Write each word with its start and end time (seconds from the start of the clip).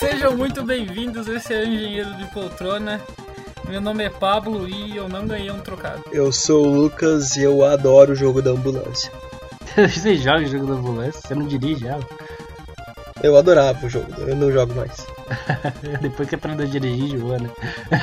Sejam 0.00 0.36
muito 0.36 0.64
bem-vindos, 0.64 1.28
esse 1.28 1.54
é 1.54 1.60
o 1.60 1.64
Engenheiro 1.64 2.14
de 2.16 2.26
Poltrona. 2.32 3.00
Meu 3.78 3.84
nome 3.84 4.02
é 4.02 4.10
Pablo 4.10 4.68
e 4.68 4.96
eu 4.96 5.08
não 5.08 5.24
ganhei 5.24 5.52
um 5.52 5.60
trocado. 5.60 6.02
Eu 6.10 6.32
sou 6.32 6.66
o 6.66 6.68
Lucas 6.68 7.36
e 7.36 7.44
eu 7.44 7.64
adoro 7.64 8.10
o 8.10 8.16
jogo 8.16 8.42
da 8.42 8.50
ambulância. 8.50 9.08
Você 9.76 10.16
joga 10.16 10.40
o 10.40 10.46
jogo 10.46 10.66
da 10.66 10.72
ambulância? 10.72 11.20
Você 11.20 11.32
não 11.32 11.46
dirige 11.46 11.86
ela? 11.86 12.02
Eu 13.22 13.36
adorava 13.36 13.86
o 13.86 13.88
jogo, 13.88 14.08
eu 14.18 14.34
não 14.34 14.50
jogo 14.50 14.74
mais. 14.74 15.06
Depois 16.02 16.28
que 16.28 16.34
aprendeu 16.34 16.66
a 16.66 16.68
dirigir, 16.68 17.20
jogou, 17.20 17.38
né? 17.38 17.48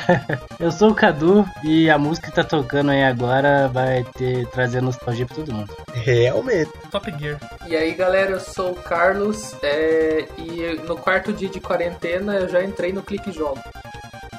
eu 0.61 0.71
sou 0.71 0.91
o 0.91 0.95
Cadu 0.95 1.45
e 1.61 1.89
a 1.89 1.97
música 1.97 2.29
que 2.29 2.35
tá 2.35 2.43
tocando 2.45 2.91
aí 2.91 3.03
agora 3.03 3.67
vai 3.67 4.05
ter 4.17 4.47
trazer 4.47 4.81
nostalgia 4.81 5.25
pra 5.25 5.35
todo 5.35 5.53
mundo. 5.53 5.75
Realmente. 5.93 6.71
Top 6.89 7.13
Gear. 7.19 7.37
E 7.67 7.75
aí 7.75 7.93
galera, 7.93 8.31
eu 8.31 8.39
sou 8.39 8.71
o 8.71 8.75
Carlos 8.75 9.53
é, 9.61 10.25
e 10.37 10.79
no 10.87 10.95
quarto 10.95 11.33
dia 11.33 11.49
de 11.49 11.59
quarentena 11.59 12.35
eu 12.35 12.47
já 12.47 12.63
entrei 12.63 12.93
no 12.93 13.03
Clique 13.03 13.33
Jogo. 13.33 13.59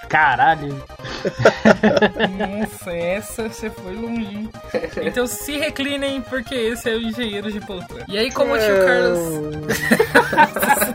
Caralho! 0.08 0.82
Nossa, 2.38 2.92
essa 2.92 3.48
você 3.48 3.70
foi 3.70 3.94
longe. 3.94 4.48
Então 5.02 5.26
se 5.26 5.56
reclinem, 5.58 6.20
porque 6.22 6.54
esse 6.54 6.88
é 6.88 6.94
o 6.94 7.00
Engenheiro 7.00 7.50
de 7.50 7.60
Poltrona. 7.60 8.04
E 8.08 8.16
aí, 8.16 8.30
como 8.30 8.54
o 8.54 8.58
tio 8.58 8.84
Carlos. 8.84 9.18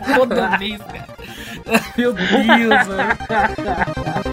Toda 0.16 0.56
vez, 0.56 0.80
cara. 0.80 1.08
Meu 1.96 2.12
Deus, 2.12 2.86
velho. 2.86 4.31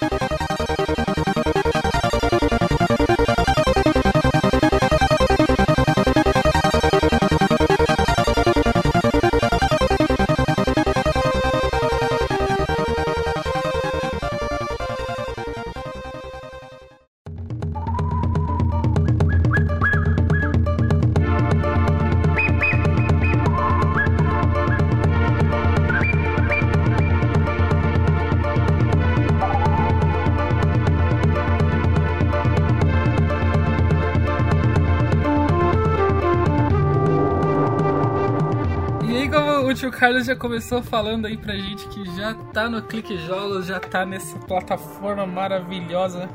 O 39.89 39.91
Carlos 39.91 40.27
já 40.27 40.35
começou 40.35 40.83
falando 40.83 41.25
aí 41.25 41.35
pra 41.35 41.55
gente 41.55 41.87
que 41.87 42.05
já 42.15 42.35
tá 42.53 42.69
no 42.69 42.79
Clique 42.79 43.17
Jogos, 43.25 43.65
já 43.65 43.79
tá 43.79 44.05
nessa 44.05 44.37
plataforma 44.37 45.25
maravilhosa 45.25 46.29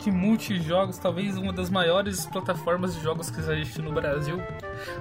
de 0.00 0.10
multijogos, 0.10 0.98
talvez 0.98 1.36
uma 1.36 1.52
das 1.52 1.70
maiores 1.70 2.26
plataformas 2.26 2.96
de 2.96 3.02
jogos 3.02 3.30
que 3.30 3.38
existe 3.38 3.80
no 3.80 3.92
Brasil. 3.92 4.40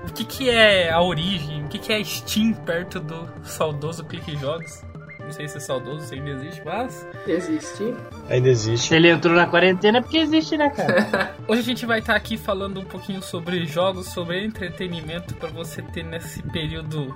O 0.07 0.13
que, 0.13 0.23
que 0.23 0.49
é 0.49 0.91
a 0.91 1.01
origem? 1.01 1.65
O 1.65 1.67
que, 1.67 1.79
que 1.79 1.91
é 1.91 1.97
a 1.97 2.03
Steam 2.03 2.53
perto 2.53 2.99
do 2.99 3.27
saudoso 3.43 4.05
Clique 4.05 4.37
Jogos? 4.37 4.83
Não 5.19 5.31
sei 5.31 5.47
se 5.47 5.57
é 5.57 5.59
saudoso, 5.59 6.05
se 6.05 6.15
ainda 6.15 6.29
existe, 6.29 6.61
mas. 6.63 7.05
Existe. 7.27 7.95
Ainda 8.29 8.45
Se 8.55 8.71
existe. 8.71 8.93
ele 8.93 9.09
entrou 9.09 9.35
na 9.35 9.45
quarentena 9.47 9.97
é 9.97 10.01
porque 10.01 10.17
existe, 10.17 10.55
né, 10.55 10.69
cara? 10.69 11.35
Hoje 11.47 11.61
a 11.61 11.63
gente 11.63 11.85
vai 11.85 11.99
estar 11.99 12.15
aqui 12.15 12.37
falando 12.37 12.79
um 12.79 12.85
pouquinho 12.85 13.21
sobre 13.21 13.65
jogos, 13.65 14.07
sobre 14.07 14.43
entretenimento 14.45 15.33
para 15.35 15.49
você 15.49 15.81
ter 15.81 16.03
nesse 16.03 16.41
período 16.43 17.13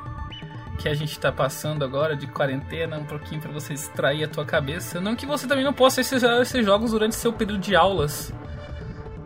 que 0.81 0.89
a 0.89 0.95
gente 0.95 1.19
tá 1.19 1.31
passando 1.31 1.85
agora 1.85 2.15
de 2.15 2.25
quarentena, 2.25 2.97
um 2.97 3.05
pouquinho 3.05 3.39
para 3.39 3.51
você 3.51 3.73
extrair 3.73 4.23
a 4.23 4.27
tua 4.27 4.43
cabeça. 4.43 4.99
Não 4.99 5.15
que 5.15 5.27
você 5.27 5.47
também 5.47 5.63
não 5.63 5.73
possa 5.73 6.01
esses, 6.01 6.23
esses 6.23 6.65
jogos 6.65 6.91
durante 6.91 7.15
seu 7.15 7.31
período 7.31 7.59
de 7.59 7.75
aulas. 7.75 8.33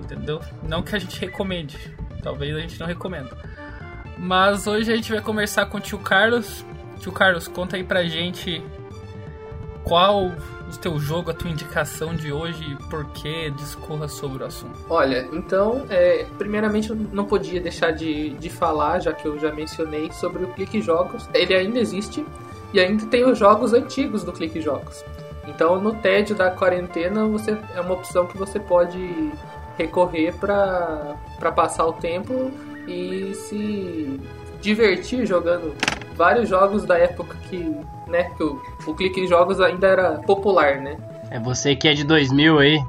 Entendeu? 0.04 0.42
Não 0.62 0.84
que 0.84 0.94
a 0.94 1.00
gente 1.00 1.18
recomende. 1.20 1.78
Talvez 2.22 2.54
a 2.56 2.60
gente 2.60 2.78
não 2.78 2.86
recomenda. 2.86 3.38
Mas 4.18 4.68
hoje 4.68 4.92
a 4.92 4.96
gente 4.96 5.12
vai 5.12 5.22
conversar 5.22 5.68
com 5.68 5.78
o 5.78 5.80
tio 5.80 5.98
Carlos. 6.00 6.66
Tio 7.00 7.12
Carlos, 7.14 7.48
conta 7.48 7.78
aí 7.78 7.84
pra 7.84 8.04
gente 8.04 8.62
qual 9.86 10.26
o 10.26 10.78
teu 10.82 11.00
jogo, 11.00 11.32
a 11.32 11.34
tua 11.34 11.50
indicação 11.50 12.16
de 12.16 12.32
hoje 12.32 12.72
e 12.72 12.76
por 12.90 13.06
que 13.06 13.50
discorra 13.52 14.08
sobre 14.08 14.44
o 14.44 14.46
assunto. 14.46 14.78
Olha, 14.90 15.30
então, 15.32 15.86
é, 15.90 16.26
primeiramente 16.38 16.90
eu 16.90 16.96
não 16.96 17.26
podia 17.26 17.62
deixar 17.62 17.92
de, 17.92 18.32
de 18.32 18.50
falar, 18.50 19.00
já 19.00 19.14
que 19.14 19.28
eu 19.28 19.40
já 19.40 19.52
mencionei, 19.54 20.12
sobre 20.12 20.44
o 20.44 20.48
Clique 20.50 20.82
Jogos. 20.82 21.30
Ele 21.34 21.56
ainda 21.56 21.80
existe 21.80 22.26
e 22.74 22.80
ainda 22.80 23.06
tem 23.06 23.24
os 23.24 23.38
jogos 23.38 23.74
antigos 23.74 24.24
do 24.24 24.34
Clique 24.34 24.60
Jogos. 24.60 25.04
Então, 25.48 25.80
no 25.80 25.94
tédio 25.94 26.36
da 26.36 26.50
quarentena, 26.50 27.26
você 27.26 27.58
é 27.76 27.80
uma 27.80 27.94
opção 27.94 28.26
que 28.26 28.38
você 28.38 28.60
pode 28.60 29.32
recorrer 29.78 30.34
para 30.34 31.18
passar 31.56 31.86
o 31.86 31.94
tempo 31.94 32.52
e 32.88 33.34
se 33.36 34.20
divertir 34.66 35.26
jogando 35.28 35.76
vários 36.16 36.50
jogos 36.50 36.86
da 36.86 36.98
época 36.98 37.38
que, 37.50 37.78
né, 38.08 38.24
que 38.36 38.44
o, 38.44 38.60
o 38.88 38.96
Clique 38.96 39.28
Jogos 39.28 39.60
ainda 39.62 39.88
era 39.88 40.12
popular, 40.26 40.78
né? 40.78 40.98
É 41.30 41.40
você 41.40 41.76
que 41.76 41.88
é 41.88 41.94
de 41.94 42.04
2000 42.04 42.60
aí. 42.60 42.80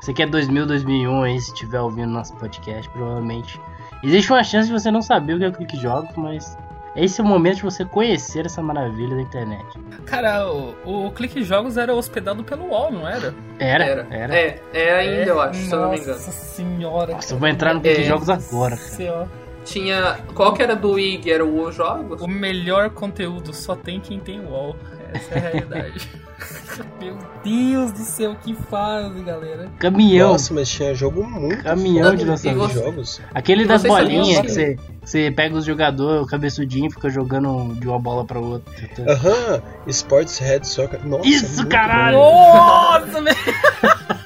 Você 0.00 0.12
que 0.12 0.22
é 0.22 0.26
2000, 0.26 0.66
2001 0.66 1.22
aí, 1.22 1.40
se 1.40 1.52
estiver 1.52 1.80
ouvindo 1.80 2.10
nosso 2.10 2.34
podcast, 2.36 2.88
provavelmente. 2.90 3.60
Existe 4.04 4.30
uma 4.30 4.44
chance 4.44 4.68
de 4.68 4.72
você 4.72 4.90
não 4.90 5.02
saber 5.02 5.34
o 5.34 5.38
que 5.38 5.44
é 5.44 5.48
o 5.48 5.52
Clique 5.52 5.76
Jogos, 5.80 6.14
mas 6.16 6.56
esse 6.94 7.20
é 7.20 7.24
o 7.24 7.26
momento 7.26 7.56
de 7.56 7.62
você 7.62 7.84
conhecer 7.84 8.46
essa 8.46 8.62
maravilha 8.62 9.16
da 9.16 9.22
internet. 9.22 9.64
Cara, 10.04 10.48
o, 10.52 11.06
o 11.06 11.10
Clique 11.12 11.42
Jogos 11.42 11.76
era 11.76 11.94
hospedado 11.94 12.44
pelo 12.44 12.68
UOL, 12.68 12.92
não 12.92 13.08
era? 13.08 13.34
Era, 13.58 13.84
Era. 13.84 14.06
era. 14.10 14.36
É, 14.36 14.62
é 14.72 14.94
ainda, 14.94 15.30
eu 15.30 15.40
acho, 15.40 15.60
se 15.60 15.72
eu 15.72 15.80
não 15.80 15.90
me 15.90 15.96
engano. 15.96 16.12
Nossa 16.12 16.30
senhora. 16.30 17.12
Nossa, 17.14 17.34
eu 17.34 17.38
vou 17.38 17.48
entrar 17.48 17.74
no 17.74 17.80
Clique 17.80 18.02
É. 18.02 18.04
Jogos 18.04 18.28
agora, 18.28 18.76
cara. 18.76 18.88
Senhora. 18.88 19.45
Tinha. 19.66 20.18
Qual 20.34 20.54
que 20.54 20.62
era 20.62 20.74
do 20.74 20.98
IG? 20.98 21.30
Era 21.30 21.44
o 21.44 21.70
Jogos? 21.70 22.22
O 22.22 22.26
melhor 22.28 22.88
conteúdo 22.90 23.52
só 23.52 23.74
tem 23.76 24.00
quem 24.00 24.18
tem 24.18 24.40
UOL. 24.40 24.74
Essa 25.12 25.34
é 25.34 25.38
a 25.38 25.40
realidade. 25.50 26.08
Meu 27.00 27.16
Deus 27.42 27.92
do 27.92 27.98
céu, 28.00 28.36
que 28.42 28.54
fase, 28.54 29.22
galera. 29.22 29.68
Caminhão. 29.78 30.32
Nossa, 30.32 30.52
mas 30.52 30.68
tinha 30.68 30.94
jogo 30.94 31.24
muito 31.24 31.62
Caminhão 31.62 32.10
de 32.14 32.18
foda 32.18 32.30
lançamento. 32.32 32.68
de 32.68 32.74
jogos. 32.74 33.20
Aquele 33.34 33.62
E 33.62 33.66
das 33.66 33.82
bolinhas 33.82 34.40
que- 34.40 34.48
você, 34.50 34.76
você 35.02 35.30
pega 35.30 35.56
os 35.56 35.64
jogadores, 35.64 36.22
o 36.22 36.26
cabeçudinho, 36.26 36.88
e 36.88 36.90
fica 36.90 37.08
jogando 37.08 37.74
de 37.80 37.88
uma 37.88 37.98
bola 37.98 38.24
pra 38.24 38.38
outra. 38.38 38.72
Aham, 39.08 39.62
Sports 39.86 40.38
Head 40.38 40.66
Soccer. 40.68 41.06
Nossa, 41.06 41.26
Isso, 41.26 41.66
caralho! 41.66 42.18
bom. 42.18 42.52
Nossa, 42.54 43.20
meu 43.22 43.34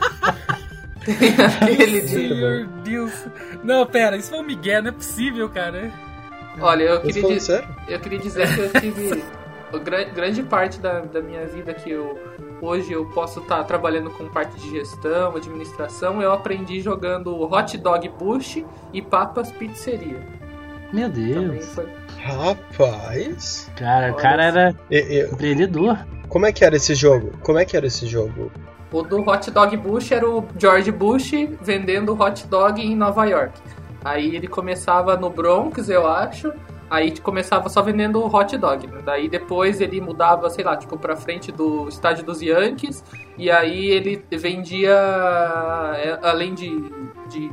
Aquele 1.62 2.00
de. 2.02 2.34
Meu 2.34 2.66
Deus. 2.84 3.12
Não, 3.64 3.86
pera, 3.86 4.16
isso 4.16 4.30
foi 4.30 4.38
um 4.40 4.44
migué, 4.44 4.80
não 4.80 4.88
é 4.88 4.92
possível, 4.92 5.48
cara. 5.48 5.90
Olha, 6.60 6.82
eu 6.84 6.94
Eu 6.96 7.00
queria, 7.02 7.22
dizer, 7.28 7.64
eu 7.88 8.00
queria 8.00 8.18
dizer 8.18 8.54
que 8.54 8.60
eu 8.60 8.80
tive. 8.80 9.24
grande 10.14 10.42
parte 10.42 10.78
da, 10.80 11.00
da 11.00 11.20
minha 11.22 11.46
vida 11.46 11.72
que 11.72 11.90
eu. 11.90 12.18
Hoje 12.60 12.92
eu 12.92 13.06
posso 13.06 13.40
estar 13.40 13.64
trabalhando 13.64 14.10
com 14.10 14.28
parte 14.28 14.60
de 14.60 14.70
gestão, 14.70 15.34
administração. 15.34 16.20
Eu 16.20 16.32
aprendi 16.32 16.80
jogando 16.80 17.34
Hot 17.50 17.78
Dog 17.78 18.06
Bush 18.18 18.62
e 18.92 19.00
Papas 19.00 19.50
Pizzeria. 19.52 20.20
Meu 20.92 21.08
Deus. 21.08 21.64
foi. 21.74 21.86
Rapaz. 22.18 23.70
Cara, 23.76 24.12
o 24.12 24.16
cara 24.16 24.44
era 24.44 24.74
E- 24.90 24.98
e- 24.98 25.24
empreendedor. 25.32 25.98
como 26.28 26.44
é 26.46 26.52
que 26.52 26.64
era 26.64 26.76
esse 26.76 26.94
jogo? 26.94 27.32
Como 27.42 27.58
é 27.58 27.64
que 27.64 27.76
era 27.76 27.86
esse 27.86 28.06
jogo? 28.06 28.50
O 28.92 29.02
do 29.02 29.20
Hot 29.20 29.50
Dog 29.50 29.76
Bush 29.76 30.10
era 30.10 30.28
o 30.28 30.44
George 30.58 30.90
Bush 30.90 31.32
vendendo 31.60 32.12
hot 32.20 32.46
dog 32.48 32.80
em 32.82 32.96
Nova 32.96 33.24
York. 33.24 33.60
Aí 34.04 34.34
ele 34.34 34.48
começava 34.48 35.16
no 35.16 35.30
Bronx, 35.30 35.88
eu 35.88 36.08
acho. 36.08 36.52
Aí 36.90 37.16
começava 37.20 37.68
só 37.68 37.82
vendendo 37.82 38.24
hot 38.24 38.56
dog. 38.58 38.86
né? 38.88 39.00
Daí 39.04 39.28
depois 39.28 39.80
ele 39.80 40.00
mudava, 40.00 40.50
sei 40.50 40.64
lá, 40.64 40.76
tipo, 40.76 40.98
pra 40.98 41.14
frente 41.14 41.52
do 41.52 41.88
estádio 41.88 42.24
dos 42.24 42.42
Yankees. 42.42 43.04
E 43.38 43.48
aí 43.48 43.86
ele 43.86 44.24
vendia, 44.28 44.90
é, 45.96 46.18
além 46.20 46.52
de, 46.52 46.68
de 47.28 47.48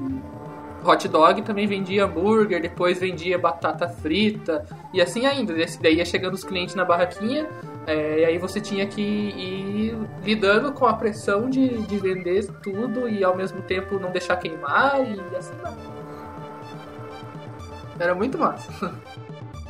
hot 0.84 1.08
dog, 1.08 1.44
também 1.44 1.68
vendia 1.68 2.06
hambúrguer, 2.06 2.60
depois 2.60 3.00
vendia 3.00 3.38
batata 3.38 3.88
frita. 3.88 4.66
E 4.92 5.00
assim 5.00 5.28
ainda. 5.28 5.54
Daí 5.82 5.98
ia 5.98 6.06
chegando 6.06 6.34
os 6.34 6.44
clientes 6.44 6.74
na 6.74 6.84
barraquinha. 6.84 7.48
É, 7.88 8.20
e 8.20 8.26
aí 8.26 8.38
você 8.38 8.60
tinha 8.60 8.86
que 8.86 9.02
ir 9.02 9.98
lidando 10.22 10.74
com 10.74 10.86
a 10.86 10.94
pressão 10.94 11.50
de, 11.50 11.70
de 11.84 11.98
vender 11.98 12.46
tudo 12.62 13.08
e 13.08 13.24
ao 13.24 13.36
mesmo 13.36 13.62
tempo 13.62 13.98
não 13.98 14.12
deixar 14.12 14.36
queimar 14.36 15.00
e 15.10 15.18
assim 15.38 15.56
vai. 15.62 15.74
Era 17.98 18.14
muito 18.14 18.38
massa. 18.38 18.94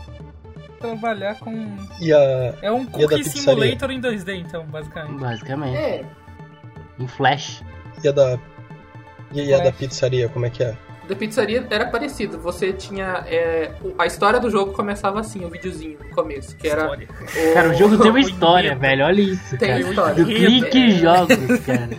Trabalhar 0.80 1.40
com. 1.40 1.76
E 2.02 2.12
a. 2.12 2.54
É 2.62 2.72
um 2.72 2.84
E 2.84 3.04
a 3.04 3.08
da 3.08 3.18
Cookie? 3.18 3.24
Simulator 3.24 3.92
em 3.92 4.02
2D, 4.02 4.36
então, 4.40 4.66
basicamente. 4.66 5.20
Basicamente. 5.20 5.78
É, 5.78 6.06
Em 7.00 7.08
Flash. 7.08 7.64
E 8.04 8.08
a 8.08 8.12
da. 8.12 8.40
E 9.32 9.54
a 9.54 9.58
da 9.58 9.64
Flash. 9.64 9.78
pizzaria, 9.78 10.30
como 10.30 10.46
é 10.46 10.50
que 10.50 10.64
é? 10.64 10.76
Da 11.08 11.16
pizzaria 11.16 11.66
era 11.70 11.86
parecido. 11.88 12.38
Você 12.40 12.74
tinha. 12.74 13.24
é, 13.28 13.72
a 13.98 14.06
história 14.06 14.40
do 14.40 14.50
jogo 14.50 14.74
começava 14.74 15.20
assim, 15.20 15.46
o 15.46 15.50
videozinho 15.50 15.98
no 16.00 16.10
começo, 16.16 16.56
que 16.58 16.68
era. 16.68 16.82
História. 16.84 17.08
o- 17.10 17.54
Cara, 17.54 17.70
o 17.70 17.74
jogo 17.74 17.98
tem 17.98 18.10
uma 18.12 18.20
história, 18.22 18.76
velho. 18.76 19.06
Olha 19.06 19.22
isso, 19.22 19.58
Tem 19.58 19.70
cara. 19.70 19.80
história. 19.82 20.16
Do 20.16 20.26
clique 20.26 20.78
É. 20.86 20.90
jogos, 20.92 21.60
cara. 21.66 21.90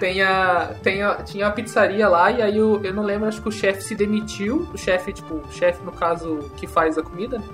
Tem 0.00 0.22
a, 0.22 0.70
tem 0.82 1.02
a- 1.02 1.14
tinha 1.16 1.46
uma 1.46 1.52
pizzaria 1.52 2.08
lá 2.08 2.30
e 2.30 2.42
aí 2.42 2.60
o, 2.60 2.80
eu 2.82 2.94
não 2.94 3.02
lembro, 3.02 3.28
acho 3.28 3.42
que 3.42 3.48
o 3.48 3.52
chefe 3.52 3.82
se 3.82 3.94
demitiu. 3.94 4.68
O 4.72 4.78
chefe, 4.78 5.12
tipo, 5.12 5.34
o 5.34 5.52
chefe 5.52 5.82
no 5.84 5.92
caso 5.92 6.50
que 6.56 6.66
faz 6.66 6.96
a 6.98 7.02
comida, 7.02 7.38
né? 7.38 7.44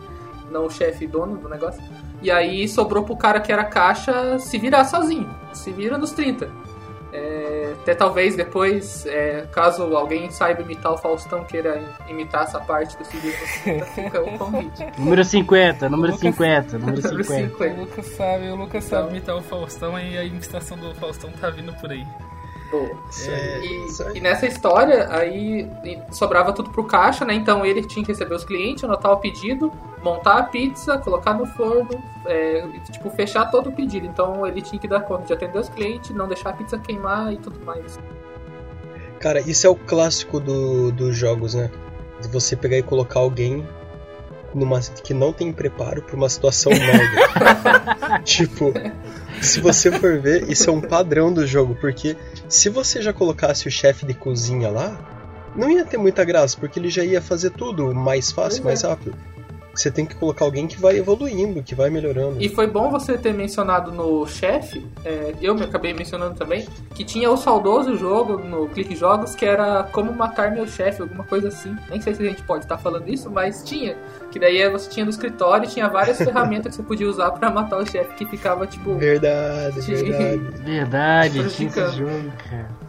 Não 0.50 0.66
o 0.66 0.70
chefe 0.70 1.06
dono 1.06 1.36
do 1.38 1.48
negócio. 1.48 1.82
E 2.22 2.30
aí 2.30 2.68
sobrou 2.68 3.02
pro 3.04 3.16
cara 3.16 3.40
que 3.40 3.52
era 3.52 3.64
caixa 3.64 4.38
se 4.38 4.56
virar 4.58 4.84
sozinho. 4.84 5.28
Se 5.52 5.70
vira 5.72 5.98
nos 5.98 6.12
30. 6.12 6.48
É, 7.16 7.74
até 7.80 7.94
talvez 7.94 8.34
depois, 8.34 9.06
é, 9.06 9.46
caso 9.52 9.84
alguém 9.96 10.28
saiba 10.32 10.62
imitar 10.62 10.92
o 10.92 10.98
Faustão, 10.98 11.44
queira 11.44 11.80
im- 12.08 12.10
imitar 12.10 12.42
essa 12.42 12.58
parte 12.58 12.96
do 12.98 13.04
30, 13.04 13.84
fica 13.86 14.20
o 14.20 14.32
convite. 14.36 14.84
Número 14.98 15.24
50, 15.24 15.88
número 15.88 16.12
Lucas- 16.14 16.20
50, 16.20 16.78
número 16.78 17.00
Número 17.02 17.24
50. 17.24 17.48
50. 17.50 17.74
O 17.74 17.80
Lucas 17.84 18.06
sabe, 18.06 18.48
o 18.48 18.56
Lucas 18.56 18.84
Então. 18.86 18.98
sabe 19.00 19.10
imitar 19.12 19.36
o 19.36 19.42
Faustão 19.42 19.96
e 20.00 20.18
a 20.18 20.24
imitação 20.24 20.76
do 20.76 20.92
Faustão 20.96 21.30
tá 21.40 21.50
vindo 21.50 21.72
por 21.74 21.92
aí. 21.92 22.04
Boa. 22.70 22.90
Isso 23.10 23.30
É, 23.30 23.60
E, 24.14 24.18
e 24.18 24.20
nessa 24.20 24.46
história, 24.46 25.08
aí 25.10 25.70
e- 25.84 25.98
sobrava 26.10 26.52
tudo 26.52 26.70
pro 26.70 26.84
caixa, 26.84 27.24
né? 27.24 27.34
Então 27.34 27.64
ele 27.64 27.82
tinha 27.84 28.04
que 28.04 28.10
receber 28.10 28.34
os 28.34 28.44
clientes, 28.44 28.82
anotar 28.84 29.12
o 29.12 29.18
pedido, 29.18 29.70
montar 30.02 30.38
a 30.38 30.42
pizza, 30.42 30.98
colocar 30.98 31.34
no 31.34 31.46
forno, 31.46 32.02
é, 32.26 32.66
e, 32.66 32.80
tipo, 32.92 33.10
fechar 33.10 33.50
todo 33.50 33.68
o 33.68 33.72
pedido. 33.72 34.06
Então 34.06 34.46
ele 34.46 34.60
tinha 34.60 34.80
que 34.80 34.88
dar 34.88 35.00
conta 35.00 35.24
de 35.26 35.32
atender 35.32 35.58
os 35.58 35.68
clientes, 35.68 36.10
não 36.10 36.26
deixar 36.26 36.50
a 36.50 36.52
pizza 36.54 36.78
queimar 36.78 37.32
e 37.32 37.36
tudo 37.36 37.64
mais. 37.64 37.98
Cara, 39.20 39.40
isso 39.40 39.66
é 39.66 39.70
o 39.70 39.76
clássico 39.76 40.40
do, 40.40 40.90
dos 40.92 41.16
jogos, 41.16 41.54
né? 41.54 41.70
De 42.20 42.28
você 42.28 42.56
pegar 42.56 42.76
e 42.78 42.82
colocar 42.82 43.20
alguém 43.20 43.66
numa 44.54 44.80
que 44.80 45.12
não 45.12 45.32
tem 45.32 45.52
preparo 45.52 46.02
pra 46.02 46.16
uma 46.16 46.28
situação 46.28 46.72
merda. 46.72 48.20
tipo, 48.24 48.72
se 49.40 49.60
você 49.60 49.90
for 49.92 50.20
ver, 50.20 50.50
isso 50.50 50.70
é 50.70 50.72
um 50.72 50.80
padrão 50.80 51.32
do 51.32 51.46
jogo, 51.46 51.76
porque 51.80 52.16
se 52.48 52.68
você 52.68 53.02
já 53.02 53.12
colocasse 53.12 53.66
o 53.68 53.70
chefe 53.70 54.06
de 54.06 54.14
cozinha 54.14 54.70
lá, 54.70 54.98
não 55.54 55.70
ia 55.70 55.84
ter 55.84 55.98
muita 55.98 56.24
graça, 56.24 56.56
porque 56.58 56.78
ele 56.78 56.90
já 56.90 57.04
ia 57.04 57.20
fazer 57.20 57.50
tudo 57.50 57.94
mais 57.94 58.30
fácil, 58.30 58.62
Pois 58.62 58.82
mais 58.82 58.82
rápido. 58.82 59.16
Você 59.74 59.90
tem 59.90 60.06
que 60.06 60.14
colocar 60.14 60.44
alguém 60.44 60.66
que 60.66 60.80
vai 60.80 60.96
evoluindo, 60.96 61.62
que 61.62 61.74
vai 61.74 61.90
melhorando. 61.90 62.40
E 62.40 62.48
foi 62.48 62.66
bom 62.66 62.90
você 62.90 63.18
ter 63.18 63.34
mencionado 63.34 63.90
no 63.90 64.26
chefe, 64.26 64.86
é, 65.04 65.34
eu 65.40 65.54
me 65.54 65.64
acabei 65.64 65.92
mencionando 65.92 66.34
também, 66.34 66.66
que 66.94 67.04
tinha 67.04 67.30
o 67.30 67.36
saudoso 67.36 67.96
jogo 67.96 68.38
no 68.38 68.68
Clique 68.68 68.94
Jogos 68.94 69.34
que 69.34 69.44
era 69.44 69.82
Como 69.84 70.12
Matar 70.12 70.52
Meu 70.52 70.66
Chefe, 70.66 71.02
alguma 71.02 71.24
coisa 71.24 71.48
assim. 71.48 71.74
Nem 71.90 72.00
sei 72.00 72.14
se 72.14 72.22
a 72.22 72.26
gente 72.26 72.42
pode 72.42 72.64
estar 72.64 72.78
falando 72.78 73.08
isso, 73.08 73.30
mas 73.30 73.62
tinha. 73.64 73.96
Que 74.30 74.38
daí 74.38 74.68
você 74.70 74.88
tinha 74.88 75.04
no 75.04 75.10
escritório 75.10 75.66
e 75.66 75.68
tinha 75.68 75.88
várias 75.88 76.18
ferramentas 76.22 76.70
que 76.70 76.76
você 76.76 76.82
podia 76.82 77.08
usar 77.08 77.30
pra 77.32 77.50
matar 77.50 77.78
o 77.78 77.86
chefe, 77.86 78.14
que 78.14 78.26
ficava 78.26 78.66
tipo. 78.66 78.94
Verdade, 78.96 79.82
Sim. 79.82 79.94
verdade. 79.94 80.62
Verdade, 80.62 81.48
tinha 81.50 81.68
esse 81.68 81.96
jogo, 81.96 82.32
cara. 82.48 82.84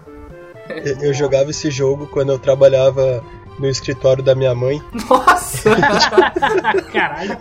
Eu, 0.83 1.07
eu 1.07 1.13
jogava 1.13 1.51
esse 1.51 1.69
jogo 1.69 2.07
quando 2.07 2.31
eu 2.31 2.39
trabalhava 2.39 3.23
no 3.59 3.67
escritório 3.67 4.23
da 4.23 4.35
minha 4.35 4.53
mãe. 4.55 4.81
Nossa! 5.09 5.69
Caralho. 6.91 7.37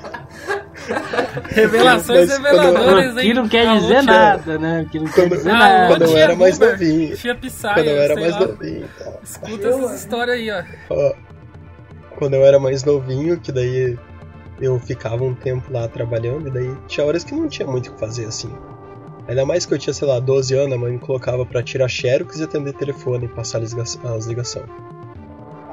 Revelações 1.48 2.28
Mas 2.28 2.38
reveladoras, 2.38 3.16
hein? 3.16 3.22
que 3.22 3.34
não 3.34 3.48
quer 3.48 3.66
Alô, 3.66 3.80
dizer 3.80 4.02
nada, 4.02 4.58
né? 4.58 4.86
Que 4.90 4.98
não 4.98 5.06
quer 5.06 5.22
Quando- 5.28 5.36
dizer 5.36 5.50
Ah, 5.50 5.58
nada. 5.58 5.86
quando 5.88 6.02
eu 6.04 6.16
era 6.16 6.36
mais 6.36 6.58
novinho. 6.58 7.16
Tia 7.16 7.34
Pissaia, 7.34 7.74
Quando 7.74 7.86
eu 7.88 7.96
era 8.02 8.14
mais 8.14 8.32
lá. 8.32 8.40
novinho 8.40 8.88
tal. 8.98 9.20
Escuta 9.22 9.68
essa 9.68 9.94
história 9.94 10.34
aí, 10.34 10.50
ó. 10.50 10.62
Ó, 10.90 11.14
quando 12.16 12.34
eu 12.34 12.44
era 12.44 12.58
mais 12.58 12.84
novinho, 12.84 13.38
que 13.40 13.50
daí 13.52 13.96
eu 14.60 14.78
ficava 14.78 15.24
um 15.24 15.34
tempo 15.34 15.72
lá 15.72 15.88
trabalhando, 15.88 16.48
e 16.48 16.50
daí 16.50 16.70
tinha 16.86 17.06
horas 17.06 17.24
que 17.24 17.34
não 17.34 17.48
tinha 17.48 17.66
muito 17.66 17.88
o 17.90 17.94
que 17.94 18.00
fazer 18.00 18.26
assim. 18.26 18.52
Ainda 19.26 19.46
mais 19.46 19.64
que 19.64 19.72
eu 19.72 19.78
tinha, 19.78 19.94
sei 19.94 20.06
lá, 20.06 20.20
12 20.20 20.54
anos, 20.54 20.74
a 20.74 20.78
mãe 20.78 20.92
me 20.92 20.98
colocava 20.98 21.46
pra 21.46 21.62
tirar 21.62 21.88
xerox 21.88 22.38
e 22.38 22.44
atender 22.44 22.74
telefone 22.74 23.24
e 23.24 23.28
passar 23.28 23.62
as 23.62 23.72
ligações. 24.26 24.66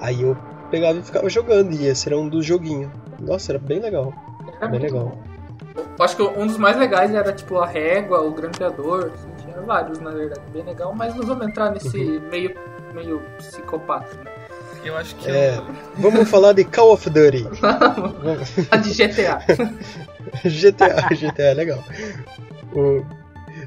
Aí 0.02 0.22
eu 0.24 0.36
pegava 0.70 0.98
e 1.00 1.04
ficava 1.04 1.30
jogando, 1.30 1.72
e 1.74 1.86
esse 1.86 2.08
era 2.10 2.18
um 2.18 2.28
dos 2.28 2.46
joguinhos. 2.46 2.92
Nossa, 3.20 3.52
era 3.54 3.60
bem 3.60 3.80
legal. 3.80 4.14
Era 4.58 4.68
Bem 4.68 4.80
muito 4.80 4.94
legal. 4.94 5.06
bom. 5.10 5.32
Eu 5.98 6.04
acho 6.06 6.16
que 6.16 6.24
um 6.24 6.48
dos 6.48 6.58
mais 6.58 6.76
legais 6.78 7.14
era 7.14 7.32
tipo 7.32 7.58
a 7.60 7.68
régua, 7.68 8.22
o 8.22 8.32
grampeador, 8.32 9.12
assim, 9.14 9.30
tinha 9.46 9.62
vários 9.62 10.00
na 10.00 10.10
verdade, 10.12 10.42
bem 10.52 10.64
legal, 10.64 10.94
mas 10.96 11.16
não 11.16 11.26
vamos 11.26 11.46
entrar 11.48 11.70
nesse 11.72 11.98
Uhum. 11.98 12.22
meio, 12.30 12.56
meio 12.94 13.22
psicopata. 13.38 14.08
Né? 14.18 14.32
Eu 14.84 14.98
acho 14.98 15.16
que 15.16 15.30
É. 15.30 15.58
eu- 15.58 15.66
Vamos 15.98 16.28
falar 16.30 16.54
de 16.54 16.64
Call 16.66 16.94
of 16.94 17.08
Duty. 17.10 17.44
Vamos- 18.24 18.50
A 18.72 18.78
de 18.78 18.92
GTA. 18.94 19.40
GTA, 20.44 21.08
GTA 21.14 21.44
é 21.44 21.54
legal. 21.54 21.84
O... 22.74 23.06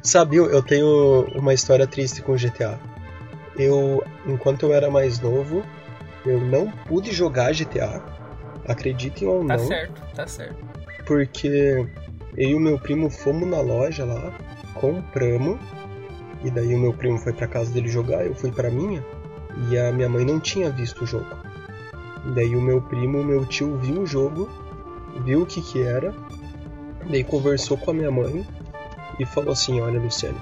Sabe, 0.03 0.37
eu 0.37 0.51
eu 0.51 0.63
tenho 0.63 1.27
uma 1.37 1.55
história 1.55 1.87
triste 1.87 2.21
com 2.23 2.37
GTA. 2.37 2.79
Eu, 3.57 4.03
enquanto 4.27 4.65
eu 4.65 4.75
era 4.75 4.91
mais 4.91 5.21
novo, 5.21 5.63
eu 6.25 6.41
não 6.41 6.71
pude 6.87 7.13
jogar 7.13 7.53
GTA. 7.53 8.03
Acreditem 8.67 9.29
ou 9.29 9.47
Tá 9.47 9.57
não, 9.57 9.67
certo, 9.67 10.03
tá 10.15 10.27
certo. 10.27 10.57
porque 11.07 11.87
eu 12.37 12.51
e 12.51 12.55
o 12.55 12.61
meu 12.61 12.79
primo 12.79 13.11
fomos 13.11 13.47
na 13.49 13.61
loja 13.61 14.05
lá, 14.05 14.33
compramos, 14.75 15.59
e 16.43 16.51
daí 16.51 16.75
o 16.75 16.79
meu 16.79 16.93
primo 16.93 17.19
foi 17.19 17.33
pra 17.33 17.47
casa 17.47 17.71
dele 17.73 17.89
jogar, 17.89 18.25
eu 18.27 18.35
fui 18.35 18.51
pra 18.51 18.71
minha, 18.71 19.05
e 19.71 19.79
a 19.79 19.93
minha 19.93 20.09
mãe 20.09 20.25
não 20.25 20.41
tinha 20.41 20.71
visto 20.71 21.05
o 21.05 21.07
jogo. 21.07 21.27
Daí 22.35 22.57
o 22.57 22.61
meu 22.61 22.81
primo, 22.81 23.21
o 23.21 23.25
meu 23.25 23.45
tio 23.45 23.77
viu 23.79 24.03
o 24.03 24.07
jogo, 24.07 24.49
viu 25.25 25.43
o 25.43 25.47
que 25.47 25.61
que 25.61 25.83
era, 25.83 26.15
daí 27.09 27.23
conversou 27.23 27.77
com 27.77 27.91
a 27.91 27.95
minha 27.95 28.11
mãe 28.11 28.47
e 29.21 29.27
falou 29.27 29.53
assim, 29.53 29.81
olha 29.81 30.01
Luciane, 30.01 30.41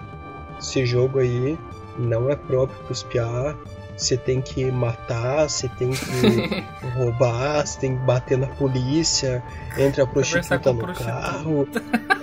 esse 0.61 0.87
jogo 0.87 1.19
aí 1.19 1.58
não 1.99 2.31
é 2.31 2.37
próprio 2.37 2.78
pros 2.85 3.02
piá, 3.02 3.55
você 3.97 4.17
tem 4.17 4.41
que 4.41 4.71
matar, 4.71 5.49
você 5.49 5.69
tem 5.69 5.91
que 5.91 6.65
roubar, 6.97 7.67
você 7.67 7.81
tem 7.81 7.97
que 7.97 8.03
bater 8.05 8.39
na 8.39 8.47
polícia, 8.47 9.43
entra 9.76 10.05
a 10.05 10.07
prostituta 10.07 10.73
no 10.73 10.78
prostituta. 10.78 11.11
carro. 11.11 11.69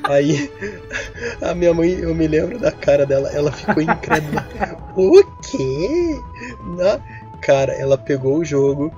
Aí 0.03 0.51
a 1.41 1.53
minha 1.53 1.73
mãe, 1.73 1.89
eu 1.91 2.13
me 2.15 2.27
lembro 2.27 2.59
da 2.59 2.71
cara 2.71 3.05
dela, 3.05 3.29
ela 3.29 3.51
ficou 3.51 3.81
incrédula. 3.81 4.47
o 4.95 5.23
quê? 5.41 6.19
Na... 6.77 6.99
Cara, 7.41 7.71
ela 7.73 7.97
pegou 7.97 8.39
o 8.39 8.45
jogo, 8.45 8.93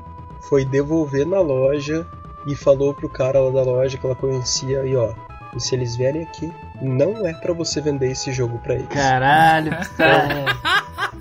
foi 0.50 0.66
devolver 0.66 1.28
na 1.28 1.40
loja 1.40 2.06
e 2.48 2.56
falou 2.56 2.94
pro 2.94 3.08
cara 3.08 3.40
lá 3.40 3.52
da 3.52 3.62
loja 3.62 3.98
que 3.98 4.06
ela 4.06 4.16
conhecia 4.16 4.84
e 4.84 4.96
ó, 4.96 5.14
e 5.56 5.60
se 5.60 5.76
eles 5.76 5.96
vierem 5.96 6.24
aqui, 6.24 6.52
não 6.82 7.26
é 7.28 7.34
pra 7.34 7.54
você 7.54 7.82
vender 7.82 8.12
esse 8.12 8.32
jogo 8.32 8.58
pra 8.60 8.76
eles. 8.76 8.88
Caralho, 8.88 9.72
cara. 9.98 10.46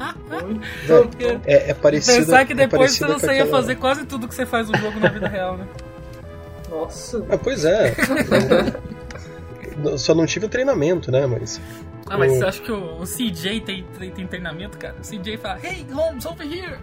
Muito 0.00 1.42
É, 1.46 1.70
é 1.70 1.74
parecido. 1.74 2.18
Pensar 2.18 2.44
que 2.46 2.52
é 2.52 2.56
depois 2.56 2.98
parecido 2.98 3.12
você 3.20 3.26
com 3.26 3.32
ia 3.32 3.42
aquela- 3.42 3.58
fazer 3.60 3.74
quase 3.76 4.06
tudo 4.06 4.26
que 4.28 4.34
você 4.34 4.46
faz 4.46 4.68
no 4.68 4.76
jogo 4.78 4.98
na 4.98 5.08
vida 5.08 5.28
real, 5.28 5.56
né? 5.58 5.66
Nossa. 6.70 7.24
Ah, 7.28 7.36
pois 7.38 7.64
é. 7.64 7.94
Eu 9.84 9.96
Só 9.98 10.14
não 10.14 10.26
tive 10.26 10.46
o 10.46 10.48
treinamento, 10.48 11.10
né? 11.10 11.26
Mas. 11.26 11.60
Ah, 12.08 12.18
mas 12.18 12.32
você 12.32 12.44
acha 12.44 12.60
que 12.62 12.72
o, 12.72 13.00
o 13.00 13.04
CJ 13.04 13.60
tem, 13.60 13.84
tem, 13.98 14.10
tem 14.10 14.26
treinamento, 14.26 14.76
cara? 14.78 14.94
O 14.98 15.02
CJ 15.02 15.36
fala, 15.36 15.58
hey, 15.62 15.86
Holmes, 15.92 16.26
over 16.26 16.46
here! 16.46 16.76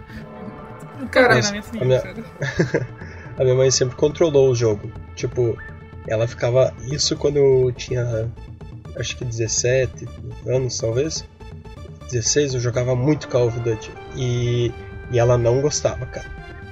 Não 0.98 1.06
tem 1.06 1.08
Cara, 1.08 1.28
treinamento 1.40 1.68
a 1.68 1.72
nenhum, 1.72 1.86
minha- 1.86 2.00
cara. 2.00 2.86
a 3.38 3.44
minha 3.44 3.54
mãe 3.54 3.70
sempre 3.70 3.94
controlou 3.96 4.50
o 4.50 4.54
jogo. 4.54 4.90
Tipo, 5.14 5.56
ela 6.06 6.26
ficava. 6.26 6.72
Isso 6.90 7.16
quando 7.16 7.36
eu 7.36 7.72
tinha. 7.72 8.30
Acho 8.98 9.16
que 9.16 9.24
17 9.24 10.08
anos, 10.46 10.76
talvez. 10.78 11.24
16, 12.10 12.54
eu 12.54 12.60
jogava 12.60 12.94
muito 12.94 13.28
Call 13.28 13.48
of 13.48 13.60
Duty. 13.60 13.92
E, 14.16 14.72
e 15.10 15.18
ela 15.18 15.38
não 15.38 15.60
gostava, 15.60 16.06
cara. 16.06 16.26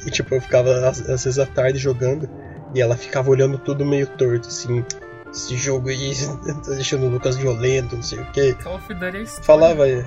E 0.05 0.11
tipo, 0.11 0.35
eu 0.35 0.41
ficava 0.41 0.89
às, 0.89 1.01
às 1.09 1.25
vezes 1.25 1.39
à 1.39 1.47
tarde 1.47 1.79
jogando. 1.79 2.29
E 2.75 2.81
ela 2.81 2.97
ficava 2.97 3.31
olhando 3.31 3.59
tudo 3.59 3.85
meio 3.85 4.07
torto, 4.07 4.49
assim. 4.49 4.85
Esse 5.33 5.57
jogo 5.57 5.89
aí 5.89 6.13
tá 6.65 6.73
deixando 6.73 7.07
o 7.07 7.09
Lucas 7.09 7.37
violento, 7.37 7.97
não 7.97 8.03
sei 8.03 8.19
o 8.21 8.27
que. 8.33 8.55
Call 8.55 8.77
of 8.77 8.95
Duty 8.95 9.23
é. 9.23 9.27
Falava 9.27 9.85
aí. 9.85 10.05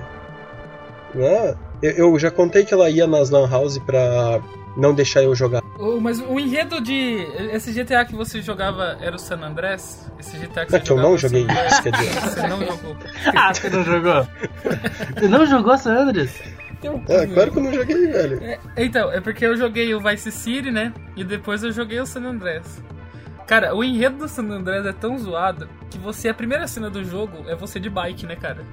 Ah, 1.16 1.56
eu, 1.82 1.92
eu 1.92 2.18
já 2.18 2.30
contei 2.30 2.64
que 2.64 2.72
ela 2.72 2.88
ia 2.88 3.06
nas 3.06 3.30
Lan 3.30 3.48
House 3.48 3.78
pra 3.78 4.40
não 4.76 4.94
deixar 4.94 5.22
eu 5.22 5.34
jogar. 5.34 5.62
O- 5.78 6.00
mas 6.00 6.20
o 6.20 6.38
enredo 6.38 6.80
de. 6.80 7.26
Esse 7.52 7.72
GTA 7.72 8.04
que 8.04 8.14
você 8.14 8.40
jogava 8.42 8.96
era 9.00 9.16
o 9.16 9.18
San 9.18 9.40
Andrés? 9.40 10.10
Esse 10.18 10.36
GTA 10.38 10.66
que 10.66 10.72
Não, 10.72 10.78
você 10.78 10.84
que 10.84 10.92
eu 10.92 10.96
não 10.96 11.18
joguei 11.18 11.44
San 11.46 11.52
Andrés? 11.52 11.72
isso, 11.72 11.82
quer 11.82 11.92
dizer. 11.92 12.20
Você 12.20 12.46
não 12.46 12.58
jogou. 12.66 12.96
Ah, 13.36 13.54
você 13.54 13.70
não 13.70 13.84
jogou? 13.84 14.26
Você 15.06 15.28
não 15.28 15.46
jogou? 15.46 16.28
Teu 16.80 16.92
cu, 16.98 17.12
É, 17.12 17.26
claro 17.26 17.52
que 17.52 17.58
eu 17.58 17.62
não 17.62 17.72
joguei, 17.74 18.06
velho. 18.06 18.42
É, 18.42 18.58
então, 18.78 19.12
é 19.12 19.20
porque 19.20 19.44
eu 19.44 19.54
joguei 19.56 19.94
o 19.94 20.00
Vice 20.00 20.32
City, 20.32 20.70
né? 20.70 20.92
E 21.14 21.22
depois 21.22 21.62
eu 21.62 21.70
joguei 21.72 22.00
o 22.00 22.06
San 22.06 22.22
Andreas. 22.22 22.82
Cara, 23.46 23.74
o 23.74 23.84
enredo 23.84 24.16
do 24.16 24.28
San 24.28 24.44
Andreas 24.48 24.86
é 24.86 24.92
tão 24.92 25.18
zoado 25.18 25.68
que 25.90 25.98
você, 25.98 26.28
a 26.30 26.34
primeira 26.34 26.66
cena 26.66 26.88
do 26.88 27.04
jogo 27.04 27.44
é 27.48 27.54
você 27.54 27.78
de 27.80 27.90
bike, 27.90 28.24
né, 28.24 28.34
cara? 28.36 28.64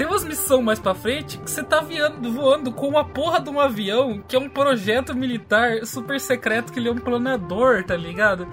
Tem 0.00 0.06
umas 0.06 0.24
missões 0.24 0.64
mais 0.64 0.78
pra 0.78 0.94
frente 0.94 1.36
que 1.36 1.50
você 1.50 1.62
tá 1.62 1.82
voando, 1.82 2.32
voando 2.32 2.72
com 2.72 2.88
uma 2.88 3.04
porra 3.04 3.38
de 3.38 3.50
um 3.50 3.60
avião 3.60 4.22
que 4.26 4.34
é 4.34 4.38
um 4.38 4.48
projeto 4.48 5.14
militar 5.14 5.84
super 5.84 6.18
secreto 6.18 6.72
que 6.72 6.78
ele 6.78 6.88
é 6.88 6.90
um 6.90 6.96
planador, 6.96 7.84
tá 7.84 7.98
ligado? 7.98 8.48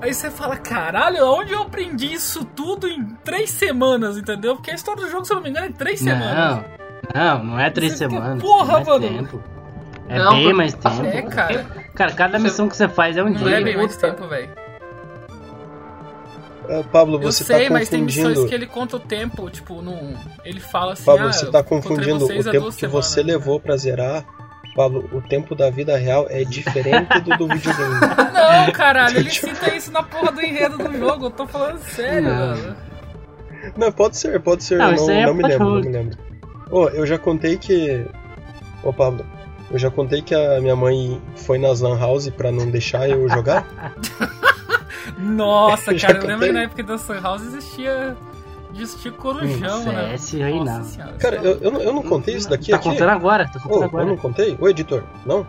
Aí 0.00 0.14
você 0.14 0.30
fala, 0.30 0.56
caralho, 0.56 1.22
onde 1.26 1.52
eu 1.52 1.60
aprendi 1.60 2.10
isso 2.10 2.42
tudo 2.42 2.88
em 2.88 3.04
três 3.22 3.50
semanas, 3.50 4.16
entendeu? 4.16 4.54
Porque 4.56 4.70
a 4.70 4.74
história 4.74 5.02
do 5.04 5.10
jogo, 5.10 5.26
se 5.26 5.32
eu 5.34 5.36
não 5.36 5.42
me 5.42 5.50
engano, 5.50 5.66
é 5.66 5.72
três 5.72 6.00
semanas. 6.00 6.64
Não, 7.14 7.22
não, 7.36 7.44
não 7.44 7.60
é 7.60 7.68
três 7.68 7.92
Você 7.92 8.08
fica, 8.08 8.18
semanas. 8.22 8.42
porra, 8.42 8.70
é 8.70 8.74
mais 8.76 8.86
mano. 8.86 9.08
tempo. 9.08 9.42
É 10.08 10.18
Não, 10.18 10.30
bem 10.32 10.52
mais 10.54 10.72
tempo. 10.72 11.04
É, 11.04 11.20
cara. 11.20 11.64
Cara, 11.94 12.12
cada 12.14 12.38
missão 12.38 12.66
que 12.66 12.74
você 12.74 12.88
faz 12.88 13.14
é 13.18 13.22
um 13.22 13.28
Não 13.28 13.46
é 13.46 13.56
dia. 13.56 13.60
bem 13.62 13.76
mais 13.76 13.94
Puta. 13.94 14.10
tempo, 14.10 14.26
velho. 14.26 14.48
Pablo, 16.92 17.16
Eu 17.16 17.32
você 17.32 17.44
sei, 17.44 17.66
tá 17.66 17.72
mas 17.72 17.88
tem 17.88 18.02
missões 18.02 18.24
confundindo. 18.26 18.48
que 18.48 18.54
ele 18.54 18.66
conta 18.66 18.96
o 18.96 19.00
tempo, 19.00 19.48
tipo, 19.50 19.80
num... 19.80 20.14
ele 20.44 20.60
fala 20.60 20.92
assim, 20.92 21.04
Pablo, 21.04 21.28
ah, 21.28 21.32
você 21.32 21.46
eu 21.46 21.50
tá 21.50 21.60
encontrei 21.60 21.96
confundindo 21.96 22.24
o 22.24 22.28
tempo 22.28 22.66
que 22.66 22.72
semanas. 22.80 23.06
você 23.06 23.22
levou 23.22 23.58
pra 23.60 23.76
zerar. 23.76 24.24
Pablo, 24.76 25.08
o 25.12 25.20
tempo 25.20 25.56
da 25.56 25.70
vida 25.70 25.96
real 25.96 26.26
é 26.28 26.44
diferente 26.44 27.20
do 27.20 27.36
do 27.36 27.48
videogame. 27.48 28.00
Não, 28.32 28.72
caralho, 28.72 29.18
ele 29.18 29.30
cita 29.30 29.74
isso 29.74 29.90
na 29.90 30.02
porra 30.04 30.30
do 30.30 30.40
enredo 30.40 30.78
do 30.78 30.96
jogo, 30.96 31.26
eu 31.26 31.30
tô 31.30 31.46
falando 31.48 31.78
sério, 31.80 32.28
Não. 32.28 32.54
velho. 32.54 32.76
Não, 33.76 33.90
pode 33.92 34.16
ser, 34.16 34.38
pode 34.40 34.62
ser. 34.62 34.78
Não, 34.78 34.92
eu 34.92 34.96
não, 35.06 35.10
é 35.10 35.26
não 35.26 35.34
me 35.34 35.42
lembro, 35.42 35.66
não 35.66 35.80
me 35.80 35.88
lembro. 35.88 36.18
Ô, 36.70 36.88
eu 36.90 37.04
já 37.06 37.18
contei 37.18 37.56
que. 37.56 38.06
Ô, 38.84 38.92
Pablo, 38.92 39.26
eu 39.70 39.78
já 39.78 39.90
contei 39.90 40.22
que 40.22 40.34
a 40.34 40.60
minha 40.60 40.76
mãe 40.76 41.20
foi 41.34 41.58
nas 41.58 41.80
Lan 41.80 41.98
House 41.98 42.28
pra 42.30 42.52
não 42.52 42.70
deixar 42.70 43.08
eu 43.10 43.28
jogar? 43.28 43.66
Nossa, 45.16 45.94
cara, 45.98 46.18
eu 46.18 46.26
lembro 46.26 46.46
que 46.46 46.52
na 46.52 46.62
época 46.62 46.82
da 46.82 46.98
Sun 46.98 47.20
House 47.20 47.42
existia. 47.42 48.16
Existia 48.74 49.10
corujão, 49.12 49.80
Hum, 49.80 49.84
né? 49.92 50.16
CS 50.18 50.32
reinava. 50.38 50.78
Nossa 50.80 50.90
senhora. 50.92 51.12
Cara, 51.14 51.36
eu, 51.36 51.58
eu, 51.58 51.70
não- 51.70 51.80
eu 51.80 51.92
não 51.92 52.02
contei 52.02 52.34
isso 52.36 52.50
daqui 52.50 52.70
Tá 52.70 52.76
aqui? 52.76 52.88
contando 52.90 53.08
agora, 53.08 53.46
tá 53.50 53.58
contando 53.58 53.78
eu 53.80 53.84
agora. 53.84 54.04
não 54.04 54.16
contei? 54.16 54.56
Ô, 54.60 54.68
editor, 54.68 55.02
não? 55.24 55.46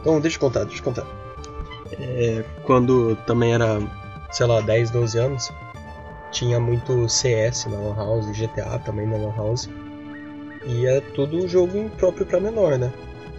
Então 0.00 0.18
deixa 0.18 0.36
eu 0.36 0.40
contar, 0.40 0.64
deixa 0.64 0.80
eu 0.80 0.84
contar. 0.84 1.04
É, 2.00 2.44
quando 2.64 3.16
também 3.26 3.52
era, 3.52 3.80
sei 4.30 4.46
lá, 4.46 4.60
10, 4.62 4.90
12 4.90 5.18
anos, 5.18 5.50
tinha 6.30 6.58
muito 6.58 7.06
CS 7.08 7.66
na 7.66 7.76
Lan 7.78 7.94
House, 7.96 8.26
GTA 8.36 8.78
também 8.78 9.06
na 9.06 9.18
Lan 9.18 9.34
House. 9.36 9.68
E 10.64 10.86
é 10.86 11.00
tudo 11.00 11.46
jogo 11.46 11.90
próprio 11.98 12.24
pra 12.26 12.40
menor, 12.40 12.78
né? 12.78 12.90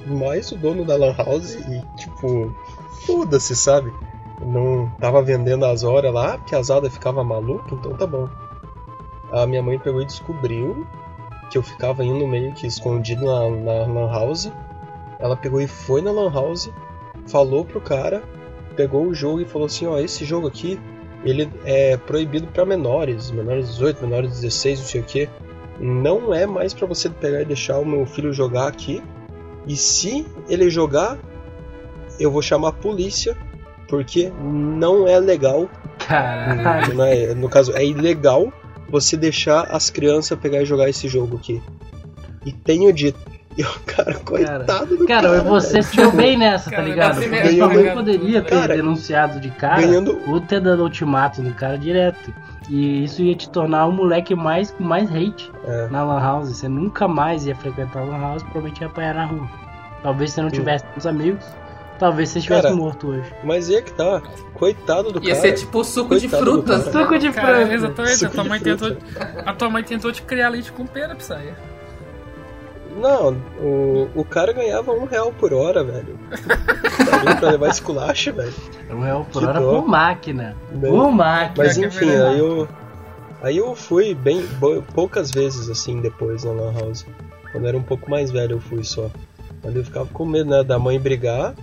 Mas 0.06 0.52
o 0.52 0.56
dono 0.56 0.86
da 0.86 0.96
Lan 0.96 1.14
House, 1.18 1.56
e, 1.56 1.84
tipo, 1.98 2.56
foda-se, 3.08 3.56
sabe? 3.56 3.92
Não 4.42 4.90
tava 5.00 5.22
vendendo 5.22 5.66
as 5.66 5.84
horas 5.84 6.14
lá, 6.14 6.38
porque 6.38 6.56
a 6.56 6.62
Zada 6.62 6.90
ficava 6.90 7.24
maluca, 7.24 7.76
então 7.76 7.94
tá 7.94 8.08
bom. 8.08 8.30
A 9.32 9.46
minha 9.46 9.62
mãe 9.62 9.78
pegou 9.78 10.02
e 10.02 10.06
descobriu 10.06 10.88
que 11.50 11.58
eu 11.58 11.64
ficava 11.64 12.04
indo 12.04 12.26
meio 12.28 12.54
que 12.54 12.66
escondido 12.66 13.26
na, 13.26 13.50
na 13.50 13.86
Lan 13.86 14.12
House. 14.12 14.52
Ela 15.20 15.36
pegou 15.36 15.60
e 15.60 15.68
foi 15.68 16.02
na 16.02 16.12
Lan 16.12 16.32
House, 16.32 16.72
falou 17.28 17.66
pro 17.66 17.82
cara, 17.82 18.24
pegou 18.76 19.06
o 19.06 19.14
jogo 19.14 19.42
e 19.42 19.46
falou 19.46 19.66
assim: 19.66 19.86
Ó, 19.86 19.98
esse 19.98 20.24
jogo 20.24 20.48
aqui 20.48 20.80
ele 21.24 21.52
é 21.66 21.98
proibido 21.98 22.48
pra 22.48 22.66
menores, 22.66 23.30
menores 23.32 23.68
de 23.68 23.74
18, 23.74 24.02
menores 24.02 24.30
de 24.36 24.42
16, 24.42 24.80
não 24.80 24.86
sei 24.86 25.02
o 25.02 25.04
que. 25.04 25.30
Não 25.80 26.34
é 26.34 26.46
mais 26.46 26.74
pra 26.74 26.88
você 26.88 27.10
pegar 27.10 27.42
e 27.42 27.46
deixar 27.46 27.80
o 27.80 27.86
meu 27.86 28.06
filho 28.06 28.34
jogar 28.34 28.68
aqui. 28.68 29.04
E 29.68 29.76
se 29.76 30.26
ele 30.48 30.70
jogar, 30.70 31.18
eu 32.20 32.32
vou 32.32 32.42
chamar 32.42 32.70
a 32.70 32.74
polícia, 32.74 33.38
porque 33.90 34.32
não 34.42 35.08
é 35.08 35.20
legal 35.20 35.70
Caralho. 36.08 36.94
não 36.96 37.04
é- 37.06 37.34
no 37.34 37.50
caso, 37.50 37.74
é 37.76 37.86
ilegal 37.86 38.52
você 38.90 39.16
deixar 39.18 39.68
as 39.72 39.90
crianças 39.90 40.38
pegar 40.40 40.62
e 40.62 40.66
jogar 40.66 40.90
esse 40.90 41.08
jogo 41.08 41.38
aqui. 41.38 41.62
E 42.46 42.52
tenho 42.52 42.92
dito. 42.94 43.20
E 43.58 43.64
o 43.64 43.80
cara, 43.86 44.14
coitado 44.24 44.96
do 44.96 45.06
Cara, 45.06 45.30
cara. 45.30 45.42
você 45.44 45.82
se 45.84 45.96
deu 45.98 46.12
bem 46.14 46.38
nessa, 46.38 46.70
tá 46.70 46.78
Cara, 46.78 46.88
ligado? 46.88 47.12
a 47.12 47.16
primeira 47.16 47.46
Porque 47.48 47.58
jogada, 47.60 47.92
poderia 47.94 48.42
ter 48.42 48.50
cara, 48.62 48.76
denunciado 48.76 49.40
de 49.42 49.50
cara 49.50 49.82
ganhando- 49.82 50.18
ou 50.28 50.40
ter 50.40 50.62
dado 50.62 50.82
ultimato 50.82 51.42
no 51.42 51.54
cara 51.54 51.78
direto. 51.78 52.34
E 52.70 53.04
isso 53.04 53.22
ia 53.22 53.36
te 53.36 53.50
tornar 53.50 53.86
um 53.88 53.92
moleque 53.92 54.34
mais 54.34 54.72
com 54.72 54.84
mais 54.84 55.10
hate 55.14 55.52
É. 55.68 55.88
na 55.90 56.04
Lan 56.06 56.20
House. 56.22 56.50
Você 56.50 56.70
nunca 56.70 57.08
mais 57.08 57.46
ia 57.46 57.56
frequentar 57.56 58.00
a 58.00 58.06
Lan 58.06 58.20
House, 58.20 58.44
provavelmente 58.44 58.80
ia 58.82 58.88
apanhar 58.88 59.16
na 59.16 59.26
rua. 59.26 59.50
Talvez 60.04 60.32
você 60.32 60.42
não 60.42 60.50
tivesse 60.52 60.86
tantos 60.86 61.06
amigos, 61.08 61.44
talvez 62.00 62.30
você 62.30 62.40
estivesse 62.40 62.64
Cara, 62.64 62.76
morto 62.76 63.10
hoje. 63.10 63.32
Mas 63.44 63.70
é 63.70 63.82
que 63.82 63.92
tá. 63.94 64.22
Coitado 64.54 65.12
do 65.12 65.20
Ia 65.24 65.36
cara. 65.36 65.42
ser 65.42 65.54
tipo 65.54 65.84
suco 65.84 66.16
de 66.18 66.28
Coitado 66.28 66.46
do 66.46 66.52
frutas. 66.64 66.84
Suco 66.92 67.18
de 67.20 67.32
Cara, 67.32 67.48
frango. 67.58 67.74
exatamente, 67.74 68.14
a 68.14 68.18
Suco 68.18 68.34
tua, 68.34 68.44
de 68.44 68.50
mãe 68.50 68.60
fruta. 68.60 68.88
tentou, 68.96 69.42
a 69.46 69.54
tua 69.54 69.70
mãe 69.70 69.84
tentou 69.84 70.12
te 70.12 70.22
criar 70.24 70.50
leite 70.50 70.72
com 70.72 70.86
pera, 70.88 71.16
Psy. 71.16 71.54
Não, 73.00 73.34
o, 73.62 74.10
o 74.16 74.26
cara 74.26 74.52
ganhava 74.52 74.92
um 74.92 75.06
real 75.06 75.32
por 75.32 75.54
hora, 75.54 75.84
velho. 75.84 76.18
Pra 77.40 77.52
levar 77.52 77.70
esculacho, 77.70 78.34
velho. 78.34 78.54
Um 78.90 79.02
real 79.02 79.26
por 79.32 79.42
Que 79.42 79.48
hora 79.48 79.60
dó. 79.60 79.72
por 79.80 79.88
máquina. 79.88 80.56
Né? 80.72 80.90
Por 80.90 81.12
máquina. 81.12 81.54
Mas 81.66 81.78
é 81.78 81.86
enfim, 81.86 82.10
aí 82.10 82.40
eu. 82.40 82.68
Aí 83.42 83.58
eu 83.58 83.74
fui 83.74 84.14
bem 84.14 84.46
poucas 84.94 85.32
vezes 85.32 85.70
assim 85.70 86.02
depois 86.02 86.44
na 86.44 86.52
Lan 86.52 86.74
House. 86.78 87.06
Quando 87.54 87.64
eu 87.64 87.70
era 87.70 87.78
um 87.78 87.82
pouco 87.84 88.10
mais 88.10 88.32
velho 88.32 88.54
eu 88.56 88.60
fui 88.60 88.84
só. 88.84 89.10
Quando 89.62 89.78
eu 89.78 89.86
ficava 89.86 90.08
com 90.12 90.26
medo, 90.26 90.50
né, 90.50 90.62
da 90.64 90.78
mãe 90.78 91.00
brigar. 91.00 91.54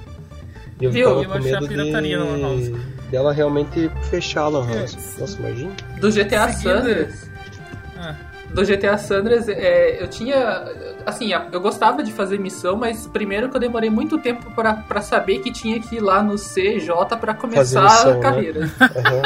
E 0.81 0.85
eu 0.85 0.91
Viu? 0.91 1.09
Eu 1.23 1.25
com 1.25 1.39
achei 1.39 1.55
a 1.55 1.61
medo 1.61 1.69
pirataria 1.69 2.19
na 2.19 2.25
Lan 2.25 2.41
House. 2.41 2.65
de 2.65 2.73
dela 3.11 3.33
realmente 3.33 3.91
fechar 4.11 4.43
a 4.43 4.49
Lan 4.49 4.67
House. 4.67 5.17
É. 5.17 5.21
Nossa, 5.21 5.39
imagina. 5.39 5.73
Do 6.01 6.11
GTA 6.11 6.49
Sanders. 6.53 7.31
Ah, 7.99 8.15
Do 8.53 8.65
GTA 8.65 8.99
Sanders, 8.99 9.49
é, 9.49 10.03
eu 10.03 10.07
tinha. 10.09 10.65
Assim, 11.07 11.31
eu 11.53 11.61
gostava 11.61 12.03
de 12.03 12.13
fazer 12.13 12.39
missão, 12.39 12.77
mas 12.77 13.07
primeiro 13.07 13.49
que 13.49 13.57
eu 13.57 13.61
demorei 13.61 13.89
muito 13.89 14.19
tempo 14.19 14.51
pra, 14.55 14.75
pra 14.75 15.01
saber 15.01 15.39
que 15.39 15.51
tinha 15.53 15.81
que 15.81 15.97
ir 15.97 16.01
lá 16.01 16.23
no 16.23 16.35
CJ 16.37 17.17
pra 17.21 17.33
começar 17.33 17.83
missão, 17.85 18.11
a 18.11 18.15
né? 18.15 18.21
carreira. 18.21 18.71
Aham. 18.81 19.23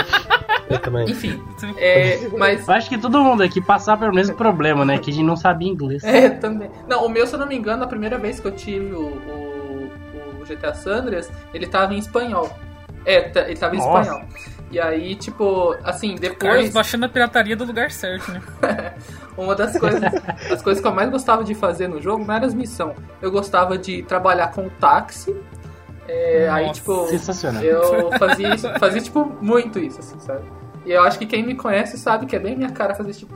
Eu 0.70 0.78
também. 0.78 1.10
Enfim, 1.10 1.42
é, 1.78 2.28
mas. 2.38 2.68
Eu 2.68 2.74
acho 2.74 2.88
que 2.88 2.96
todo 2.96 3.20
mundo 3.24 3.42
aqui 3.42 3.60
passava 3.60 4.02
pelo 4.02 4.14
mesmo 4.14 4.36
problema, 4.36 4.84
né? 4.84 4.98
Que 4.98 5.10
a 5.10 5.12
gente 5.12 5.24
não 5.26 5.34
sabia 5.36 5.68
inglês. 5.68 6.04
É, 6.04 6.28
também. 6.30 6.70
Não, 6.86 7.04
o 7.04 7.08
meu, 7.08 7.26
se 7.26 7.34
eu 7.34 7.40
não 7.40 7.46
me 7.48 7.56
engano, 7.56 7.82
a 7.82 7.88
primeira 7.88 8.16
vez 8.18 8.38
que 8.38 8.46
eu 8.46 8.52
tive 8.52 8.92
o, 8.94 9.00
o 9.00 9.49
GTA 10.54 10.74
Sanders, 10.74 11.30
ele 11.54 11.66
tava 11.66 11.94
em 11.94 11.98
espanhol. 11.98 12.50
É, 13.04 13.22
tá- 13.22 13.42
ele 13.48 13.56
tava 13.56 13.74
em 13.74 13.78
Nossa. 13.78 14.00
espanhol. 14.02 14.28
E 14.70 14.78
aí, 14.78 15.16
tipo, 15.16 15.74
assim, 15.82 16.14
Carlos 16.16 16.20
depois. 16.20 16.70
baixando 16.70 17.04
a 17.06 17.08
pirataria 17.08 17.56
do 17.56 17.64
lugar 17.64 17.90
certo, 17.90 18.30
né? 18.30 18.40
Uma 19.36 19.54
das 19.54 19.76
coisas, 19.78 20.02
as 20.50 20.62
coisas 20.62 20.80
que 20.82 20.86
eu 20.86 20.94
mais 20.94 21.10
gostava 21.10 21.42
de 21.42 21.54
fazer 21.54 21.88
no 21.88 22.00
jogo 22.00 22.24
não 22.24 22.34
era 22.34 22.46
as 22.46 22.54
missões. 22.54 22.94
Eu 23.22 23.30
gostava 23.30 23.76
de 23.78 24.02
trabalhar 24.02 24.48
com 24.52 24.68
táxi. 24.68 25.34
É, 26.06 26.48
aí, 26.50 26.66
Nossa. 26.66 26.80
tipo, 26.80 27.06
Sensacional. 27.08 27.62
eu 27.62 28.12
fazia 28.18 28.54
isso, 28.54 28.68
fazia, 28.78 29.00
tipo, 29.00 29.24
muito 29.40 29.78
isso, 29.78 30.00
assim, 30.00 30.18
sabe? 30.20 30.42
E 30.84 30.92
eu 30.92 31.02
acho 31.02 31.18
que 31.18 31.26
quem 31.26 31.44
me 31.44 31.54
conhece 31.54 31.96
sabe 31.98 32.26
que 32.26 32.36
é 32.36 32.38
bem 32.38 32.56
minha 32.56 32.70
cara 32.70 32.94
fazer 32.94 33.10
esse 33.10 33.20
tipo. 33.20 33.34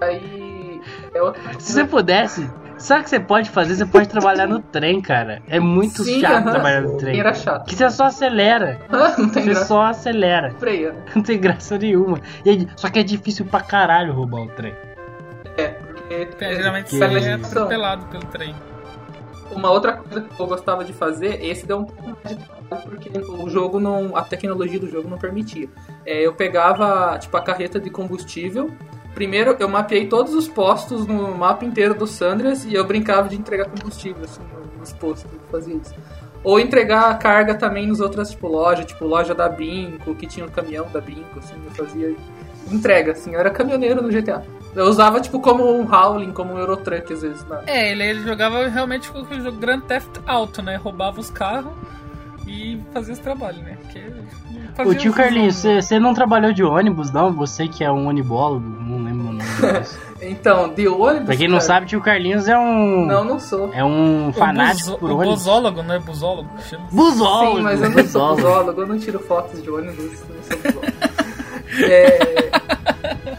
Aí. 0.00 0.80
É 1.14 1.22
outra 1.22 1.40
Se 1.58 1.72
você 1.72 1.84
pudesse, 1.84 2.48
sabe 2.82 3.00
o 3.00 3.04
que 3.04 3.10
você 3.10 3.20
pode 3.20 3.50
fazer? 3.50 3.74
Você 3.76 3.86
pode 3.86 4.08
trabalhar 4.08 4.46
no 4.46 4.60
trem, 4.60 5.00
cara. 5.00 5.42
É 5.48 5.58
muito 5.60 6.02
Sim, 6.04 6.20
chato 6.20 6.42
aham. 6.42 6.50
trabalhar 6.52 6.80
no 6.82 6.96
trem. 6.98 7.18
Era 7.18 7.34
chato. 7.34 7.66
Que 7.68 7.74
você 7.76 7.90
só 7.90 8.04
acelera. 8.06 8.80
não 9.18 9.28
tem 9.28 9.42
Você 9.44 9.50
graça. 9.50 9.64
só 9.66 9.82
acelera. 9.82 10.50
Freia. 10.58 10.94
Não 11.14 11.22
tem 11.22 11.38
graça 11.40 11.78
nenhuma. 11.78 12.20
E 12.44 12.50
aí- 12.50 12.68
só 12.76 12.88
que 12.88 12.98
é 12.98 13.02
difícil 13.02 13.44
pra 13.46 13.60
caralho 13.60 14.12
roubar 14.12 14.42
o 14.42 14.48
trem. 14.48 14.74
É, 15.56 15.68
porque. 15.68 16.44
É, 16.44 16.54
geralmente 16.54 16.86
Que- 16.90 16.96
você 16.98 17.28
é 17.28 17.32
atropelado 17.34 18.06
pelo 18.06 18.24
trem. 18.26 18.54
Uma 19.50 19.70
outra 19.70 19.92
coisa 19.94 20.22
que 20.26 20.40
eu 20.40 20.46
gostava 20.46 20.82
de 20.82 20.94
fazer, 20.94 21.44
esse 21.44 21.66
deu 21.66 21.78
um 21.80 21.84
pouco 21.84 22.16
mais 22.24 22.36
de 22.38 22.42
trabalho 22.42 22.88
porque 22.88 23.10
o 23.18 23.50
jogo 23.50 23.78
não. 23.78 24.16
a 24.16 24.22
tecnologia 24.22 24.80
do 24.80 24.88
jogo 24.88 25.08
não 25.10 25.18
permitia. 25.18 25.68
É, 26.06 26.26
eu 26.26 26.32
pegava, 26.32 27.18
tipo, 27.18 27.36
a 27.36 27.40
carreta 27.42 27.78
de 27.78 27.90
combustível. 27.90 28.70
Primeiro 29.22 29.54
eu 29.60 29.68
mapeei 29.68 30.08
todos 30.08 30.34
os 30.34 30.48
postos 30.48 31.06
no 31.06 31.32
mapa 31.36 31.64
inteiro 31.64 31.94
do 31.94 32.08
Sandras 32.08 32.64
e 32.64 32.74
eu 32.74 32.84
brincava 32.84 33.28
de 33.28 33.36
entregar 33.36 33.66
combustível, 33.66 34.24
assim, 34.24 34.40
nos 34.76 34.92
postos, 34.94 35.30
fazia 35.48 35.76
isso. 35.76 35.94
Ou 36.42 36.58
entregar 36.58 37.16
carga 37.20 37.54
também 37.54 37.86
nos 37.86 38.00
outras, 38.00 38.32
tipo, 38.32 38.48
lojas, 38.48 38.84
tipo, 38.84 39.06
loja 39.06 39.32
da 39.32 39.48
Binco, 39.48 40.12
que 40.16 40.26
tinha 40.26 40.44
o 40.44 40.50
caminhão 40.50 40.88
da 40.92 41.00
Binco, 41.00 41.38
assim, 41.38 41.54
eu 41.64 41.70
fazia 41.70 42.16
entrega, 42.68 43.12
assim, 43.12 43.32
eu 43.32 43.38
era 43.38 43.48
caminhoneiro 43.48 44.02
no 44.02 44.08
GTA. 44.08 44.44
Eu 44.74 44.86
usava, 44.86 45.20
tipo, 45.20 45.38
como 45.38 45.70
um 45.70 45.88
Howling, 45.88 46.32
como 46.32 46.54
um 46.54 46.58
Eurotruck, 46.58 47.12
às 47.12 47.22
vezes, 47.22 47.44
na, 47.46 47.62
É, 47.68 47.92
ele, 47.92 48.02
ele 48.02 48.24
jogava 48.24 48.66
realmente 48.66 49.08
com 49.08 49.20
o 49.20 49.52
Grand 49.52 49.82
Theft 49.82 50.18
Auto, 50.26 50.60
né? 50.62 50.74
Roubava 50.74 51.20
os 51.20 51.30
carros 51.30 51.72
e 52.44 52.80
fazia 52.92 53.12
esse 53.12 53.22
trabalho, 53.22 53.58
né? 53.62 53.78
Porque 53.82 54.00
Ô 54.86 54.94
tio 54.94 55.10
os- 55.10 55.16
Carlinhos, 55.16 55.62
você 55.62 55.98
não 55.98 56.14
trabalhou 56.14 56.52
de 56.52 56.62
ônibus, 56.64 57.10
não? 57.12 57.32
Você 57.32 57.68
que 57.68 57.84
é 57.84 57.90
um 57.92 58.06
onibólogo, 58.06 58.64
não 58.80 59.02
lembro 59.04 59.28
o 59.28 59.32
nome. 59.32 59.42
Então, 60.24 60.72
de 60.72 60.86
ônibus. 60.86 61.26
pra 61.26 61.36
quem 61.36 61.48
não 61.48 61.56
cara, 61.58 61.66
sabe, 61.66 61.86
tio 61.86 62.00
Carlinhos 62.00 62.46
é 62.46 62.56
um. 62.56 63.06
Não, 63.06 63.24
não 63.24 63.40
sou. 63.40 63.70
É 63.74 63.82
um 63.84 64.28
O 64.28 64.32
fanático 64.32 64.90
buzo- 64.90 64.98
por 64.98 65.10
o 65.10 65.14
ônibus. 65.16 65.34
busólogo, 65.40 65.82
não 65.82 65.94
é 65.96 65.98
busólogo? 65.98 66.48
Chama. 66.70 66.84
Busólogo! 66.92 67.56
Sim, 67.56 67.62
mas 67.64 67.80
eu 67.82 67.86
não 67.90 67.94
sou 67.96 68.02
busólogo. 68.04 68.36
busólogo, 68.42 68.80
eu 68.82 68.86
não 68.86 68.98
tiro 69.00 69.18
fotos 69.18 69.60
de 69.60 69.68
ônibus, 69.68 69.98
eu 69.98 70.34
não 70.36 70.42
sou 70.44 70.56
busólogo. 70.58 70.92
É, 71.90 72.50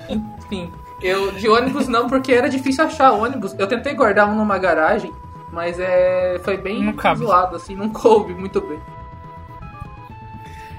Enfim, 0.09 0.71
eu 1.01 1.31
de 1.33 1.47
ônibus 1.47 1.87
não, 1.87 2.07
porque 2.09 2.33
era 2.33 2.49
difícil 2.49 2.83
achar 2.83 3.11
ônibus. 3.11 3.55
Eu 3.57 3.67
tentei 3.67 3.93
guardar 3.93 4.27
um 4.27 4.35
numa 4.35 4.57
garagem, 4.57 5.11
mas 5.51 5.79
é 5.79 6.39
foi 6.43 6.57
bem 6.57 6.93
zoado, 7.15 7.55
assim, 7.55 7.75
não 7.75 7.89
coube 7.89 8.33
muito 8.33 8.59
bem. 8.59 8.79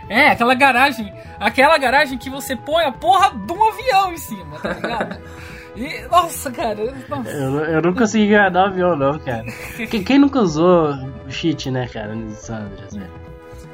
É, 0.08 0.28
aquela 0.30 0.54
garagem. 0.54 1.12
Aquela 1.40 1.78
garagem 1.78 2.18
que 2.18 2.28
você 2.30 2.54
põe 2.56 2.84
a 2.84 2.92
porra 2.92 3.30
de 3.30 3.52
um 3.52 3.68
avião 3.68 4.12
em 4.12 4.18
cima, 4.18 4.58
tá 4.60 4.72
ligado? 4.72 5.18
E, 5.76 6.02
nossa, 6.08 6.52
cara. 6.52 6.76
Nossa. 7.08 7.30
Eu, 7.30 7.50
não- 7.50 7.64
eu 7.64 7.82
não 7.82 7.94
consegui 7.94 8.28
guardar 8.32 8.66
o 8.66 8.70
avião, 8.70 8.94
não, 8.94 9.18
cara. 9.18 9.42
Quem, 9.90 10.04
quem 10.04 10.18
nunca 10.20 10.38
usou 10.38 10.94
cheat, 11.28 11.68
né, 11.68 11.88
cara, 11.88 12.14
no 12.14 12.30
San 12.30 12.58
Andreas, 12.58 12.94
velho? 12.94 13.10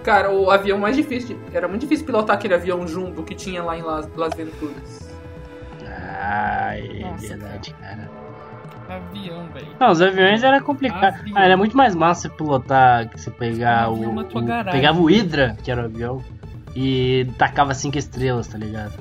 Cara, 0.03 0.31
o 0.33 0.51
avião 0.51 0.79
mais 0.79 0.97
difícil, 0.97 1.39
era 1.53 1.69
muito 1.69 1.83
difícil 1.83 2.07
pilotar 2.07 2.37
aquele 2.37 2.55
avião 2.55 2.89
jumbo 2.89 3.23
que 3.23 3.35
tinha 3.35 3.63
lá 3.63 3.77
em 3.77 3.83
Las, 3.83 4.09
Las 4.17 4.33
Venturas. 4.35 5.11
Ah, 5.87 6.73
é 6.79 7.03
Nossa, 7.03 7.29
verdade, 7.37 7.75
cara. 7.79 8.11
Avião, 8.91 9.47
velho. 9.53 9.67
Não, 9.79 9.91
os 9.91 10.03
aviões 10.03 10.43
era 10.43 10.61
complicado. 10.61 11.15
Avião. 11.21 11.37
Ah, 11.37 11.45
era 11.45 11.57
muito 11.57 11.77
mais 11.77 11.95
massa 11.95 12.23
você 12.23 12.29
pilotar 12.29 13.09
que 13.09 13.21
você 13.21 13.31
pegar 13.31 13.91
Um 13.91 14.17
o, 14.17 14.21
o-. 14.21 14.65
Pegava 14.71 15.01
o 15.01 15.07
Hydra, 15.07 15.57
que 15.63 15.71
era 15.71 15.83
o 15.83 15.85
avião, 15.85 16.23
e 16.75 17.27
tacava 17.39 17.73
cinco 17.75 17.99
estrelas, 17.99 18.49
tá 18.49 18.59
ligado? 18.59 18.93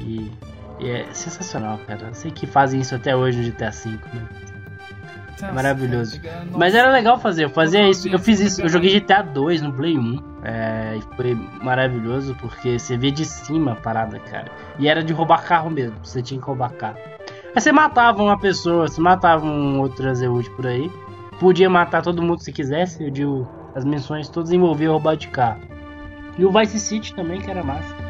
E, 0.00 0.30
e 0.78 0.90
é 0.90 1.06
sensacional, 1.12 1.78
cara. 1.86 2.08
Eu 2.08 2.14
sei 2.14 2.30
que 2.30 2.46
fazem 2.46 2.80
isso 2.80 2.94
até 2.94 3.16
hoje 3.16 3.38
no 3.40 3.50
GTA 3.50 3.70
V, 3.70 3.90
né? 3.90 4.28
Nossa, 5.40 5.52
Maravilhoso. 5.52 6.20
cara, 6.20 6.46
Mas 6.50 6.74
era 6.74 6.90
legal 6.90 7.18
fazer, 7.18 7.44
eu 7.44 7.50
fazia 7.50 7.86
isso, 7.88 8.08
eu 8.08 8.18
fiz 8.18 8.40
isso, 8.40 8.62
eu 8.62 8.68
joguei 8.70 8.98
GTA 8.98 9.22
2 9.22 9.60
no 9.60 9.72
Play 9.72 9.98
1. 9.98 10.36
É, 10.42 10.96
e 10.96 11.16
foi 11.16 11.34
maravilhoso 11.62 12.34
porque 12.40 12.78
você 12.78 12.96
via 12.96 13.12
de 13.12 13.24
cima 13.24 13.72
a 13.72 13.76
parada, 13.76 14.18
cara. 14.18 14.50
E 14.78 14.88
era 14.88 15.02
de 15.02 15.12
roubar 15.12 15.42
carro 15.44 15.68
mesmo, 15.68 15.96
você 16.02 16.22
tinha 16.22 16.40
que 16.40 16.46
roubar 16.46 16.70
carro. 16.72 16.96
Aí 17.56 17.62
você 17.62 17.72
matava 17.72 18.22
uma 18.22 18.38
pessoa, 18.38 18.86
você 18.86 19.00
matava 19.00 19.46
um 19.46 19.80
outro 19.80 19.96
transeúnte 19.96 20.50
por 20.50 20.66
aí. 20.66 20.92
Podia 21.40 21.70
matar 21.70 22.02
todo 22.02 22.20
mundo 22.20 22.42
se 22.42 22.52
quisesse, 22.52 23.02
eu 23.02 23.10
digo, 23.10 23.48
as 23.74 23.82
missões 23.82 24.28
todas 24.28 24.52
envolviam 24.52 24.92
roubar. 24.92 25.16
E 26.36 26.44
o 26.44 26.52
Vice 26.52 26.78
City 26.78 27.14
também, 27.14 27.40
que 27.40 27.50
era 27.50 27.64
massa. 27.64 28.05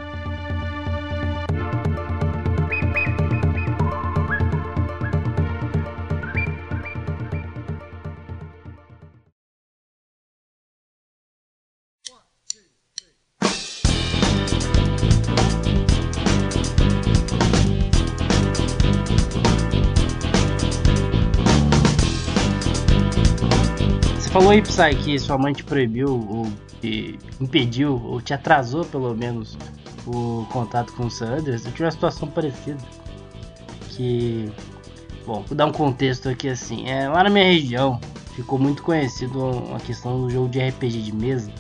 Aí, 24.57 24.63
Psy, 24.63 24.95
que 25.05 25.19
sua 25.19 25.37
mãe 25.37 25.53
te 25.53 25.63
proibiu, 25.63 26.09
ou 26.09 26.51
te 26.81 27.19
impediu, 27.39 28.01
ou 28.03 28.23
te 28.23 28.33
atrasou 28.33 28.87
pelo 28.87 29.15
menos 29.15 29.55
o 30.07 30.47
contato 30.51 30.95
com 30.95 31.05
o 31.05 31.11
Sanders. 31.11 31.67
Eu 31.67 31.73
tive 31.73 31.85
uma 31.85 31.91
situação 31.91 32.27
parecida. 32.27 32.79
Que. 33.91 34.51
Bom, 35.27 35.45
vou 35.47 35.55
dar 35.55 35.67
um 35.67 35.73
contexto 35.73 36.31
aqui 36.31 36.49
assim. 36.49 36.89
É, 36.89 37.07
lá 37.07 37.23
na 37.23 37.29
minha 37.29 37.45
região 37.45 38.01
ficou 38.35 38.59
muito 38.59 38.83
conhecido 38.83 39.47
a 39.75 39.79
questão 39.79 40.23
do 40.23 40.31
jogo 40.31 40.49
de 40.49 40.59
RPG 40.59 41.03
de 41.03 41.15
mesa. 41.15 41.53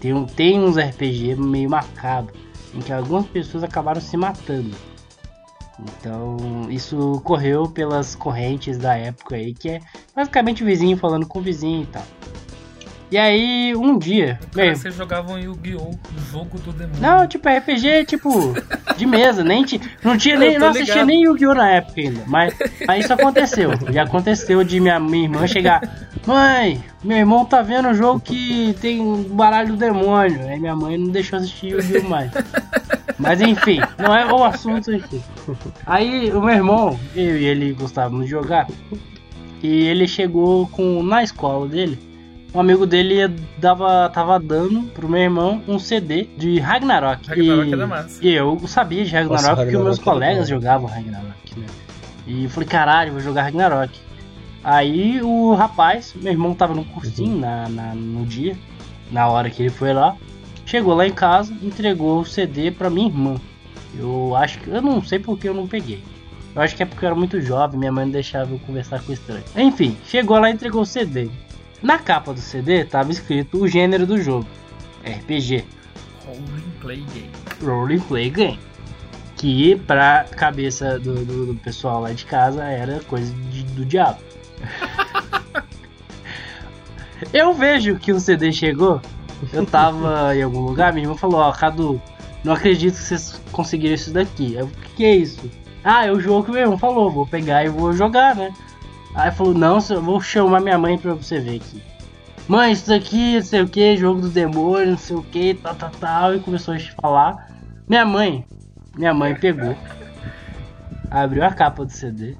Tem, 0.00 0.12
um, 0.12 0.26
tem 0.26 0.58
uns 0.58 0.76
RPG 0.76 1.36
meio 1.36 1.70
macabro, 1.70 2.34
em 2.74 2.80
que 2.80 2.92
algumas 2.92 3.26
pessoas 3.26 3.62
acabaram 3.62 4.00
se 4.00 4.16
matando. 4.16 4.74
Então, 5.78 6.66
isso 6.68 7.12
ocorreu 7.12 7.68
pelas 7.68 8.16
correntes 8.16 8.76
da 8.76 8.96
época 8.96 9.36
aí, 9.36 9.54
que 9.54 9.68
é 9.68 9.80
basicamente 10.16 10.64
o 10.64 10.66
vizinho 10.66 10.96
falando 10.96 11.28
com 11.28 11.38
o 11.38 11.42
vizinho 11.42 11.84
e 11.84 11.86
tal. 11.86 12.02
E 13.10 13.18
aí, 13.18 13.74
um 13.74 13.98
dia, 13.98 14.38
Cara, 14.54 14.66
meu, 14.68 14.76
vocês 14.76 14.94
jogavam 14.94 15.36
Yu-Gi-Oh! 15.36 15.90
o 15.90 16.30
jogo 16.30 16.58
do 16.60 16.72
demônio. 16.72 17.00
não, 17.00 17.26
tipo, 17.26 17.48
RPG, 17.48 18.04
tipo, 18.06 18.54
de 18.96 19.04
mesa, 19.04 19.42
nem 19.42 19.64
ti- 19.64 19.80
não 20.04 20.16
tinha 20.16 20.38
nem, 20.38 20.56
não 20.56 20.68
assistia 20.68 20.94
ligado. 20.94 21.06
nem 21.08 21.22
Yu-Gi-Oh! 21.24 21.54
na 21.54 21.68
época 21.70 22.00
ainda, 22.00 22.22
mas, 22.28 22.54
mas 22.86 23.04
isso 23.04 23.12
aconteceu, 23.12 23.70
já 23.92 24.04
aconteceu 24.04 24.62
de 24.62 24.78
minha, 24.78 25.00
minha 25.00 25.24
irmã 25.24 25.44
chegar, 25.48 25.80
mãe, 26.24 26.80
meu 27.02 27.16
irmão 27.16 27.44
tá 27.44 27.62
vendo 27.62 27.88
um 27.88 27.94
jogo 27.94 28.20
que 28.20 28.76
tem 28.80 29.00
um 29.00 29.24
baralho 29.24 29.70
do 29.70 29.76
demônio, 29.76 30.46
aí 30.46 30.60
minha 30.60 30.76
mãe 30.76 30.96
não 30.96 31.08
deixou 31.10 31.38
assistir 31.40 31.70
Yu-Gi-Oh! 31.72 32.08
mais. 32.08 32.30
Mas 33.18 33.40
enfim, 33.40 33.80
não 33.98 34.14
é 34.14 34.32
o 34.32 34.44
assunto 34.44 34.88
aqui. 34.94 35.20
Aí 35.84 36.30
o 36.30 36.40
meu 36.40 36.54
irmão, 36.54 36.98
eu 37.16 37.36
e 37.36 37.44
ele 37.44 37.72
gostávamos 37.72 38.26
de 38.26 38.30
jogar, 38.30 38.68
e 39.62 39.82
ele 39.88 40.06
chegou 40.06 40.68
com, 40.68 41.02
na 41.02 41.24
escola 41.24 41.66
dele, 41.66 41.98
um 42.54 42.60
amigo 42.60 42.86
dele 42.86 43.14
ia- 43.14 43.32
dava, 43.58 44.08
tava 44.12 44.38
dando 44.38 44.82
pro 44.92 45.08
meu 45.08 45.20
irmão 45.20 45.62
um 45.68 45.78
CD 45.78 46.24
de 46.36 46.58
Ragnarok. 46.58 47.28
Ragnarok 47.28 47.68
e, 47.68 47.72
era 47.72 47.86
massa. 47.86 48.18
e 48.26 48.30
eu 48.32 48.60
sabia 48.66 49.04
de 49.04 49.10
Ragnarok 49.12 49.42
Nossa, 49.42 49.56
porque 49.56 49.76
os 49.76 49.82
meus 49.84 49.98
Ragnarok 49.98 50.08
era 50.08 50.12
colegas 50.28 50.48
jogavam 50.48 50.86
Ragnarok, 50.88 51.58
né? 51.60 51.66
E 52.26 52.44
eu 52.44 52.50
falei, 52.50 52.68
caralho, 52.68 53.12
vou 53.12 53.20
jogar 53.20 53.42
Ragnarok. 53.42 53.92
Aí 54.62 55.22
o 55.22 55.54
rapaz, 55.54 56.14
meu 56.14 56.32
irmão 56.32 56.54
tava 56.54 56.74
no 56.74 56.84
cursinho 56.84 57.38
na, 57.38 57.68
na- 57.68 57.94
no 57.94 58.26
dia, 58.26 58.56
na 59.10 59.26
hora 59.28 59.48
que 59.48 59.62
ele 59.62 59.70
foi 59.70 59.92
lá, 59.92 60.14
chegou 60.66 60.94
lá 60.94 61.06
em 61.06 61.12
casa, 61.12 61.54
entregou 61.62 62.20
o 62.20 62.24
CD 62.26 62.70
pra 62.70 62.90
minha 62.90 63.08
irmã. 63.08 63.36
Eu 63.98 64.36
acho 64.36 64.58
que. 64.60 64.68
Eu 64.70 64.82
não 64.82 65.02
sei 65.02 65.18
porque 65.18 65.48
eu 65.48 65.54
não 65.54 65.66
peguei. 65.66 66.02
Eu 66.54 66.62
acho 66.62 66.76
que 66.76 66.82
é 66.82 66.86
porque 66.86 67.04
eu 67.04 67.08
era 67.08 67.16
muito 67.16 67.40
jovem, 67.40 67.78
minha 67.78 67.90
mãe 67.90 68.04
não 68.04 68.12
deixava 68.12 68.52
eu 68.52 68.58
conversar 68.60 69.00
com 69.02 69.12
estranho. 69.12 69.42
Enfim, 69.56 69.96
chegou 70.04 70.38
lá 70.38 70.50
e 70.50 70.52
entregou 70.52 70.82
o 70.82 70.86
CD. 70.86 71.30
Na 71.82 71.98
capa 71.98 72.32
do 72.32 72.40
CD 72.40 72.84
tava 72.84 73.10
escrito 73.10 73.58
o 73.62 73.68
gênero 73.68 74.06
do 74.06 74.20
jogo: 74.20 74.46
RPG, 75.04 75.64
Role 76.26 76.62
Play 76.80 77.04
Game. 77.14 77.30
Play 78.00 78.30
Game. 78.30 78.58
Que 79.36 79.76
pra 79.86 80.24
cabeça 80.24 80.98
do, 80.98 81.24
do- 81.24 81.46
do 81.46 81.54
pessoal 81.54 82.02
lá 82.02 82.12
de 82.12 82.26
casa 82.26 82.62
era 82.64 83.00
coisa 83.04 83.32
de- 83.50 83.62
do 83.64 83.84
diabo. 83.84 84.18
Eu 87.32 87.52
vejo 87.54 87.96
que 87.96 88.12
o 88.12 88.20
CD 88.20 88.52
chegou. 88.52 89.00
Eu 89.52 89.64
tava 89.64 90.34
em 90.36 90.42
algum 90.42 90.60
lugar, 90.60 90.92
minha 90.92 91.04
irmã 91.04 91.16
falou, 91.16 91.40
ó, 91.40 91.52
Cadu, 91.52 92.00
não 92.44 92.52
acredito 92.52 92.94
que 92.94 93.00
vocês 93.02 93.40
conseguiram 93.52 93.94
isso 93.94 94.10
daqui. 94.12 94.54
Eu, 94.54 94.66
o 94.66 94.70
que, 94.70 94.88
que 94.96 95.04
é 95.04 95.16
isso? 95.16 95.50
Ah, 95.82 96.04
é 96.06 96.12
o 96.12 96.20
jogo 96.20 96.44
que 96.44 96.50
meu 96.50 96.60
irmão 96.60 96.76
falou, 96.78 97.10
vou 97.10 97.26
pegar 97.26 97.64
e 97.64 97.68
vou 97.68 97.92
jogar, 97.92 98.34
né? 98.36 98.52
Aí 99.14 99.30
falou, 99.32 99.54
não, 99.54 99.78
eu 99.90 100.02
vou 100.02 100.20
chamar 100.20 100.60
minha 100.60 100.78
mãe 100.78 100.96
pra 100.96 101.14
você 101.14 101.40
ver 101.40 101.56
aqui. 101.56 101.82
Mãe, 102.48 102.72
isso 102.72 102.88
daqui, 102.88 103.34
não 103.36 103.42
sei 103.42 103.60
o 103.62 103.68
que, 103.68 103.96
jogo 103.96 104.20
do 104.20 104.28
demônio, 104.28 104.90
não 104.90 104.98
sei 104.98 105.16
o 105.16 105.22
que, 105.22 105.54
tal, 105.54 105.74
tal, 105.74 105.90
tal. 106.00 106.34
E 106.34 106.40
começou 106.40 106.74
a 106.74 106.78
falar. 107.00 107.48
Minha 107.88 108.04
mãe, 108.04 108.44
minha 108.96 109.12
mãe 109.14 109.34
pegou, 109.34 109.76
abriu 111.10 111.44
a 111.44 111.50
capa 111.52 111.84
do 111.84 111.92
CD, 111.92 112.36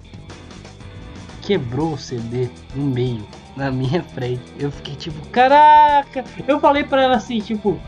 quebrou 1.42 1.92
o 1.94 1.98
CD 1.98 2.48
no 2.74 2.84
meio, 2.86 3.26
na 3.56 3.70
minha 3.70 4.02
frente. 4.02 4.42
Eu 4.58 4.70
fiquei 4.70 4.94
tipo, 4.94 5.20
caraca! 5.28 6.24
Eu 6.46 6.60
falei 6.60 6.84
pra 6.84 7.02
ela 7.02 7.16
assim, 7.16 7.40
tipo, 7.40 7.78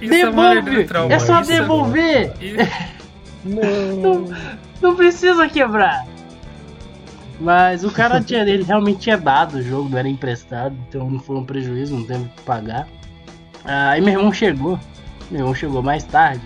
Isso 0.00 0.14
é 0.14 0.24
devolve! 0.26 0.84
trauma, 0.84 1.12
É 1.12 1.18
só 1.18 1.40
isso 1.40 1.52
é- 1.52 1.60
devolver! 1.60 2.32
Isso- 2.40 3.02
Não. 3.44 4.26
Não 4.80 4.94
precisa 4.94 5.48
quebrar. 5.48 6.06
Mas 7.42 7.82
o 7.82 7.90
cara 7.90 8.20
tinha, 8.20 8.42
ele 8.42 8.62
realmente 8.62 9.00
tinha 9.00 9.18
dado 9.18 9.56
o 9.56 9.62
jogo, 9.62 9.88
não 9.88 9.98
era 9.98 10.08
emprestado, 10.08 10.76
então 10.88 11.10
não 11.10 11.18
foi 11.18 11.36
um 11.36 11.44
prejuízo, 11.44 11.96
não 11.96 12.06
teve 12.06 12.24
que 12.24 12.42
pagar. 12.42 12.86
Aí 13.64 14.00
meu 14.00 14.14
irmão 14.14 14.32
chegou, 14.32 14.78
meu 15.28 15.40
irmão 15.40 15.54
chegou 15.54 15.82
mais 15.82 16.04
tarde 16.04 16.42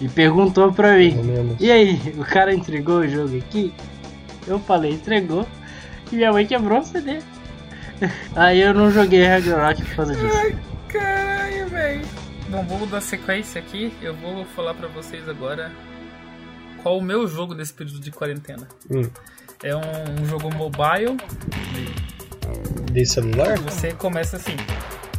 e 0.00 0.08
perguntou 0.08 0.72
pra 0.72 0.96
mim: 0.96 1.14
menos. 1.16 1.56
E 1.60 1.70
aí, 1.70 2.14
o 2.16 2.24
cara 2.24 2.54
entregou 2.54 3.00
o 3.00 3.08
jogo 3.08 3.36
aqui? 3.36 3.72
Eu 4.46 4.60
falei: 4.60 4.92
entregou, 4.92 5.46
e 6.12 6.16
minha 6.16 6.32
mãe 6.32 6.46
quebrou 6.46 6.78
o 6.78 6.84
CD. 6.84 7.18
Aí 8.36 8.60
eu 8.60 8.74
não 8.74 8.90
joguei 8.90 9.24
Ragnarok 9.24 9.82
por 9.84 9.96
causa 9.96 10.14
disso. 10.14 10.36
Ai, 10.36 10.56
caralho, 10.88 11.68
velho. 11.68 12.06
Bom, 12.48 12.64
vou 12.64 12.86
dar 12.86 13.00
sequência 13.00 13.60
aqui. 13.60 13.92
Eu 14.02 14.14
vou 14.14 14.44
falar 14.44 14.74
pra 14.74 14.88
vocês 14.88 15.28
agora 15.28 15.72
qual 16.82 16.98
o 16.98 17.02
meu 17.02 17.26
jogo 17.26 17.54
nesse 17.54 17.72
período 17.72 18.00
de 18.00 18.10
quarentena. 18.10 18.68
Hum. 18.90 19.08
É 19.64 19.74
um, 19.74 19.80
um 20.20 20.26
jogo 20.26 20.54
mobile. 20.54 21.16
De 22.92 23.06
celular? 23.06 23.58
Você 23.60 23.92
começa 23.92 24.36
assim. 24.36 24.56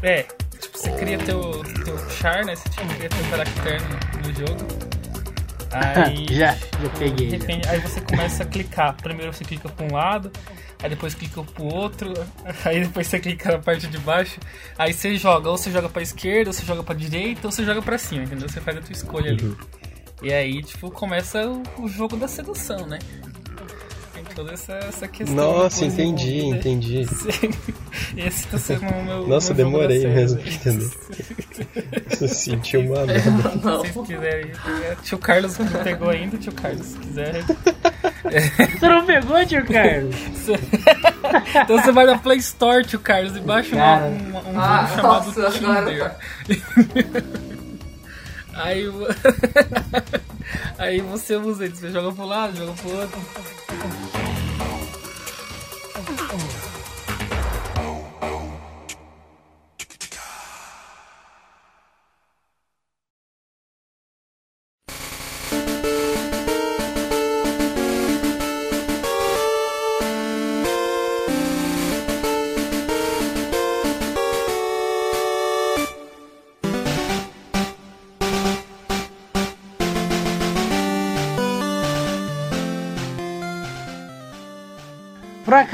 É, 0.04 0.22
tipo, 0.60 0.78
você 0.78 0.92
cria 0.92 1.18
teu, 1.18 1.64
teu 1.84 2.10
char, 2.12 2.46
né? 2.46 2.56
Você 2.56 2.70
tipo, 2.70 2.86
cria 2.94 3.10
teu 3.10 3.30
caractere 3.32 3.84
no, 3.84 4.28
no 4.28 4.34
jogo. 4.36 4.68
Aí, 5.72 6.28
já, 6.30 6.54
já 6.54 6.58
de 6.80 6.90
peguei. 7.00 7.40
já. 7.40 7.72
aí 7.72 7.80
você 7.80 8.00
começa 8.02 8.44
a 8.44 8.46
clicar. 8.46 8.96
Primeiro 8.96 9.34
você 9.34 9.44
clica 9.44 9.68
pra 9.68 9.84
um 9.84 9.92
lado, 9.92 10.32
aí 10.82 10.92
depois 10.92 11.16
clica 11.16 11.42
pro 11.44 11.66
outro, 11.66 12.14
aí 12.64 12.82
depois 12.82 13.08
você 13.08 13.20
clica 13.20 13.52
na 13.52 13.58
parte 13.58 13.88
de 13.88 13.98
baixo. 13.98 14.40
Aí 14.78 14.94
você 14.94 15.18
joga, 15.18 15.50
ou 15.50 15.58
você 15.58 15.72
joga 15.72 15.90
pra 15.90 16.04
esquerda, 16.04 16.52
ou 16.52 16.54
você 16.54 16.64
joga 16.64 16.84
pra 16.84 16.94
direita, 16.94 17.48
ou 17.48 17.52
você 17.52 17.66
joga 17.66 17.82
pra 17.82 17.98
cima, 17.98 18.26
entendeu? 18.26 18.48
Você 18.48 18.62
faz 18.62 18.78
a 18.78 18.82
tua 18.82 18.94
escolha 18.94 19.32
ali. 19.32 19.44
Uhum. 19.44 19.56
E 20.22 20.32
aí, 20.32 20.62
tipo, 20.62 20.92
começa 20.92 21.50
o, 21.50 21.64
o 21.80 21.88
jogo 21.90 22.16
da 22.16 22.28
sedução, 22.28 22.86
né? 22.86 23.00
Toda 24.36 24.52
essa, 24.52 24.74
essa 24.74 25.08
questão. 25.08 25.34
Nossa, 25.36 25.86
entendi, 25.86 26.40
envolvida. 26.40 26.58
entendi. 26.70 27.06
Sim. 27.16 27.50
Esse 28.18 28.48
tá 28.48 28.58
sendo 28.58 28.86
o 28.86 29.04
meu. 29.06 29.28
Nossa, 29.28 29.54
meu 29.54 29.66
jogo 29.66 29.78
da 29.78 29.88
demorei 29.88 30.08
mesmo 30.08 30.40
pra 30.42 30.52
entender. 30.52 30.90
Eu 32.22 32.28
senti 32.28 32.78
uma 32.78 33.06
merda. 33.06 33.42
Se 33.42 33.60
vocês 33.62 34.08
quiserem. 34.08 34.46
pegar. 34.52 34.96
Tio 35.04 35.18
Carlos 35.18 35.58
não 35.58 35.68
pegou 35.84 36.10
ainda, 36.10 36.38
tio 36.38 36.52
Carlos, 36.54 36.86
se 36.86 36.98
quiser. 37.00 37.44
Você 38.80 38.90
não 38.90 39.06
pegou, 39.06 39.46
tio 39.46 39.66
Carlos? 39.66 40.16
Então 41.64 41.80
você 41.82 41.92
vai 41.92 42.06
na 42.06 42.18
Play 42.18 42.38
Store, 42.40 42.84
tio 42.86 43.00
Carlos, 43.00 43.36
e 43.38 43.40
baixa 43.40 43.76
Cara. 43.76 44.06
um, 44.06 44.54
um 44.54 44.60
Ah, 44.60 44.88
jogo 44.88 45.02
chamado 45.02 45.26
nossa, 45.28 45.48
agora 45.48 45.86
Tinder. 45.86 46.10
tá. 46.10 46.16
Aí, 48.54 48.86
aí 50.78 51.02
você 51.02 51.36
usa 51.36 51.66
ele, 51.66 51.76
você 51.76 51.90
joga 51.92 52.12
pro 52.14 52.26
lado, 52.26 52.56
joga 52.58 52.72
pro 52.74 52.90
outro. 52.98 53.22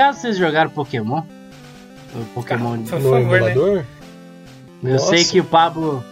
Acaso 0.01 0.19
vocês 0.21 0.37
jogaram 0.37 0.69
Pokémon? 0.69 1.21
O 2.15 2.25
Pokémon. 2.33 2.77
Por 2.83 2.99
No 2.99 3.09
favor, 3.09 3.19
né? 3.41 3.51
emulador? 3.51 3.85
eu 4.83 4.91
nossa. 4.93 5.05
sei 5.07 5.23
que 5.25 5.39
o 5.39 5.43
Pablo. 5.43 6.03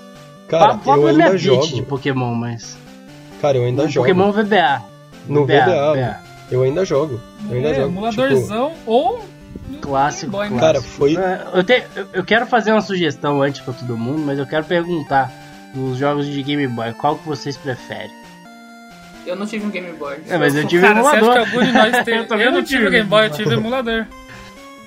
Cara, 0.47 0.67
Pablo, 0.69 0.83
Pablo 0.83 1.03
eu 1.03 1.09
é 1.09 1.13
minha 1.13 1.25
ainda 1.27 1.37
bitch 1.37 1.43
jogo. 1.45 1.67
de 1.67 1.81
Pokémon, 1.83 2.33
mas. 2.35 2.77
Cara, 3.41 3.57
eu 3.57 3.65
ainda 3.65 3.83
No 3.83 3.89
jogo. 3.89 4.07
Pokémon 4.07 4.31
VBA. 4.31 4.81
No 5.27 5.45
VBA. 5.45 6.19
Eu 6.51 6.63
ainda 6.63 6.83
jogo. 6.85 7.19
Eu 7.49 7.55
ainda 7.57 7.69
É, 7.69 7.73
jogo. 7.75 7.87
emuladorzão 7.89 8.71
ou. 8.85 9.23
no 9.69 9.77
Clássico, 9.79 10.31
Game 10.31 10.31
Boy, 10.31 10.49
né? 10.49 10.55
Tipo, 10.55 10.59
cara, 10.61 10.81
foi. 10.81 11.15
É, 11.15 11.47
Eu, 11.53 11.63
te- 11.63 11.83
eu- 11.95 12.07
eu 12.13 12.23
quero 12.23 12.45
fazer 12.47 12.71
uma 12.71 12.81
sugestão 12.81 13.41
antes 13.41 13.61
pra 13.61 13.73
todo 13.73 13.95
mundo, 13.97 14.19
mas 14.25 14.39
eu 14.39 14.45
quero 14.47 14.63
perguntar 14.65 15.31
dos 15.75 15.97
jogos 15.97 16.25
de 16.25 16.41
Game 16.41 16.67
Boy, 16.67 16.93
qual 16.93 17.15
que 17.17 17.27
vocês 17.27 17.55
preferem? 17.57 18.09
Eu 19.29 19.35
não 19.35 19.45
tive 19.45 19.65
um 19.65 19.69
Game 19.69 19.91
Boy. 19.93 20.17
É, 20.27 20.37
mas 20.37 20.55
eu 20.55 20.65
tive 20.67 20.81
Cara, 20.85 21.01
você 21.01 21.07
acha 21.09 21.17
emulador. 21.17 21.33
que 21.47 21.55
algum 21.55 21.65
de 21.65 21.71
nós 21.71 22.03
tem. 22.05 22.15
Eu 22.15 22.21
eu, 22.21 22.27
também 22.27 22.45
não 22.47 22.53
não 22.53 22.63
tive 22.63 22.77
tive 22.79 22.89
Game 22.91 23.09
Boy, 23.09 23.25
eu 23.25 23.29
tive 23.29 23.53
emulador. 23.53 24.05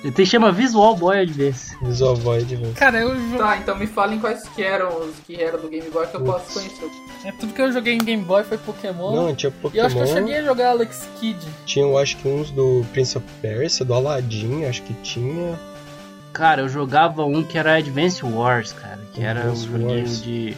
Ele 0.03 0.11
tem 0.11 0.25
chama 0.25 0.51
Visual 0.51 0.97
Boy 0.97 1.19
Advance. 1.21 1.77
Visual 1.81 2.13
Void, 2.17 2.55
velho. 2.57 2.73
Cara, 2.73 2.99
eu 2.99 3.15
Tá, 3.37 3.55
então 3.55 3.77
me 3.77 3.87
falem 3.87 4.19
quais 4.19 4.43
que 4.49 4.61
eram 4.61 4.89
os 4.99 5.15
que 5.25 5.41
eram 5.41 5.61
do 5.61 5.69
Game 5.69 5.89
Boy 5.89 6.05
que 6.07 6.15
eu 6.17 6.21
posso 6.25 6.53
conhecer. 6.53 6.89
é, 7.23 7.31
tudo 7.31 7.53
que 7.53 7.61
eu 7.61 7.71
joguei 7.71 7.93
em 7.93 7.99
Game 8.03 8.21
Boy 8.21 8.43
foi 8.43 8.57
Pokémon. 8.57 9.15
Não, 9.15 9.33
tinha 9.33 9.49
e 9.73 9.77
eu 9.77 9.85
acho 9.85 9.95
que 9.95 10.01
eu 10.01 10.05
Pokémon. 10.05 10.27
cheguei 10.27 10.41
a 10.41 10.43
jogar 10.43 10.71
Alex 10.71 11.07
Kidd. 11.21 11.39
Tinha, 11.65 11.85
eu 11.85 11.97
acho 11.97 12.17
que 12.17 12.27
uns 12.27 12.51
do 12.51 12.85
Prince 12.91 13.17
of 13.17 13.25
Persia, 13.41 13.85
do 13.85 13.93
Aladdin, 13.93 14.65
acho 14.65 14.81
que 14.83 14.93
tinha. 14.95 15.57
Cara, 16.33 16.63
eu 16.63 16.67
jogava 16.67 17.23
um 17.23 17.41
que 17.41 17.57
era 17.57 17.77
Advance 17.77 18.25
Wars, 18.25 18.73
cara, 18.73 18.99
que 19.13 19.23
era 19.23 19.39
um 19.39 19.43
Advance 19.51 19.67
joguinho 19.67 19.99
Wars. 19.99 20.21
de. 20.21 20.57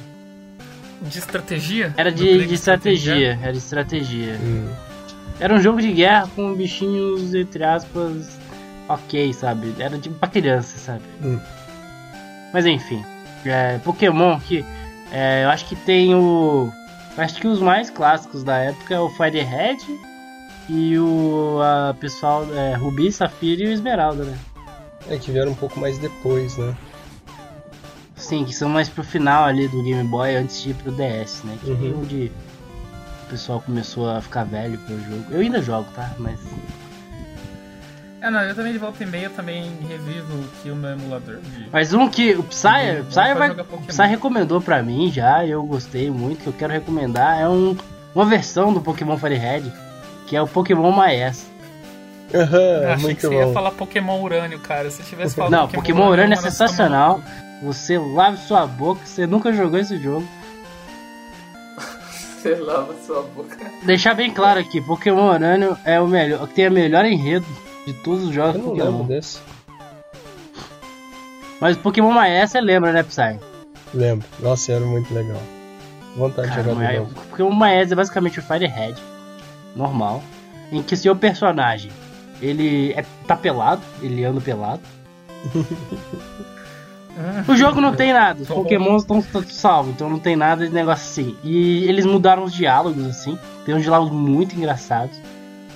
De 1.05 1.19
estratégia? 1.19 1.93
Era 1.97 2.11
de, 2.11 2.45
de 2.45 2.53
estratégia, 2.53 3.39
era 3.41 3.51
de 3.51 3.57
estratégia. 3.57 4.39
Hum. 4.41 4.67
Era 5.39 5.53
um 5.53 5.59
jogo 5.59 5.81
de 5.81 5.91
guerra 5.91 6.29
com 6.35 6.53
bichinhos, 6.53 7.33
entre 7.33 7.63
aspas, 7.63 8.39
ok, 8.87 9.33
sabe? 9.33 9.73
Era 9.77 9.97
tipo 9.97 10.15
pra 10.15 10.29
criança, 10.29 10.77
sabe? 10.77 11.03
Hum. 11.23 11.39
Mas 12.53 12.65
enfim, 12.65 13.03
é, 13.45 13.77
Pokémon 13.79 14.39
que 14.39 14.65
é, 15.11 15.43
eu 15.43 15.49
acho 15.49 15.65
que 15.65 15.75
tem 15.75 16.15
o. 16.15 16.71
Acho 17.17 17.39
que 17.39 17.47
os 17.47 17.61
mais 17.61 17.89
clássicos 17.89 18.43
da 18.43 18.57
época 18.57 18.95
é 18.95 18.99
o 18.99 19.09
Fire 19.09 19.39
Red 19.39 19.77
e 20.67 20.97
o 20.97 21.59
a 21.61 21.93
pessoal 21.93 22.45
é, 22.53 22.73
Rubi, 22.75 23.11
Safira 23.11 23.63
e 23.63 23.67
o 23.67 23.71
Esmeralda, 23.71 24.23
né? 24.23 24.37
É 25.09 25.17
que 25.17 25.31
vieram 25.31 25.51
um 25.51 25.55
pouco 25.55 25.79
mais 25.79 25.97
depois, 25.97 26.57
né? 26.57 26.75
Sim, 28.15 28.45
que 28.45 28.53
são 28.53 28.69
mais 28.69 28.87
pro 28.89 29.03
final 29.03 29.43
ali 29.45 29.67
do 29.67 29.83
Game 29.83 30.03
Boy 30.07 30.35
antes 30.35 30.61
de 30.61 30.69
ir 30.69 30.73
pro 30.75 30.91
DS, 30.91 31.41
né? 31.43 31.57
Que 31.63 31.71
Uhum. 31.71 31.91
é 31.91 31.97
onde 31.97 32.31
o 33.25 33.29
pessoal 33.29 33.61
começou 33.61 34.09
a 34.09 34.21
ficar 34.21 34.43
velho 34.45 34.77
pro 34.79 34.97
jogo. 34.97 35.25
Eu 35.31 35.41
ainda 35.41 35.61
jogo, 35.61 35.87
tá? 35.95 36.11
Mas. 36.17 36.39
É, 38.21 38.31
não, 38.31 38.41
eu 38.41 38.55
também 38.55 38.71
de 38.73 38.79
volta 38.79 39.03
e 39.03 39.05
meia 39.05 39.29
também 39.29 39.69
revivo 39.87 40.45
aqui 40.57 40.71
o 40.71 40.75
meu 40.75 40.91
emulador. 40.91 41.37
De... 41.41 41.67
Mas 41.71 41.93
um 41.93 42.09
que 42.09 42.33
o 42.33 42.43
Psy, 42.43 42.67
Uhum, 42.67 43.05
Psy, 43.05 43.13
pra 43.15 43.33
vai, 43.35 43.53
Pokémon. 43.53 43.81
Psy 43.85 44.01
recomendou 44.07 44.61
pra 44.61 44.81
mim 44.81 45.11
já, 45.11 45.45
e 45.45 45.51
eu 45.51 45.61
gostei 45.63 46.09
muito, 46.09 46.41
que 46.41 46.47
eu 46.47 46.53
quero 46.53 46.73
recomendar, 46.73 47.39
é 47.39 47.47
um, 47.47 47.75
uma 48.15 48.25
versão 48.25 48.73
do 48.73 48.81
Pokémon 48.81 49.17
Fire 49.17 49.35
Red, 49.35 49.63
que 50.25 50.35
é 50.35 50.41
o 50.41 50.47
Pokémon 50.47 50.91
Maes. 50.91 51.45
Aham, 52.33 52.57
Eu 52.57 52.83
achei 52.83 52.95
que 52.97 53.01
muito 53.03 53.21
você 53.27 53.35
ia 53.35 53.45
bom. 53.45 53.53
falar 53.53 53.71
Pokémon 53.71 54.21
Urânio, 54.23 54.59
cara. 54.59 54.89
Se 54.89 55.03
tivesse 55.03 55.35
falado 55.37 55.51
Não, 55.51 55.67
Pokémon 55.67 56.07
Urânio 56.09 56.33
é 56.33 56.35
mano, 56.35 56.41
você 56.41 56.43
tá 56.57 56.67
sensacional. 56.67 57.21
Você 57.63 57.97
lave 57.97 58.37
sua 58.37 58.67
boca, 58.67 59.05
você 59.05 59.25
nunca 59.25 59.51
jogou 59.53 59.79
esse 59.79 59.97
jogo. 59.97 60.27
Você 62.37 62.55
lava 62.55 62.93
sua 63.05 63.23
boca. 63.23 63.57
Deixar 63.83 64.13
bem 64.13 64.31
claro 64.31 64.59
aqui, 64.59 64.79
Pokémon 64.81 65.33
Urânio 65.33 65.77
é 65.83 65.99
o 65.99 66.07
melhor, 66.07 66.47
tem 66.47 66.67
a 66.67 66.69
melhor 66.69 67.05
enredo 67.05 67.45
de 67.87 67.93
todos 68.03 68.25
os 68.25 68.33
jogos 68.33 68.55
Eu 68.55 68.61
não 68.61 68.73
lembro 68.73 68.91
Pokémon. 68.91 69.07
desse. 69.07 69.39
Mas 71.59 71.77
Pokémon 71.77 72.11
Maes 72.11 72.51
você 72.51 72.61
lembra, 72.61 72.91
né, 72.91 73.01
Psy? 73.03 73.39
Lembro. 73.93 74.27
Nossa, 74.39 74.73
era 74.73 74.85
muito 74.85 75.11
legal. 75.13 75.41
Vontade 76.15 76.49
Cara, 76.49 76.63
de 76.63 76.69
jogar 76.69 76.91
de 76.91 76.99
novo. 76.99 77.13
Pokémon 77.29 77.51
Maes 77.51 77.91
é 77.91 77.95
basicamente 77.95 78.39
o 78.39 78.43
Fire 78.43 78.67
Red 78.67 78.95
normal, 79.75 80.21
em 80.71 80.83
que 80.83 80.95
seu 80.95 81.15
personagem 81.15 81.91
ele 82.41 82.93
é, 82.93 83.03
tá 83.27 83.35
pelado, 83.35 83.81
ele 84.01 84.23
anda 84.23 84.39
pelado. 84.41 84.81
o 87.47 87.55
jogo 87.55 87.79
não 87.79 87.95
tem 87.95 88.11
nada, 88.13 88.41
os 88.41 88.47
Pokémons 88.47 89.03
estão 89.03 89.23
salvos, 89.47 89.93
então 89.93 90.09
não 90.09 90.19
tem 90.19 90.35
nada 90.35 90.67
de 90.67 90.73
negócio 90.73 91.05
assim. 91.05 91.37
E 91.43 91.83
eles 91.85 92.05
mudaram 92.05 92.43
os 92.43 92.53
diálogos 92.53 93.05
assim, 93.05 93.37
tem 93.65 93.75
uns 93.75 93.83
diálogos 93.83 94.13
muito 94.13 94.55
engraçados, 94.55 95.17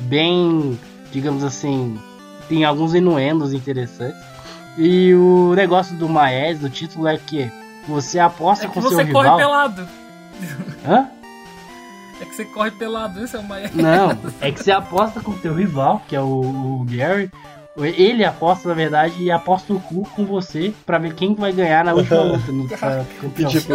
bem, 0.02 0.78
digamos 1.12 1.44
assim, 1.44 2.00
tem 2.48 2.66
alguns 2.66 2.94
inuendos 2.94 3.54
interessantes. 3.54 4.20
E 4.78 5.14
o 5.14 5.54
negócio 5.56 5.96
do 5.98 6.08
Maes, 6.08 6.60
do 6.60 6.70
título 6.70 7.08
é 7.08 7.18
que 7.18 7.52
você 7.88 8.20
aposta 8.20 8.66
É 8.66 8.68
que 8.68 8.74
com 8.74 8.82
seu 8.82 8.92
você 8.92 9.06
corre 9.06 9.24
rival. 9.30 9.38
pelado. 9.38 9.88
Hã? 10.88 11.08
É 12.22 12.26
que 12.26 12.36
você 12.36 12.46
corre 12.46 12.72
pelado, 12.72 13.24
isso 13.24 13.38
é 13.38 13.40
uma. 13.40 13.60
Não, 13.74 14.18
é 14.42 14.52
que 14.52 14.62
você 14.64 14.72
aposta 14.72 15.22
com 15.22 15.32
o 15.32 15.38
teu 15.38 15.54
rival, 15.54 16.02
que 16.08 16.16
é 16.16 16.22
o, 16.22 16.26
o 16.82 16.86
Gary. 16.90 17.32
Ele 17.86 18.24
aposta, 18.26 18.68
na 18.70 18.76
verdade, 18.76 19.22
e 19.24 19.32
aposta 19.32 19.74
o 19.74 19.80
cu 19.80 20.08
com 20.16 20.26
você 20.26 20.74
pra 20.86 20.98
ver 20.98 21.14
quem 21.14 21.34
vai 21.36 21.52
ganhar 21.52 21.84
na 21.86 21.94
última 21.94 22.22
luta 22.24 22.52
no 22.52 22.68
pra 22.68 23.06
E 23.38 23.46
tipo, 23.46 23.74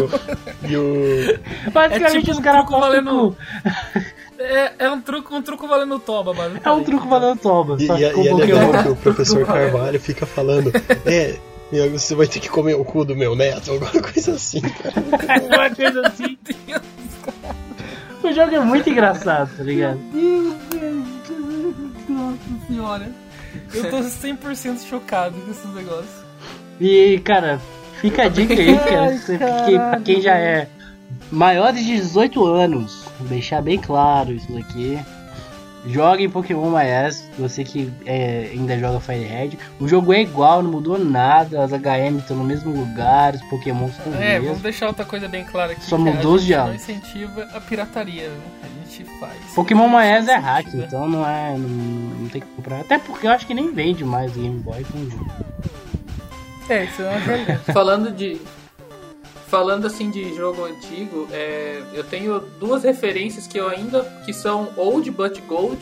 e 0.68 0.76
o. 0.76 1.38
Basicamente, 1.72 2.16
é 2.16 2.20
tipo 2.20 2.30
os 2.32 2.38
um 2.38 2.42
caras 2.42 2.60
truco 2.66 2.76
apostam 2.76 3.02
o 3.02 3.04
valendo- 3.04 3.36
cu. 3.36 4.14
É, 4.36 4.72
é 4.80 4.90
um 4.90 5.00
truco, 5.00 5.34
um 5.34 5.40
truco 5.40 5.66
valendo 5.68 5.98
toba, 6.00 6.32
basicamente. 6.34 6.66
É 6.66 6.70
um 6.72 6.82
truco 6.84 7.08
valendo 7.08 7.38
toba. 7.38 7.76
E, 7.78 7.84
e, 7.86 7.88
e 7.88 8.28
é 8.28 8.34
legal 8.34 8.82
que 8.82 8.88
o 8.90 8.96
professor 8.96 9.46
Carvalho 9.46 9.98
fica 10.00 10.26
falando. 10.26 10.72
É, 11.06 11.36
você 11.88 12.14
vai 12.16 12.26
ter 12.26 12.40
que 12.40 12.48
comer 12.48 12.74
o 12.74 12.84
cu 12.84 13.04
do 13.04 13.14
meu 13.16 13.34
neto, 13.36 13.70
alguma 13.70 13.90
coisa 13.92 14.32
assim, 14.34 14.60
cara. 14.60 14.94
Uma 15.46 15.74
coisa 15.74 16.00
assim. 16.08 16.36
O 18.24 18.32
jogo 18.32 18.54
é 18.54 18.60
muito 18.60 18.90
engraçado, 18.90 19.56
tá 19.56 19.62
ligado? 19.62 20.00
Nossa 22.08 22.38
senhora. 22.66 23.08
Eu 23.74 23.90
tô 23.90 23.98
100% 23.98 24.86
chocado 24.88 25.34
com 25.40 25.50
esses 25.50 25.74
negócios. 25.74 26.24
E, 26.80 27.20
cara, 27.24 27.60
fica 28.00 28.24
a 28.24 28.28
dica 28.28 28.54
aí, 28.54 28.76
cara. 28.78 29.18
Que- 29.66 29.78
pra 29.78 30.00
quem 30.00 30.20
já 30.20 30.36
é 30.36 30.68
maior 31.30 31.72
de 31.72 31.84
18 31.84 32.44
anos, 32.46 33.04
vou 33.18 33.28
deixar 33.28 33.62
bem 33.62 33.78
claro 33.78 34.32
isso 34.32 34.52
daqui. 34.52 34.98
Joguem 35.86 36.30
Pokémon 36.30 36.70
MyS, 36.70 37.28
você 37.38 37.62
que 37.62 37.92
é, 38.06 38.48
ainda 38.52 38.78
joga 38.78 39.00
Fire 39.00 39.22
Red. 39.24 39.50
O 39.78 39.86
jogo 39.86 40.12
é 40.14 40.22
igual, 40.22 40.62
não 40.62 40.70
mudou 40.70 40.98
nada, 40.98 41.62
as 41.62 41.72
HM 41.72 42.18
estão 42.18 42.36
no 42.36 42.44
mesmo 42.44 42.72
lugar, 42.74 43.34
os 43.34 43.42
Pokémon 43.42 43.88
estão 43.88 44.10
no 44.12 44.18
É, 44.18 44.32
mesmo. 44.34 44.46
vamos 44.48 44.62
deixar 44.62 44.86
outra 44.86 45.04
coisa 45.04 45.28
bem 45.28 45.44
clara 45.44 45.72
aqui. 45.72 45.84
Só 45.84 45.98
mudou 45.98 46.34
os 46.36 46.44
diálogos. 46.44 46.76
incentiva 46.88 47.46
a 47.52 47.60
pirataria, 47.60 48.28
né? 48.28 48.36
a 48.62 48.88
gente 48.88 49.04
faz. 49.20 49.34
Pokémon 49.54 49.88
MyS 49.88 50.28
é 50.28 50.36
hack, 50.36 50.66
então 50.74 51.06
não 51.06 51.26
é. 51.28 51.52
Não, 51.58 51.68
não 51.68 52.28
tem 52.30 52.40
que 52.40 52.46
comprar. 52.56 52.80
Até 52.80 52.98
porque 52.98 53.26
eu 53.26 53.30
acho 53.32 53.46
que 53.46 53.52
nem 53.52 53.70
vende 53.72 54.04
mais 54.04 54.32
Game 54.32 54.58
Boy 54.60 54.84
com 54.84 54.98
o 54.98 55.10
jogo. 55.10 55.30
É, 56.68 56.84
isso 56.84 57.02
é 57.02 57.08
uma 57.10 57.18
realidade. 57.18 57.60
Falando 57.74 58.10
de. 58.10 58.40
Falando 59.54 59.86
assim 59.86 60.10
de 60.10 60.34
jogo 60.34 60.64
antigo, 60.64 61.28
é, 61.30 61.80
eu 61.92 62.02
tenho 62.02 62.40
duas 62.58 62.82
referências 62.82 63.46
que 63.46 63.56
eu 63.56 63.68
ainda. 63.68 64.02
que 64.24 64.32
são 64.32 64.72
old 64.76 65.08
but 65.12 65.40
gold, 65.46 65.78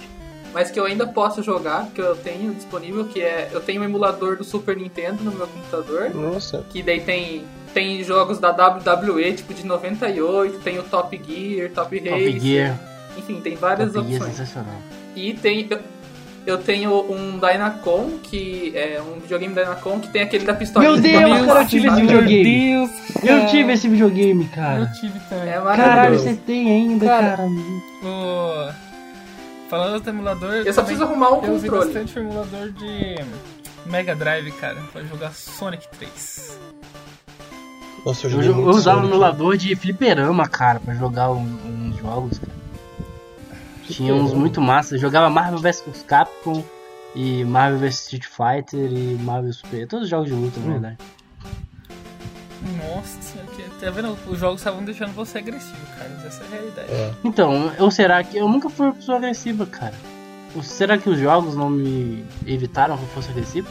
mas 0.52 0.70
que 0.70 0.78
eu 0.78 0.84
ainda 0.84 1.06
posso 1.06 1.42
jogar, 1.42 1.86
que 1.86 1.98
eu 1.98 2.14
tenho 2.14 2.52
disponível, 2.52 3.06
que 3.06 3.22
é. 3.22 3.48
Eu 3.50 3.62
tenho 3.62 3.80
um 3.80 3.84
emulador 3.84 4.36
do 4.36 4.44
Super 4.44 4.76
Nintendo 4.76 5.24
no 5.24 5.32
meu 5.32 5.46
computador, 5.46 6.14
Nossa, 6.14 6.62
que 6.68 6.82
daí 6.82 7.00
tem. 7.00 7.46
Tem 7.72 8.04
jogos 8.04 8.38
da 8.38 8.50
WWE, 8.50 9.32
tipo 9.32 9.54
de 9.54 9.64
98, 9.64 10.58
tem 10.58 10.78
o 10.78 10.82
Top 10.82 11.18
Gear, 11.26 11.70
Top. 11.70 11.98
Top 11.98 12.40
Gear. 12.40 12.78
Enfim, 13.16 13.40
tem 13.40 13.56
várias 13.56 13.94
Top 13.94 14.06
Gear 14.06 14.20
é 14.20 14.24
opções. 14.24 14.36
sensacional. 14.36 14.82
E 15.16 15.32
tem. 15.32 15.66
Eu, 16.46 16.54
eu 16.54 16.58
tenho 16.62 16.92
um 17.12 17.38
Dynacon, 17.38 18.18
que 18.22 18.72
é 18.76 19.00
um 19.00 19.20
videogame 19.20 19.54
Dynacon 19.54 20.00
que 20.00 20.08
tem 20.08 20.22
aquele 20.22 20.44
da 20.44 20.54
pistola. 20.54 20.84
Meu 20.84 20.96
Deus, 21.00 21.46
cara, 21.46 21.62
eu 21.62 21.66
tive 21.68 21.86
esse 21.88 21.96
Meu 21.96 22.06
videogame. 22.06 22.44
Deus, 22.44 22.90
Eu 23.22 23.46
tive 23.46 23.72
esse 23.72 23.88
videogame, 23.88 24.44
cara. 24.48 24.80
Eu 24.80 24.92
tive 25.00 25.20
também. 25.28 25.48
É 25.50 25.60
Caralho, 25.60 26.18
você 26.18 26.34
tem 26.34 26.70
ainda, 26.70 27.06
Cara, 27.06 27.36
cara. 27.36 27.48
O- 27.48 28.92
Falando 29.68 30.02
do 30.02 30.10
emulador. 30.10 30.52
Eu 30.52 30.64
só 30.74 30.82
também- 30.82 30.96
preciso 30.96 31.04
arrumar 31.04 31.32
um 31.32 31.44
Eu 31.44 31.54
usei 31.54 31.70
controle. 31.70 31.92
bastante 31.94 32.18
o 32.18 32.22
emulador 32.22 32.68
de 32.72 33.16
Mega 33.86 34.14
Drive, 34.14 34.52
cara, 34.52 34.76
pra 34.92 35.02
jogar 35.02 35.32
Sonic 35.32 35.86
3. 35.98 36.58
nossa, 38.04 38.26
eu 38.26 38.30
Eu, 38.32 38.42
joguei 38.42 38.62
eu 38.64 38.68
usava 38.68 38.98
um 38.98 39.00
Sonic. 39.02 39.14
emulador 39.14 39.56
de 39.56 39.74
fliperama, 39.76 40.46
cara, 40.48 40.78
pra 40.80 40.92
jogar 40.94 41.30
um- 41.30 41.58
uns 41.90 41.96
jogos, 41.96 42.38
cara. 42.38 42.52
Tinha 43.88 44.14
uns 44.14 44.32
muito 44.32 44.60
massa. 44.60 44.94
Eu 44.94 44.98
jogava 44.98 45.28
Marvel 45.30 45.58
vs 45.58 46.04
Capcom 46.06 46.62
e 47.14 47.44
Marvel 47.44 47.78
vs 47.80 48.00
Street 48.02 48.24
Fighter 48.26 48.92
e 48.92 49.18
Marvel 49.22 49.52
Super. 49.52 49.86
Todos 49.86 50.04
os 50.04 50.10
jogos 50.10 50.28
de 50.28 50.34
luta, 50.34 50.60
na 50.60 50.66
Hum. 50.66 50.70
verdade. 50.72 50.98
Nossa 52.94 53.38
que, 53.56 53.62
tá 53.84 53.90
vendo? 53.90 54.16
Os 54.28 54.38
jogos 54.38 54.60
estavam 54.60 54.84
deixando 54.84 55.12
você 55.12 55.38
agressivo, 55.38 55.76
cara. 55.98 56.10
Essa 56.24 56.44
é 56.44 56.46
a 56.46 56.50
realidade. 56.50 56.92
É. 56.92 57.12
Então, 57.24 57.72
ou 57.78 57.90
será 57.90 58.22
que. 58.22 58.36
Eu 58.36 58.48
nunca 58.48 58.70
fui 58.70 58.86
uma 58.86 58.94
pessoa 58.94 59.18
agressiva, 59.18 59.66
cara. 59.66 59.94
Ou 60.54 60.62
será 60.62 60.96
que 60.96 61.08
os 61.10 61.18
jogos 61.18 61.56
não 61.56 61.68
me 61.68 62.24
evitaram 62.46 62.96
que 62.96 63.02
eu 63.02 63.08
fosse 63.08 63.30
agressivo? 63.30 63.68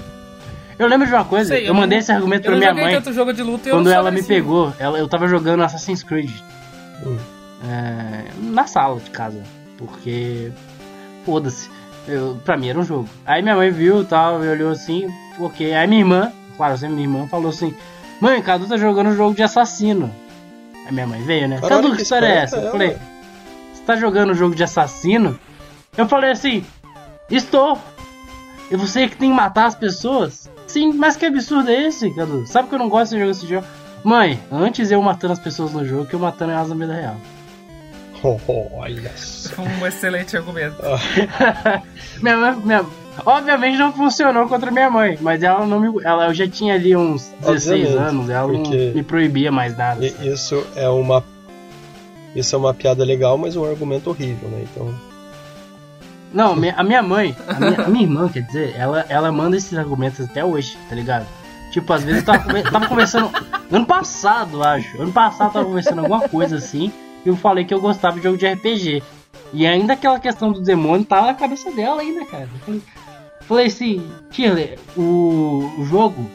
Eu 0.77 0.87
lembro 0.87 1.07
de 1.07 1.13
uma 1.13 1.23
coisa, 1.23 1.49
Sei, 1.53 1.63
eu, 1.63 1.67
eu 1.67 1.73
mandei 1.75 1.97
não- 1.99 2.01
esse 2.03 2.11
argumento 2.11 2.43
pra 2.43 2.55
minha 2.57 2.73
mãe 2.73 2.95
tanto 2.95 3.13
jogo 3.13 3.31
de 3.31 3.43
luta 3.43 3.69
e 3.69 3.71
eu 3.71 3.75
quando 3.77 3.91
ela 3.91 4.09
me 4.11 4.23
pegou. 4.23 4.73
Ela, 4.79 4.97
eu 4.97 5.07
tava 5.07 5.27
jogando 5.27 5.61
Assassin's 5.63 6.03
Creed. 6.03 6.31
Hum. 7.05 7.17
É, 7.63 8.25
na 8.41 8.65
sala 8.67 8.99
de 8.99 9.09
casa. 9.11 9.41
Porque. 9.81 10.51
Foda-se. 11.25 11.69
Eu, 12.07 12.39
pra 12.43 12.57
mim 12.57 12.69
era 12.69 12.79
um 12.79 12.83
jogo. 12.83 13.07
Aí 13.25 13.41
minha 13.41 13.55
mãe 13.55 13.69
viu 13.69 14.01
e 14.01 14.05
tal, 14.05 14.43
e 14.43 14.47
olhou 14.47 14.71
assim, 14.71 15.07
ok. 15.39 15.73
Aí 15.73 15.87
minha 15.87 16.01
irmã, 16.01 16.31
claro, 16.57 16.77
sempre 16.77 16.95
minha 16.95 17.07
irmã, 17.07 17.27
falou 17.27 17.49
assim: 17.49 17.73
Mãe, 18.19 18.41
Cadu 18.41 18.67
tá 18.67 18.77
jogando 18.77 19.09
um 19.09 19.15
jogo 19.15 19.35
de 19.35 19.43
assassino. 19.43 20.13
Aí 20.85 20.91
minha 20.93 21.07
mãe 21.07 21.21
veio, 21.23 21.47
né? 21.47 21.59
Caralho, 21.59 21.81
Cadu, 21.81 21.89
que 21.91 21.97
que 21.97 22.03
história 22.03 22.27
é 22.27 22.37
essa? 22.37 22.57
Eu 22.57 22.71
falei: 22.71 22.97
Você 23.73 23.83
tá 23.83 23.95
jogando 23.95 24.31
um 24.31 24.35
jogo 24.35 24.55
de 24.55 24.63
assassino? 24.63 25.39
Eu 25.97 26.07
falei 26.07 26.31
assim: 26.31 26.65
Estou. 27.29 27.77
E 28.69 28.75
você 28.75 29.07
que 29.07 29.17
tem 29.17 29.29
que 29.29 29.35
matar 29.35 29.65
as 29.65 29.75
pessoas? 29.75 30.49
Sim, 30.65 30.93
mas 30.93 31.17
que 31.17 31.25
absurdo 31.25 31.69
é 31.69 31.87
esse, 31.87 32.09
Cadu? 32.15 32.47
Sabe 32.47 32.69
que 32.69 32.75
eu 32.75 32.79
não 32.79 32.89
gosto 32.89 33.11
de 33.11 33.19
jogar 33.19 33.31
esse 33.31 33.45
jogo? 33.45 33.67
Mãe, 34.03 34.39
antes 34.51 34.89
eu 34.89 35.01
matando 35.01 35.33
as 35.33 35.39
pessoas 35.39 35.73
no 35.73 35.85
jogo 35.85 36.05
que 36.05 36.15
eu 36.15 36.19
matando 36.19 36.53
elas 36.53 36.69
na 36.69 36.75
vida 36.75 36.93
real. 36.93 37.17
Oh, 38.23 38.37
oh, 38.47 38.67
olha 38.79 39.11
só. 39.17 39.61
Um 39.61 39.85
excelente 39.87 40.35
argumento. 40.37 40.75
minha 42.21 42.37
mãe, 42.37 42.55
minha- 42.63 42.85
Obviamente 43.25 43.77
não 43.77 43.91
funcionou 43.91 44.47
contra 44.47 44.71
minha 44.71 44.89
mãe, 44.89 45.17
mas 45.19 45.43
ela 45.43 45.65
não 45.65 45.79
me. 45.79 46.01
Ela, 46.03 46.27
eu 46.27 46.33
já 46.33 46.47
tinha 46.47 46.75
ali 46.75 46.95
uns 46.95 47.27
16 47.41 47.67
Obviamente, 47.89 47.97
anos, 48.09 48.29
ela 48.29 48.47
não 48.47 48.61
me 48.93 49.03
proibia 49.03 49.51
mais 49.51 49.77
nada. 49.77 50.05
E- 50.05 50.15
Isso 50.31 50.65
é 50.75 50.87
uma. 50.87 51.23
Isso 52.33 52.55
é 52.55 52.57
uma 52.57 52.73
piada 52.73 53.03
legal, 53.03 53.37
mas 53.37 53.57
um 53.57 53.65
argumento 53.65 54.09
horrível, 54.09 54.47
né? 54.49 54.63
Então. 54.63 54.95
Não, 56.33 56.53
a 56.53 56.83
minha 56.83 57.03
mãe, 57.03 57.35
a 57.45 57.59
minha, 57.59 57.81
a 57.81 57.87
minha 57.89 58.03
irmã, 58.05 58.29
quer 58.29 58.43
dizer, 58.43 58.73
ela, 58.77 59.05
ela 59.09 59.29
manda 59.33 59.57
esses 59.57 59.77
argumentos 59.77 60.21
até 60.29 60.43
hoje, 60.45 60.77
tá 60.87 60.95
ligado? 60.95 61.27
Tipo, 61.71 61.91
às 61.91 62.03
vezes 62.03 62.19
eu 62.21 62.25
tava, 62.25 62.63
tava 62.63 62.87
conversando. 62.87 63.29
Ano 63.69 63.85
passado, 63.85 64.63
acho. 64.63 65.01
Ano 65.01 65.11
passado 65.11 65.47
eu 65.49 65.53
tava 65.53 65.65
conversando 65.65 65.99
alguma 65.99 66.27
coisa 66.29 66.55
assim. 66.55 66.91
E 67.25 67.29
eu 67.29 67.35
falei 67.35 67.65
que 67.65 67.73
eu 67.73 67.79
gostava 67.81 68.17
de 68.17 68.23
jogo 68.23 68.37
de 68.37 68.47
RPG. 68.47 69.03
E 69.53 69.67
ainda 69.67 69.93
aquela 69.93 70.19
questão 70.19 70.51
do 70.51 70.61
demônio 70.61 71.05
tava 71.05 71.27
na 71.27 71.33
cabeça 71.33 71.71
dela 71.71 72.01
ainda, 72.01 72.25
cara. 72.25 72.49
Eu 72.67 72.81
falei, 73.41 73.67
assim, 73.67 74.05
Shirley, 74.31 74.77
o, 74.95 75.69
o 75.77 75.85
jogo. 75.85 76.25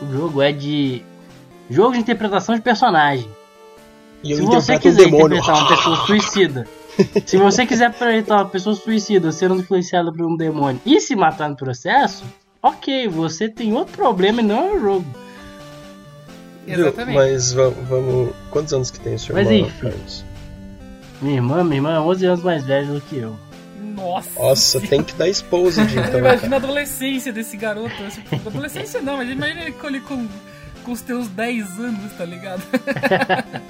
O 0.00 0.12
jogo 0.12 0.42
é 0.42 0.52
de. 0.52 1.02
Jogo 1.68 1.92
de 1.92 2.00
interpretação 2.00 2.54
de 2.54 2.60
personagem. 2.60 3.28
E 4.22 4.32
eu 4.32 4.38
Se 4.38 4.42
você 4.44 4.76
um 4.76 4.78
quiser 4.78 5.04
demônio. 5.04 5.36
interpretar 5.38 5.56
uma 5.60 5.68
pessoa 5.68 5.96
suicida, 6.06 6.66
se 7.26 7.36
você 7.36 7.66
quiser 7.66 7.88
interpretar 7.90 8.38
uma 8.38 8.48
pessoa 8.48 8.74
suicida 8.74 9.30
sendo 9.32 9.56
influenciada 9.56 10.10
por 10.12 10.24
um 10.26 10.36
demônio 10.36 10.80
e 10.86 11.00
se 11.00 11.14
matar 11.14 11.48
no 11.50 11.56
processo, 11.56 12.24
ok, 12.62 13.08
você 13.08 13.48
tem 13.48 13.74
outro 13.74 13.94
problema 13.94 14.40
e 14.40 14.44
não 14.44 14.68
é 14.68 14.72
o 14.72 14.80
jogo. 14.80 15.04
Exatamente. 16.66 17.14
Mas 17.14 17.52
va- 17.52 17.68
vamos. 17.68 18.34
Quantos 18.50 18.72
anos 18.72 18.90
que 18.90 19.00
tem 19.00 19.14
o 19.14 19.18
seu 19.18 19.34
Mas 19.34 19.48
irmão, 19.50 19.68
enfim. 19.68 19.80
Carlos? 19.80 20.24
Minha 21.22 21.34
irmã, 21.36 21.64
minha 21.64 21.76
irmã 21.76 21.94
é 21.94 22.00
11 22.00 22.26
anos 22.26 22.42
mais 22.42 22.64
velha 22.64 22.86
do 22.86 23.00
que 23.00 23.18
eu. 23.18 23.36
Nossa. 23.94 24.40
Nossa, 24.40 24.80
tem 24.80 25.02
que 25.02 25.14
dar 25.14 25.28
exposed 25.28 25.80
então. 25.96 26.18
Imagina 26.18 26.56
a 26.56 26.58
adolescência 26.58 27.32
desse 27.32 27.56
garoto. 27.56 27.94
Tipo, 28.10 28.48
adolescência 28.48 29.00
não, 29.00 29.16
mas 29.18 29.30
imagina 29.30 29.60
ele 29.62 29.72
com, 29.72 30.00
com, 30.00 30.28
com 30.84 30.92
os 30.92 31.00
teus 31.00 31.28
10 31.28 31.78
anos, 31.78 32.12
tá 32.12 32.24
ligado? 32.24 32.62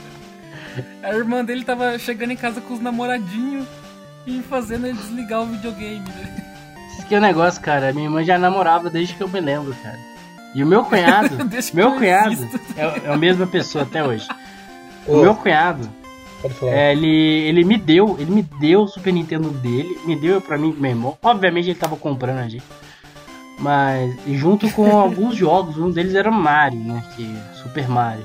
a 1.03 1.15
irmã 1.15 1.45
dele 1.45 1.65
tava 1.65 1.99
chegando 1.99 2.31
em 2.33 2.37
casa 2.37 2.61
com 2.61 2.75
os 2.75 2.81
namoradinhos 2.81 3.67
e 4.27 4.41
fazendo 4.43 4.87
ele 4.87 4.97
desligar 4.97 5.43
o 5.43 5.47
videogame. 5.47 6.01
Né? 6.09 6.55
Esse 6.97 7.07
que 7.07 7.15
é 7.15 7.19
o 7.19 7.21
negócio, 7.21 7.61
cara. 7.61 7.93
Minha 7.93 8.07
irmã 8.07 8.25
já 8.25 8.39
namorava 8.39 8.89
desde 8.89 9.15
que 9.15 9.23
eu 9.23 9.29
me 9.29 9.41
lembro, 9.41 9.75
cara. 9.83 9.99
E 10.55 10.63
o 10.63 10.67
meu 10.67 10.85
cunhado, 10.85 11.37
meu 11.75 11.89
eu 11.89 11.97
cunhado, 11.97 12.49
é, 12.77 13.09
é 13.09 13.13
a 13.13 13.17
mesma 13.17 13.47
pessoa 13.47 13.85
até 13.85 14.05
hoje. 14.05 14.27
Ô, 15.07 15.19
O 15.19 15.23
meu 15.23 15.35
cunhado. 15.35 15.89
É, 16.63 16.93
ele, 16.93 17.09
ele 17.09 17.65
me 17.65 17.79
deu, 17.79 18.17
ele 18.19 18.31
me 18.31 18.43
deu 18.43 18.83
o 18.83 18.87
Super 18.87 19.13
Nintendo 19.13 19.49
dele, 19.49 19.99
me 20.05 20.15
deu 20.15 20.41
pra 20.43 20.59
mim 20.59 20.75
e 20.77 20.81
meu 20.81 20.91
irmão. 20.91 21.19
Obviamente 21.23 21.71
ele 21.71 21.79
tava 21.79 21.97
comprando 21.97 22.39
a 22.39 22.49
gente. 22.49 22.65
Mas 23.59 24.15
e 24.27 24.37
junto 24.37 24.71
com 24.71 24.91
alguns 24.95 25.35
jogos, 25.35 25.79
um 25.79 25.91
deles 25.91 26.15
era 26.15 26.31
Mario, 26.31 26.81
né? 26.81 27.03
Que 27.17 27.35
Super 27.63 27.89
Mario. 27.89 28.25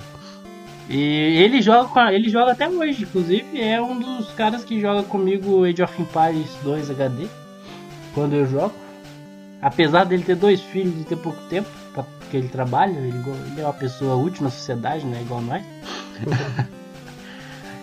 E 0.90 0.98
ele 0.98 1.62
joga 1.62 2.12
ele 2.14 2.30
joga 2.30 2.52
até 2.52 2.68
hoje, 2.68 3.04
inclusive 3.04 3.62
é 3.62 3.82
um 3.82 4.00
dos 4.00 4.32
caras 4.32 4.64
que 4.66 4.82
joga 4.82 5.04
comigo 5.04 5.64
Age 5.64 5.84
of 5.84 6.02
Empires 6.02 6.50
2 6.64 6.90
HD 6.90 7.28
quando 8.14 8.34
eu 8.34 8.46
jogo. 8.46 8.74
Apesar 9.62 10.04
dele 10.06 10.24
ter 10.24 10.36
dois 10.36 10.60
filhos 10.62 11.00
e 11.00 11.04
ter 11.04 11.18
pouco 11.18 11.40
tempo, 11.50 11.70
porque 12.30 12.38
ele 12.38 12.48
trabalha, 12.48 12.92
ele, 12.92 13.18
igual- 13.18 13.36
ele 13.48 13.60
é 13.60 13.64
uma 13.64 13.74
pessoa 13.74 14.16
útil 14.16 14.44
na 14.44 14.52
sociedade, 14.52 15.04
né? 15.04 15.20
Igual 15.22 15.42
nós. 15.42 15.66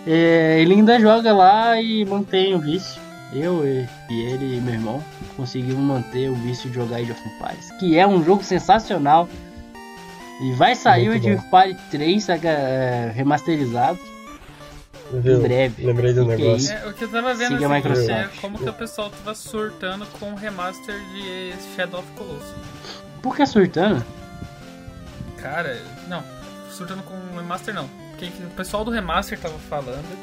É, 0.09 0.61
ele 0.61 0.75
ainda 0.75 1.01
joga 1.01 1.33
lá 1.35 1.81
e 1.83 2.05
mantém 2.05 2.55
o 2.55 2.61
vício. 2.61 3.03
Eu 3.33 3.67
e 3.67 3.89
e 4.09 4.23
ele 4.23 4.57
e 4.57 4.61
meu 4.61 4.75
irmão 4.75 5.05
conseguimos 5.37 5.83
manter 5.83 6.31
o 6.31 6.35
vício 6.37 6.71
de 6.71 6.77
jogar 6.77 6.99
Age 6.99 7.11
of 7.11 7.21
Empires, 7.29 7.73
que 7.81 7.99
é 7.99 8.07
um 8.07 8.23
jogo 8.23 8.45
sensacional. 8.45 9.29
E 10.41 10.53
vai 10.53 10.77
sair 10.77 11.09
o 11.09 11.11
Muito 11.11 11.27
Age 11.27 11.35
of 11.35 11.47
Empires 11.49 11.77
3 11.91 12.23
saca, 12.23 12.49
é, 12.49 13.11
remasterizado 13.17 13.99
Viu? 15.13 15.39
em 15.39 15.43
breve. 15.43 15.85
Lembrei 15.85 16.13
do 16.13 16.25
negócio. 16.25 16.73
É, 16.73 16.87
o 16.87 16.93
que 16.93 17.03
eu 17.03 17.09
tava 17.09 17.35
vendo 17.35 17.59
Siga 17.59 17.77
assim, 17.93 18.13
é 18.13 18.29
como 18.41 18.59
que 18.59 18.69
o 18.69 18.75
pessoal 18.75 19.11
tava 19.11 19.35
surtando 19.35 20.07
com 20.21 20.31
o 20.31 20.37
remaster 20.37 20.95
de 21.13 21.53
Shadow 21.75 21.99
of 21.99 22.09
Colossus. 22.13 22.55
Por 23.21 23.35
que 23.35 23.45
surtando? 23.45 24.05
Cara, 25.51 25.81
não, 26.09 26.23
surtando 26.71 27.03
com 27.03 27.15
o 27.15 27.37
remaster 27.37 27.73
não. 27.75 27.89
Porque 28.11 28.27
o 28.45 28.51
pessoal 28.51 28.85
do 28.85 28.91
remaster 28.91 29.39
tava 29.39 29.59
falando 29.59 30.17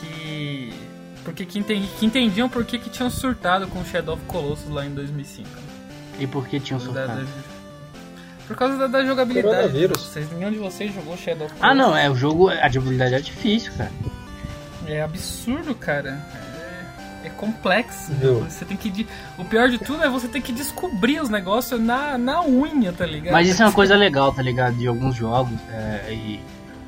que. 0.00 0.72
Porque 1.24 1.44
que, 1.46 1.58
entendi, 1.58 1.86
que 1.98 2.06
entendiam 2.06 2.48
por 2.48 2.64
que, 2.64 2.78
que 2.78 2.90
tinham 2.90 3.08
surtado 3.10 3.66
com 3.68 3.80
o 3.80 3.84
Shadow 3.84 4.14
of 4.14 4.24
Colossus 4.26 4.68
lá 4.70 4.84
em 4.84 4.90
2005. 4.94 5.48
E 6.18 6.26
por 6.26 6.46
que 6.48 6.58
tinham 6.58 6.78
Da- 6.80 6.84
surtado? 6.86 7.20
da- 7.24 7.52
por 8.48 8.56
causa 8.56 8.76
da, 8.76 8.86
da 8.88 9.04
jogabilidade. 9.04 9.86
Vocês, 9.88 10.30
nenhum 10.32 10.50
de 10.50 10.58
vocês 10.58 10.92
jogou 10.92 11.16
Shadow 11.16 11.46
of 11.46 11.54
Colossus. 11.54 11.60
Ah 11.60 11.74
não, 11.74 11.96
é 11.96 12.10
o 12.10 12.14
jogo, 12.14 12.48
a 12.48 12.68
jogabilidade 12.68 13.14
é 13.14 13.20
difícil, 13.20 13.72
cara. 13.76 13.92
É 14.86 15.00
absurdo, 15.00 15.74
cara. 15.76 16.20
É 17.24 17.28
complexo. 17.30 18.12
Viu? 18.14 18.40
Você 18.40 18.64
tem 18.64 18.76
que. 18.76 18.90
de- 18.90 19.06
O 19.38 19.44
pior 19.44 19.68
de 19.68 19.78
tudo 19.78 20.02
é 20.02 20.08
você 20.08 20.26
ter 20.28 20.40
que 20.40 20.52
descobrir 20.52 21.20
os 21.20 21.28
negócios 21.28 21.80
na, 21.80 22.18
na 22.18 22.44
unha, 22.44 22.92
tá 22.92 23.06
ligado? 23.06 23.32
Mas 23.32 23.48
isso 23.48 23.62
é 23.62 23.66
uma 23.66 23.72
coisa 23.72 23.94
legal, 23.96 24.32
tá 24.32 24.42
ligado? 24.42 24.74
De 24.76 24.86
alguns 24.88 25.14
jogos, 25.14 25.52
é, 25.70 26.12
e 26.12 26.40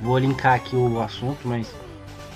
vou 0.03 0.19
linkar 0.19 0.55
aqui 0.55 0.75
o 0.75 1.01
assunto, 1.01 1.39
mas 1.47 1.69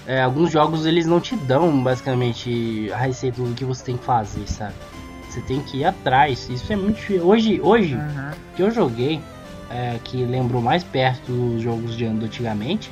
é, 0.07 0.23
alguns 0.23 0.51
jogos 0.53 0.87
eles 0.87 1.07
não 1.07 1.21
te 1.21 1.35
dão 1.37 1.83
basicamente 1.83 2.91
a 2.93 2.97
receita 2.99 3.43
do 3.43 3.53
que 3.55 3.65
você 3.65 3.85
tem 3.85 3.97
que 3.97 4.05
fazer, 4.05 4.47
sabe? 4.49 4.75
Você 5.29 5.41
tem 5.43 5.61
que 5.61 5.79
ir 5.79 5.85
atrás. 5.85 6.49
Isso 6.49 6.73
é 6.73 6.77
muito 6.77 6.97
difícil. 6.97 7.25
Hoje, 7.27 7.61
hoje 7.63 7.95
Uhum. 7.95 8.31
que 8.57 8.63
eu 8.63 8.71
joguei, 8.71 9.21
é, 9.71 9.99
que 10.03 10.25
lembrou 10.25 10.63
mais 10.63 10.83
perto 10.83 11.31
dos 11.31 11.63
jogos 11.63 11.97
de 11.97 12.07
antigamente, 12.07 12.91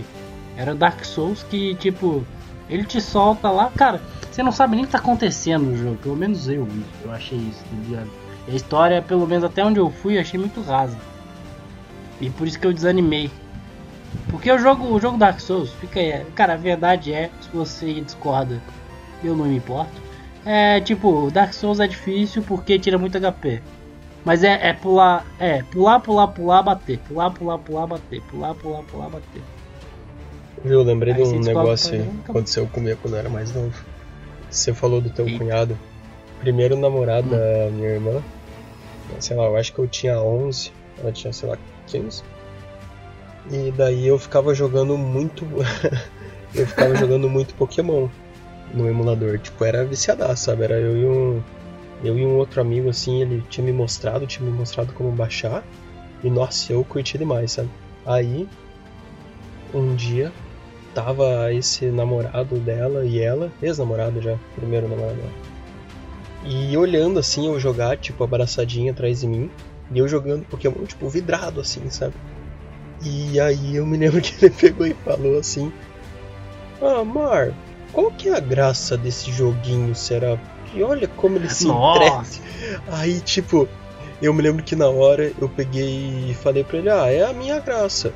era 0.57 0.75
Dark 0.75 1.03
Souls 1.05 1.43
que, 1.45 1.75
tipo, 1.77 2.27
ele 2.69 2.85
te 2.85 3.01
solta 3.01 3.51
lá, 3.51 3.71
cara, 3.71 4.01
você 4.31 4.43
não 4.43 4.53
sabe 4.53 4.77
nem 4.77 4.85
o 4.85 4.87
que 4.87 4.93
tá 4.93 4.99
acontecendo 4.99 5.67
no 5.67 5.77
jogo, 5.77 5.97
pelo 5.97 6.17
menos 6.17 6.49
eu, 6.49 6.69
eu 7.05 7.13
achei 7.13 7.39
isso, 7.39 7.65
tá 7.65 7.77
ligado? 7.89 8.11
E 8.49 8.53
a 8.53 8.55
história, 8.55 9.03
pelo 9.03 9.27
menos 9.27 9.45
até 9.45 9.65
onde 9.65 9.79
eu 9.79 9.91
fui, 9.91 10.17
eu 10.17 10.21
achei 10.21 10.39
muito 10.39 10.61
rasa. 10.61 10.97
E 12.21 12.31
por 12.31 12.47
isso 12.47 12.59
que 12.59 12.67
eu 12.67 12.73
desanimei. 12.73 13.31
Porque 14.29 14.51
o 14.51 14.59
jogo, 14.59 14.93
o 14.93 15.01
jogo 15.01 15.19
Dark 15.19 15.41
Souls, 15.41 15.73
fica 15.75 16.01
aí, 16.01 16.25
cara, 16.35 16.55
a 16.55 16.57
verdade 16.57 17.13
é, 17.13 17.31
se 17.41 17.49
você 17.53 18.01
discorda, 18.01 18.61
eu 19.23 19.37
não 19.37 19.47
me 19.47 19.57
importo. 19.57 20.07
É 20.45 20.81
tipo, 20.81 21.31
Dark 21.31 21.53
Souls 21.53 21.81
é 21.81 21.87
difícil 21.87 22.43
porque 22.43 22.79
tira 22.79 22.99
muito 22.99 23.19
HP. 23.19 23.63
Mas 24.25 24.43
é, 24.43 24.69
é 24.69 24.73
pular, 24.73 25.25
é, 25.39 25.63
pular, 25.63 26.01
pular, 26.01 26.29
pular, 26.29 26.63
bater. 26.63 26.99
Pular, 26.99 27.31
pular, 27.31 27.59
pular, 27.59 27.87
bater. 27.87 28.21
Pular, 28.23 28.55
pular, 28.55 28.83
pular, 28.83 29.09
bater. 29.09 29.43
Viu, 30.67 30.81
eu 30.81 30.83
lembrei 30.85 31.15
Aí 31.15 31.23
de 31.23 31.29
um 31.29 31.41
negócio 31.41 31.91
que 31.91 31.97
acabou. 31.97 32.21
aconteceu 32.29 32.67
comigo 32.67 32.99
quando 33.01 33.15
eu 33.15 33.21
era 33.21 33.29
mais 33.29 33.55
novo. 33.55 33.73
Você 34.51 34.75
falou 34.75 35.01
do 35.01 35.11
teu 35.11 35.27
Ih. 35.29 35.39
cunhado. 35.39 35.79
Primeiro 36.41 36.77
namorado 36.77 37.29
Hum. 37.29 37.31
da 37.31 37.71
minha 37.71 37.89
irmã. 37.89 38.23
Sei 39.21 39.37
lá, 39.37 39.45
eu 39.45 39.57
acho 39.57 39.73
que 39.73 39.79
eu 39.79 39.87
tinha 39.87 40.21
11. 40.21 40.73
Ela 40.99 41.13
tinha, 41.13 41.33
sei 41.33 41.49
lá, 41.49 41.57
15. 41.87 42.23
E 43.51 43.71
daí 43.71 44.07
eu 44.07 44.19
ficava 44.19 44.53
jogando 44.55 44.99
muito. 44.99 45.47
eu 46.55 46.67
ficava 46.67 46.97
jogando 46.97 47.29
muito 47.29 47.55
Pokémon 47.55 48.09
no 48.75 48.89
emulador. 48.89 49.39
Tipo, 49.39 49.65
era 49.65 49.85
viciadaço, 49.85 50.47
sabe? 50.47 50.65
Era 50.65 50.75
eu 50.81 50.97
e 50.97 51.05
um. 51.07 51.43
Eu 52.03 52.19
e 52.19 52.27
um 52.27 52.37
outro 52.37 52.61
amigo, 52.61 52.91
assim, 52.91 53.23
ele 53.23 53.43
tinha 53.49 53.65
me 53.65 53.73
mostrado, 53.73 54.27
tinha 54.27 54.45
me 54.49 54.55
mostrado 54.55 54.93
como 54.93 55.11
baixar. 55.13 55.65
E 56.25 56.29
nossa, 56.29 56.73
eu 56.73 56.83
curti 56.85 57.17
demais, 57.17 57.53
sabe? 57.53 57.71
Aí, 58.05 58.49
um 59.73 59.95
dia, 59.95 60.33
tava 60.97 61.53
esse 61.53 61.85
namorado 61.91 62.57
dela 62.57 63.05
e 63.05 63.21
ela, 63.21 63.53
ex-namorado 63.63 64.19
já, 64.23 64.39
primeiro 64.55 64.89
namorado 64.89 65.17
dela. 65.17 65.33
E 66.47 66.75
olhando 66.75 67.19
assim 67.19 67.49
eu 67.49 67.61
jogar, 67.61 67.99
tipo, 67.99 68.25
abraçadinha 68.25 68.93
atrás 68.93 69.21
de 69.21 69.27
mim, 69.27 69.51
e 69.93 69.99
eu 69.99 70.09
jogando 70.09 70.47
Pokémon, 70.47 70.87
tipo, 70.87 71.07
vidrado 71.11 71.61
assim, 71.61 71.91
sabe? 71.91 72.15
E 73.03 73.39
aí 73.39 73.77
eu 73.77 73.85
me 73.85 73.99
lembro 73.99 74.23
que 74.23 74.43
ele 74.43 74.55
pegou 74.55 74.87
e 74.87 74.95
falou 75.05 75.39
assim: 75.39 75.71
Ah, 76.81 77.05
Mar, 77.05 77.53
qual 77.93 78.11
que 78.11 78.31
é 78.31 78.35
a 78.35 78.41
graça 78.41 78.97
desse 78.97 79.31
joguinho, 79.31 79.95
será? 79.95 80.39
E 80.75 80.83
olha 80.83 81.07
como 81.09 81.37
ele 81.37 81.51
se 81.51 81.69
Nossa. 81.69 82.41
entrega. 82.41 82.83
Aí, 82.89 83.21
tipo, 83.21 83.69
eu 84.23 84.33
me 84.33 84.41
lembro 84.41 84.63
que 84.63 84.75
na 84.75 84.89
hora 84.89 85.31
eu 85.39 85.49
peguei 85.49 86.31
e 86.31 86.35
falei 86.35 86.65
pra 86.65 86.79
ele: 86.79 86.89
Ah, 86.89 87.13
é 87.13 87.23
a 87.23 87.35
minha 87.35 87.61
graça. 87.61 88.15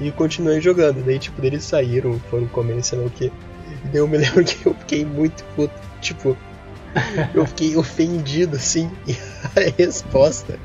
E 0.00 0.10
continuei 0.12 0.60
jogando. 0.60 1.04
Daí, 1.04 1.18
tipo, 1.18 1.44
eles 1.44 1.64
saíram, 1.64 2.18
foram 2.30 2.46
comer, 2.48 2.82
sei 2.82 2.98
lá 2.98 3.06
o 3.06 3.10
que. 3.10 3.26
E 3.26 3.32
daí 3.84 3.96
eu 3.96 4.08
me 4.08 4.18
lembro 4.18 4.44
que 4.44 4.66
eu 4.66 4.74
fiquei 4.74 5.04
muito 5.04 5.44
puto. 5.56 5.74
Tipo, 6.00 6.36
eu 7.34 7.46
fiquei 7.46 7.76
ofendido, 7.76 8.56
assim. 8.56 8.90
E 9.06 9.16
a 9.56 9.70
resposta. 9.76 10.58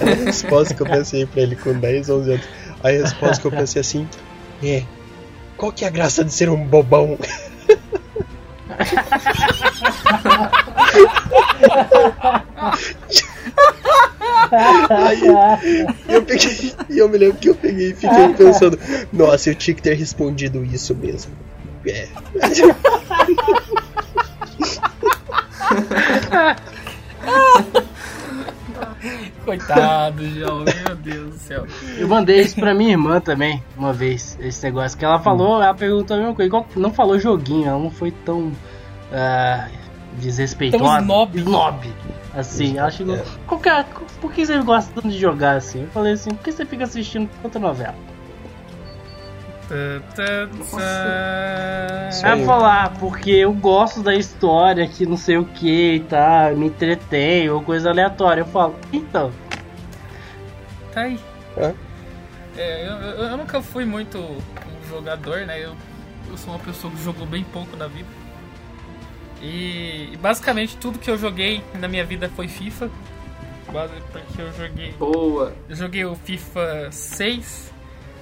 A 0.00 0.24
resposta 0.24 0.74
que 0.74 0.82
eu 0.82 0.86
pensei 0.86 1.26
pra 1.26 1.42
ele 1.42 1.56
com 1.56 1.72
10, 1.72 2.08
11 2.08 2.32
anos. 2.32 2.46
A 2.82 2.88
resposta 2.90 3.40
que 3.40 3.46
eu 3.46 3.52
pensei 3.52 3.80
assim 3.80 4.08
é: 4.62 4.84
Qual 5.56 5.72
que 5.72 5.84
é 5.84 5.88
a 5.88 5.90
graça 5.90 6.24
de 6.24 6.32
ser 6.32 6.48
um 6.48 6.64
bobão? 6.64 7.18
Aí 14.52 15.22
eu 16.08 16.22
peguei, 16.22 16.74
e 16.88 16.98
eu 16.98 17.08
me 17.08 17.18
lembro 17.18 17.38
que 17.38 17.48
eu 17.48 17.54
peguei 17.54 17.90
e 17.90 17.94
fiquei 17.94 18.34
pensando, 18.34 18.78
nossa, 19.12 19.50
eu 19.50 19.54
tinha 19.54 19.74
que 19.74 19.82
ter 19.82 19.94
respondido 19.94 20.64
isso 20.64 20.94
mesmo. 20.94 21.32
É. 21.86 22.08
Coitado, 29.44 30.28
João, 30.28 30.64
meu 30.64 30.96
Deus 30.96 31.30
do 31.30 31.38
céu. 31.38 31.66
Eu 31.96 32.06
mandei 32.06 32.40
isso 32.40 32.56
pra 32.56 32.74
minha 32.74 32.90
irmã 32.90 33.20
também, 33.20 33.62
uma 33.76 33.92
vez, 33.92 34.38
esse 34.40 34.62
negócio. 34.64 34.98
Que 34.98 35.04
ela 35.04 35.18
falou, 35.18 35.62
ela 35.62 35.74
perguntou 35.74 36.16
a 36.16 36.20
mesma 36.20 36.34
coisa. 36.34 36.48
Igual, 36.48 36.66
não 36.76 36.92
falou 36.92 37.18
joguinho, 37.18 37.68
ela 37.68 37.78
não 37.78 37.90
foi 37.90 38.10
tão 38.10 38.52
ah, 39.12 39.68
desrespeitosa. 40.18 40.84
Tão 40.84 41.00
snob. 41.00 41.38
Snob. 41.38 41.94
Assim, 42.34 42.78
ela 42.78 42.90
chegou. 42.90 43.16
É. 43.16 43.24
Qual 43.46 43.60
que 43.60 43.68
é- 43.68 43.84
por 44.20 44.32
que 44.32 44.46
você 44.46 44.58
gosta 44.60 44.92
tanto 44.94 45.08
de 45.08 45.18
jogar 45.18 45.56
assim? 45.56 45.82
Eu 45.82 45.88
falei 45.88 46.12
assim, 46.12 46.30
por 46.30 46.44
que 46.44 46.52
você 46.52 46.64
fica 46.64 46.84
assistindo 46.84 47.28
tanta 47.42 47.58
novela? 47.58 47.94
Isso 52.10 52.26
Ela 52.26 52.34
aí. 52.34 52.44
falou, 52.44 52.66
ah, 52.66 52.92
porque 52.98 53.30
eu 53.30 53.52
gosto 53.52 54.02
da 54.02 54.14
história, 54.14 54.86
que 54.88 55.06
não 55.06 55.16
sei 55.16 55.38
o 55.38 55.44
que, 55.44 56.04
tá, 56.08 56.50
me 56.56 56.66
entretém, 56.66 57.48
ou 57.48 57.62
coisa 57.62 57.90
aleatória. 57.90 58.40
Eu 58.42 58.46
falo, 58.46 58.74
então, 58.92 59.30
Tá 60.92 61.02
aí. 61.02 61.20
É. 61.56 61.72
É, 62.56 62.86
eu, 62.88 62.92
eu- 62.94 63.24
eu 63.30 63.36
nunca 63.36 63.62
fui 63.62 63.84
muito 63.84 64.18
um 64.18 64.40
jogador, 64.88 65.46
né? 65.46 65.64
Eu, 65.64 65.72
eu 66.28 66.36
sou 66.36 66.52
uma 66.52 66.58
pessoa 66.58 66.92
que 66.92 67.00
jogou 67.04 67.24
bem 67.26 67.44
pouco 67.44 67.76
na 67.76 67.86
vida. 67.86 68.08
E 69.42 70.18
basicamente 70.20 70.76
tudo 70.76 70.98
que 70.98 71.10
eu 71.10 71.16
joguei 71.16 71.62
na 71.74 71.88
minha 71.88 72.04
vida 72.04 72.28
foi 72.36 72.46
FIFA. 72.48 72.90
Porque 74.12 74.42
eu 74.42 74.52
joguei. 74.52 74.92
Boa. 74.98 75.52
Eu 75.68 75.76
joguei 75.76 76.04
o 76.04 76.14
FIFA 76.16 76.88
6, 76.90 77.72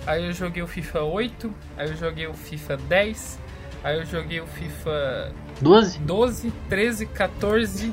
aí 0.07 0.26
eu 0.26 0.33
joguei 0.33 0.62
o 0.62 0.66
FIFA 0.66 1.00
8, 1.02 1.54
aí 1.76 1.88
eu 1.88 1.96
joguei 1.96 2.26
o 2.26 2.35
FIFA 2.35 2.76
10, 2.76 3.38
aí 3.83 3.98
eu 3.98 4.04
joguei 4.04 4.40
o 4.40 4.46
FIFA 4.46 5.33
12? 5.61 5.98
12, 6.00 6.52
13, 6.68 7.07
14, 7.07 7.92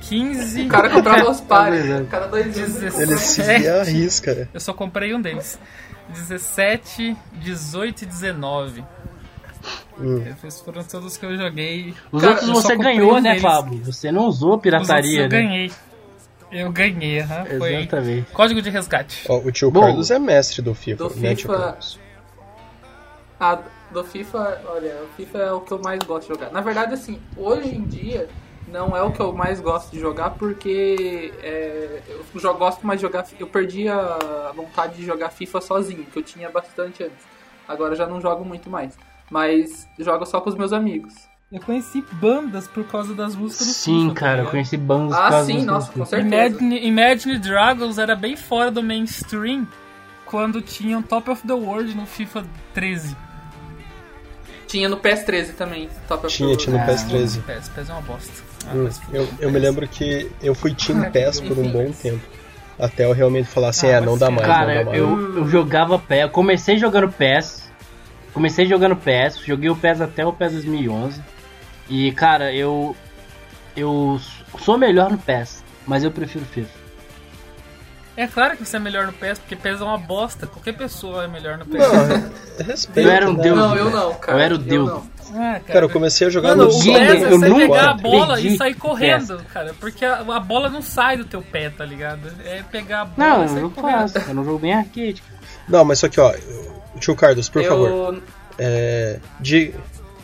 15. 0.00 0.62
O 0.62 0.68
cara 0.68 0.88
comprava 0.90 1.30
os 1.30 1.40
pares. 1.42 1.82
verdade. 1.84 2.06
Cada 2.08 2.26
dois 2.28 2.46
anos. 2.46 2.56
ele 2.56 2.66
Dezesseis. 2.66 2.98
Ele 2.98 3.14
comprava. 3.14 3.84
se 3.84 3.90
arrisca, 3.90 4.34
né? 4.34 4.48
Eu 4.54 4.60
só 4.60 4.72
comprei 4.72 5.14
um 5.14 5.20
deles. 5.20 5.58
17, 6.08 7.14
18 7.34 8.02
e 8.02 8.06
19. 8.06 8.84
Hum. 10.00 10.24
Esses 10.46 10.60
foram 10.60 10.84
todos 10.84 11.16
que 11.16 11.26
eu 11.26 11.36
joguei. 11.36 11.94
Os 12.12 12.22
Cara, 12.22 12.34
outros 12.34 12.48
eu 12.48 12.54
você 12.54 12.76
ganhou, 12.76 13.20
né. 13.20 13.40
Fábio? 13.40 13.84
Você 13.84 14.12
não 14.12 14.26
usou 14.26 14.58
pirataria, 14.58 15.20
eu 15.20 15.22
né? 15.22 15.28
ganhei. 15.28 15.72
Eu 16.50 16.72
ganhei, 16.72 17.20
aham. 17.20 17.44
Foi 17.58 17.74
Exatamente. 17.74 18.32
código 18.32 18.62
de 18.62 18.70
resgate. 18.70 19.24
Ó, 19.28 19.38
o 19.38 19.52
tio 19.52 19.70
Bom, 19.70 19.80
Carlos 19.80 20.10
é 20.10 20.18
mestre 20.18 20.62
do 20.62 20.74
FIFA, 20.74 21.08
do 21.08 21.16
né, 21.16 21.34
FIFA-? 21.34 21.78
Ah, 23.40 23.58
do 23.90 24.04
FIFA, 24.04 24.62
olha, 24.66 25.02
o 25.04 25.08
FIFA 25.16 25.38
é 25.38 25.52
o 25.52 25.60
que 25.60 25.72
eu 25.72 25.78
mais 25.78 26.02
gosto 26.04 26.22
de 26.22 26.34
jogar. 26.34 26.50
Na 26.50 26.60
verdade, 26.60 26.94
assim, 26.94 27.20
hoje 27.36 27.74
em 27.74 27.84
dia 27.84 28.28
não 28.66 28.96
é 28.96 29.02
o 29.02 29.12
que 29.12 29.20
eu 29.20 29.32
mais 29.32 29.60
gosto 29.60 29.90
de 29.90 30.00
jogar 30.00 30.30
porque 30.30 31.32
é, 31.42 32.02
eu 32.08 32.40
já 32.40 32.52
gosto 32.52 32.86
mais 32.86 33.00
de 33.00 33.06
jogar. 33.06 33.26
Eu 33.38 33.46
perdi 33.46 33.88
a 33.88 34.52
vontade 34.54 34.96
de 34.96 35.04
jogar 35.04 35.30
FIFA 35.30 35.60
sozinho, 35.60 36.04
que 36.04 36.18
eu 36.18 36.22
tinha 36.22 36.48
bastante 36.50 37.04
antes. 37.04 37.26
Agora 37.66 37.94
já 37.94 38.06
não 38.06 38.20
jogo 38.20 38.44
muito 38.44 38.68
mais. 38.70 38.96
Mas 39.30 39.86
jogo 39.98 40.24
só 40.26 40.40
com 40.40 40.48
os 40.50 40.56
meus 40.56 40.72
amigos. 40.72 41.14
Eu 41.50 41.60
conheci 41.60 42.04
bandas 42.12 42.68
por 42.68 42.84
causa 42.84 43.14
das 43.14 43.34
músicas 43.34 43.66
do 43.66 43.72
Sim, 43.72 44.02
FIFA, 44.02 44.14
tá 44.14 44.20
cara, 44.20 44.42
eu 44.42 44.46
conheci 44.50 44.76
bandas 44.76 45.16
por 45.16 45.24
Ah, 45.24 45.30
causa 45.30 45.46
sim, 45.46 45.56
dos 45.56 45.64
nossa, 45.66 45.86
com 45.86 45.92
filmes. 45.92 46.08
certeza. 46.10 46.36
Imagine, 46.36 46.86
Imagine 46.86 47.38
Dragons 47.38 47.98
era 47.98 48.14
bem 48.14 48.36
fora 48.36 48.70
do 48.70 48.82
mainstream 48.82 49.66
quando 50.26 50.60
tinham 50.60 51.00
Top 51.02 51.30
of 51.30 51.46
the 51.46 51.54
World 51.54 51.94
no 51.96 52.04
FIFA 52.04 52.44
13. 52.74 53.16
Tinha 54.66 54.88
no 54.90 54.98
PS13 54.98 55.54
também. 55.54 55.88
Top 56.06 56.26
of 56.26 56.36
Tinha, 56.36 56.50
the 56.54 56.56
tinha 56.64 56.76
no 56.76 56.82
World. 56.84 57.02
PS13. 57.02 57.42
PES, 57.42 57.68
PES 57.70 57.88
é 57.88 57.92
uma 57.92 58.02
bosta. 58.02 58.32
Ah, 58.66 58.72
Hum, 58.74 58.88
eu, 59.14 59.28
eu 59.40 59.50
me 59.50 59.58
lembro 59.58 59.88
que 59.88 60.30
eu 60.42 60.54
fui 60.54 60.74
Team 60.74 61.00
PES 61.10 61.40
por 61.40 61.58
um 61.58 61.70
bom 61.70 61.90
tempo. 61.90 62.20
Até 62.78 63.06
eu 63.06 63.12
realmente 63.12 63.48
falar 63.48 63.70
assim, 63.70 63.86
Ah, 63.86 63.92
é, 63.92 64.00
não 64.02 64.18
dá 64.18 64.26
sim. 64.26 64.32
mais, 64.34 64.46
não 64.46 64.54
Cara, 64.54 64.74
dá 64.74 64.84
mais. 64.84 64.98
eu, 64.98 65.36
eu 65.38 65.48
jogava 65.48 65.98
PES, 65.98 66.20
eu 66.20 66.28
comecei 66.28 66.76
jogando 66.76 67.10
PES, 67.10 67.67
comecei 68.38 68.66
jogando 68.66 68.94
PES, 68.94 69.40
joguei 69.44 69.68
o 69.68 69.74
PES 69.74 70.00
até 70.00 70.24
o 70.24 70.32
PES 70.32 70.52
2011, 70.52 71.20
e 71.90 72.12
cara, 72.12 72.54
eu, 72.54 72.94
eu 73.76 74.20
sou 74.60 74.78
melhor 74.78 75.10
no 75.10 75.18
PES, 75.18 75.64
mas 75.84 76.04
eu 76.04 76.12
prefiro 76.12 76.44
FIFA. 76.44 76.78
É 78.16 78.28
claro 78.28 78.56
que 78.56 78.64
você 78.64 78.76
é 78.76 78.80
melhor 78.80 79.06
no 79.06 79.12
PES, 79.12 79.40
porque 79.40 79.56
PES 79.56 79.80
é 79.80 79.84
uma 79.84 79.98
bosta. 79.98 80.46
Qualquer 80.46 80.76
pessoa 80.76 81.24
é 81.24 81.28
melhor 81.28 81.58
no 81.58 81.66
PES. 81.66 81.80
Não, 81.80 82.32
respeito. 82.64 83.08
Eu 83.08 83.12
era 83.12 83.28
um 83.28 83.32
né? 83.34 83.42
deus. 83.42 83.56
Não, 83.58 83.76
eu 83.76 83.90
não, 83.90 84.14
cara. 84.14 84.38
Eu 84.38 84.42
era 84.42 84.54
o 84.54 84.58
Eu 84.58 84.62
deus. 84.62 85.02
Ah, 85.34 85.60
Cara, 85.66 85.84
eu 85.84 85.90
comecei 85.90 86.26
a 86.26 86.30
jogar 86.30 86.56
Mano, 86.56 86.64
no 86.64 86.68
o 86.68 86.72
Soccer 86.72 87.06
PES 87.06 87.22
é 87.22 87.32
eu 87.32 87.38
você 87.38 87.54
pegar 87.54 87.90
a 87.90 87.94
bola 87.94 88.34
perdi 88.34 88.48
e 88.48 88.56
sair 88.56 88.74
correndo, 88.74 89.40
cara. 89.52 89.74
Porque 89.78 90.04
a, 90.04 90.20
a 90.20 90.40
bola 90.40 90.68
não 90.68 90.80
sai 90.80 91.16
do 91.16 91.24
teu 91.24 91.42
pé, 91.42 91.70
tá 91.70 91.84
ligado? 91.84 92.32
É 92.44 92.62
pegar 92.70 93.02
a 93.02 93.04
bola 93.04 93.28
Não, 93.28 93.40
e 93.40 93.42
eu 93.42 93.48
sair 93.48 93.62
não 93.62 93.70
correndo. 93.70 94.12
faço. 94.12 94.30
Eu 94.30 94.34
não 94.34 94.44
jogo 94.44 94.58
bem 94.60 94.74
arcade. 94.74 95.22
Não, 95.68 95.84
mas 95.84 95.98
só 95.98 96.08
que, 96.08 96.20
ó, 96.20 96.32
tio 96.98 97.14
Carlos, 97.16 97.48
por 97.48 97.62
eu... 97.62 97.68
favor, 97.68 98.22
é, 98.58 99.18
di- 99.40 99.72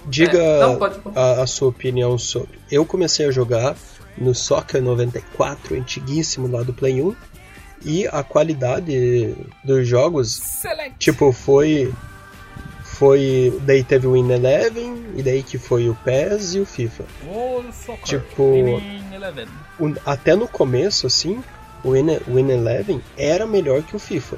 diga 0.07 0.39
É, 0.39 0.61
não, 0.61 0.77
pode- 0.77 1.01
a, 1.14 1.43
a 1.43 1.47
sua 1.47 1.68
opinião 1.68 2.18
sobre. 2.18 2.59
Eu 2.70 2.85
comecei 2.85 3.27
a 3.27 3.31
jogar 3.31 3.75
no 4.18 4.35
Soccer 4.35 4.83
94, 4.83 5.77
antiguíssimo 5.77 6.47
lá 6.49 6.62
do 6.62 6.72
Play 6.72 7.01
1, 7.03 7.14
e 7.85 8.07
a 8.07 8.22
qualidade 8.22 9.35
dos 9.64 9.87
jogos, 9.87 10.31
Select. 10.35 10.97
tipo, 10.99 11.33
foi. 11.33 11.93
Foi. 12.83 13.59
Daí 13.62 13.83
teve 13.83 14.07
o 14.07 14.12
Win 14.12 14.31
Eleven, 14.31 15.05
e 15.16 15.22
daí 15.22 15.43
que 15.43 15.59
foi 15.59 15.89
o 15.89 15.95
PES 16.05 16.55
e 16.55 16.61
o 16.61 16.66
FIFA. 16.66 17.05
Tipo-. 18.05 18.81
O- 19.81 19.95
até 20.07 20.37
no 20.37 20.47
começo, 20.47 21.07
assim, 21.07 21.43
o 21.83 21.93
Win, 21.93 22.18
Win 22.29 22.51
Eleven 22.51 23.01
era 23.16 23.47
melhor 23.47 23.83
que 23.83 23.97
o 23.97 23.99
FIFA. 23.99 24.37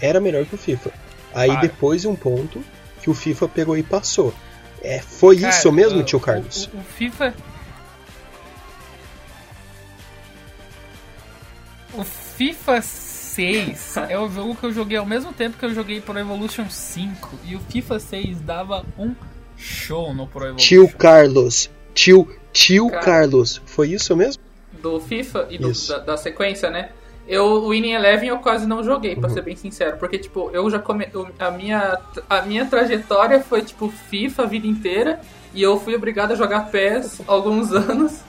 Era 0.00 0.20
melhor 0.20 0.44
que 0.46 0.54
o 0.54 0.58
FIFA. 0.58 0.90
Aí 1.34 1.48
Para. 1.50 1.60
depois 1.62 2.02
de 2.02 2.08
um 2.08 2.14
ponto 2.16 2.62
que 3.02 3.10
o 3.10 3.14
FIFA 3.14 3.48
pegou 3.48 3.76
e 3.76 3.82
passou. 3.82 4.32
É, 4.82 5.00
foi 5.00 5.38
Cara, 5.38 5.52
isso 5.52 5.72
mesmo, 5.72 6.00
o- 6.00 6.04
tio 6.04 6.20
Carlos? 6.20 6.70
O, 6.72 6.78
o 6.78 6.82
FIFA. 6.82 7.34
O 11.94 12.02
FIFA 12.04 12.82
6 12.82 13.96
é 14.10 14.18
o 14.18 14.28
jogo 14.28 14.54
que 14.56 14.66
eu 14.66 14.72
joguei 14.72 14.96
ao 14.96 15.06
mesmo 15.06 15.32
tempo 15.32 15.56
que 15.58 15.64
eu 15.64 15.74
joguei 15.74 16.00
Pro 16.00 16.18
Evolution 16.18 16.68
5. 16.68 17.38
E 17.44 17.54
o 17.54 17.60
FIFA 17.60 17.98
6 18.00 18.40
dava 18.40 18.84
um 18.98 19.14
show 19.56 20.12
no 20.14 20.26
Pro 20.26 20.42
Evolution. 20.44 20.66
Tio 20.66 20.88
Carlos. 20.88 21.70
Tio, 21.94 22.28
tio 22.52 22.88
Cara. 22.90 23.02
Carlos. 23.02 23.62
Foi 23.66 23.88
isso 23.90 24.14
mesmo? 24.16 24.42
do 24.82 25.00
FIFA 25.00 25.46
e 25.48 25.56
do- 25.56 25.72
da, 25.88 25.98
da 26.00 26.16
sequência, 26.18 26.68
né? 26.68 26.90
Eu, 27.26 27.44
o 27.46 27.68
Winning 27.70 27.92
Eleven 27.92 28.28
eu 28.28 28.38
quase 28.38 28.66
não 28.66 28.82
joguei, 28.84 29.14
Uhum. 29.14 29.20
pra 29.22 29.30
ser 29.30 29.42
bem 29.42 29.56
sincero, 29.56 29.96
porque, 29.96 30.18
tipo, 30.18 30.50
eu 30.52 30.68
já 30.70 30.78
come... 30.78 31.08
a, 31.38 31.50
minha, 31.50 31.98
a 32.28 32.42
minha 32.42 32.66
trajetória 32.66 33.40
foi, 33.40 33.62
tipo, 33.62 33.88
FIFA 33.88 34.42
a 34.42 34.46
vida 34.46 34.66
inteira, 34.66 35.20
e 35.54 35.62
eu 35.62 35.80
fui 35.80 35.94
obrigado 35.94 36.32
a 36.32 36.34
jogar 36.34 36.70
PES 36.70 37.22
alguns 37.28 37.72
anos, 37.72 38.20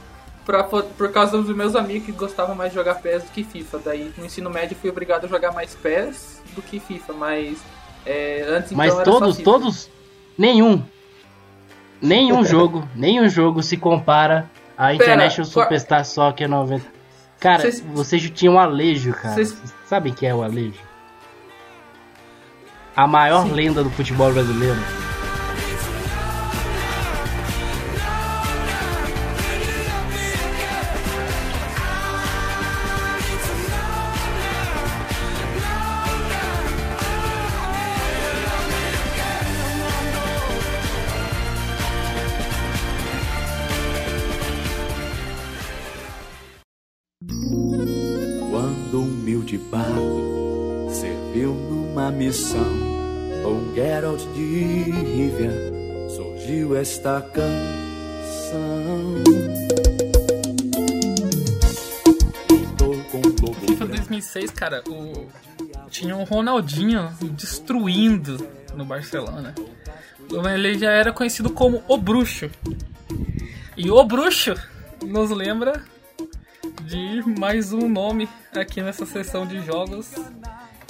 pra, 0.45 0.63
po- 0.63 0.83
por 0.83 1.11
causa 1.11 1.37
dos 1.41 1.53
meus 1.55 1.75
amigos 1.75 2.05
que 2.05 2.11
gostavam 2.13 2.55
mais 2.55 2.69
de 2.71 2.75
jogar 2.75 2.95
PES 2.95 3.23
do 3.23 3.31
que 3.31 3.43
FIFA. 3.43 3.81
Daí, 3.83 4.11
no 4.17 4.25
ensino 4.25 4.49
médio, 4.49 4.77
fui 4.79 4.89
obrigado 4.89 5.25
a 5.25 5.27
jogar 5.27 5.51
mais 5.51 5.75
PES 5.75 6.41
do 6.55 6.61
que 6.61 6.79
FIFA, 6.79 7.13
mas 7.13 7.57
é, 8.05 8.45
antes 8.47 8.71
Mas 8.71 8.93
então 8.93 9.03
só 9.05 9.19
todos, 9.19 9.37
todos. 9.39 9.89
Nenhum. 10.37 10.81
Nenhum 12.01 12.43
jogo, 12.45 12.87
nenhum 12.95 13.27
jogo 13.27 13.61
se 13.63 13.75
compara 13.75 14.49
a 14.77 14.93
International 14.93 15.51
qual- 15.51 15.63
Superstar 15.65 16.05
Soccer 16.05 16.47
90. 16.47 16.94
Cara, 17.45 17.61
Vocês- 17.61 17.79
vocês 17.93 18.29
tinham 18.31 18.55
um 18.55 18.59
alejo, 18.59 19.13
cara. 19.13 19.35
Vocês- 19.35 19.51
Vocês 19.51 19.73
sabem 19.87 20.11
o 20.11 20.15
que 20.15 20.25
é 20.25 20.33
o 20.33 20.41
alejo? 20.41 20.79
A 22.95 23.05
maior 23.05 23.45
lenda 23.51 23.83
do 23.83 23.89
futebol 23.91 24.33
brasileiro. 24.33 24.79
Esta 56.85 57.19
canção. 57.19 57.63
O 63.41 63.53
FIFA 63.55 63.85
branco. 63.85 63.87
2006, 63.87 64.51
cara, 64.51 64.83
o... 64.87 65.27
tinha 65.89 66.15
um 66.15 66.23
Ronaldinho 66.23 67.11
destruindo 67.31 68.47
no 68.75 68.85
Barcelona. 68.85 69.55
Ele 70.53 70.77
já 70.77 70.91
era 70.91 71.11
conhecido 71.11 71.49
como 71.49 71.83
o 71.87 71.97
Bruxo. 71.97 72.51
E 73.75 73.89
o 73.89 74.03
Bruxo 74.03 74.53
nos 75.03 75.31
lembra 75.31 75.83
de 76.83 77.23
mais 77.39 77.73
um 77.73 77.89
nome 77.89 78.29
aqui 78.55 78.83
nessa 78.83 79.07
sessão 79.07 79.47
de 79.47 79.59
jogos 79.65 80.13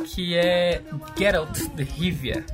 que 0.04 0.36
é 0.36 0.82
Geralt 1.18 1.58
de 1.74 1.84
Rivia. 1.84 2.46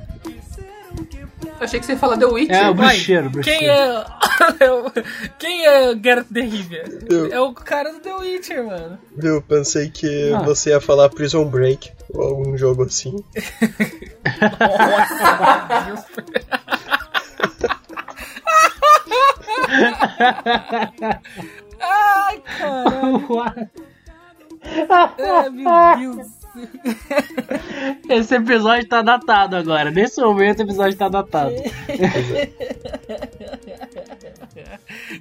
Achei 1.62 1.80
que 1.80 1.86
você 1.86 1.91
ia 1.93 1.97
falar 1.97 2.18
The 2.18 2.26
Witcher. 2.26 2.55
É, 2.55 2.70
o 2.70 2.74
bruxeiro, 2.74 3.28
o 3.28 3.30
bruxeiro. 3.30 3.59
Quem 3.59 3.70
é. 3.70 4.03
é 4.59 4.72
o- 4.72 4.91
Quem 5.38 5.66
é 5.66 5.95
Geralt 5.95 6.28
de 6.30 6.41
Rivia? 6.41 6.84
Eu. 7.09 7.32
É 7.32 7.39
o 7.39 7.53
cara 7.53 7.93
do 7.93 7.99
The 7.99 8.14
Witcher, 8.16 8.66
mano. 8.66 8.97
Eu 9.22 9.41
pensei 9.43 9.89
que 9.89 10.34
Ah. 10.34 10.41
você 10.41 10.72
ia 10.72 10.82
falar 10.82 11.09
Prison 11.09 11.45
Break 11.45 11.91
ou 12.14 12.24
algum 12.30 12.57
jogo 12.57 12.84
assim. 12.84 13.16
Nossa, 14.59 15.16
meu 15.86 15.95
Deus. 15.95 16.05
Ai, 21.80 22.41
caralho. 22.57 23.72
É, 25.18 25.49
meu 25.49 26.16
Deus. 26.16 26.28
Esse 28.10 28.36
episódio 28.36 28.88
tá 28.88 29.02
datado 29.02 29.56
agora. 29.56 29.89
Nesse 29.91 30.20
momento 30.22 30.60
o 30.60 30.64
episódio 30.64 30.97
tá 30.97 31.08
datado. 31.10 31.54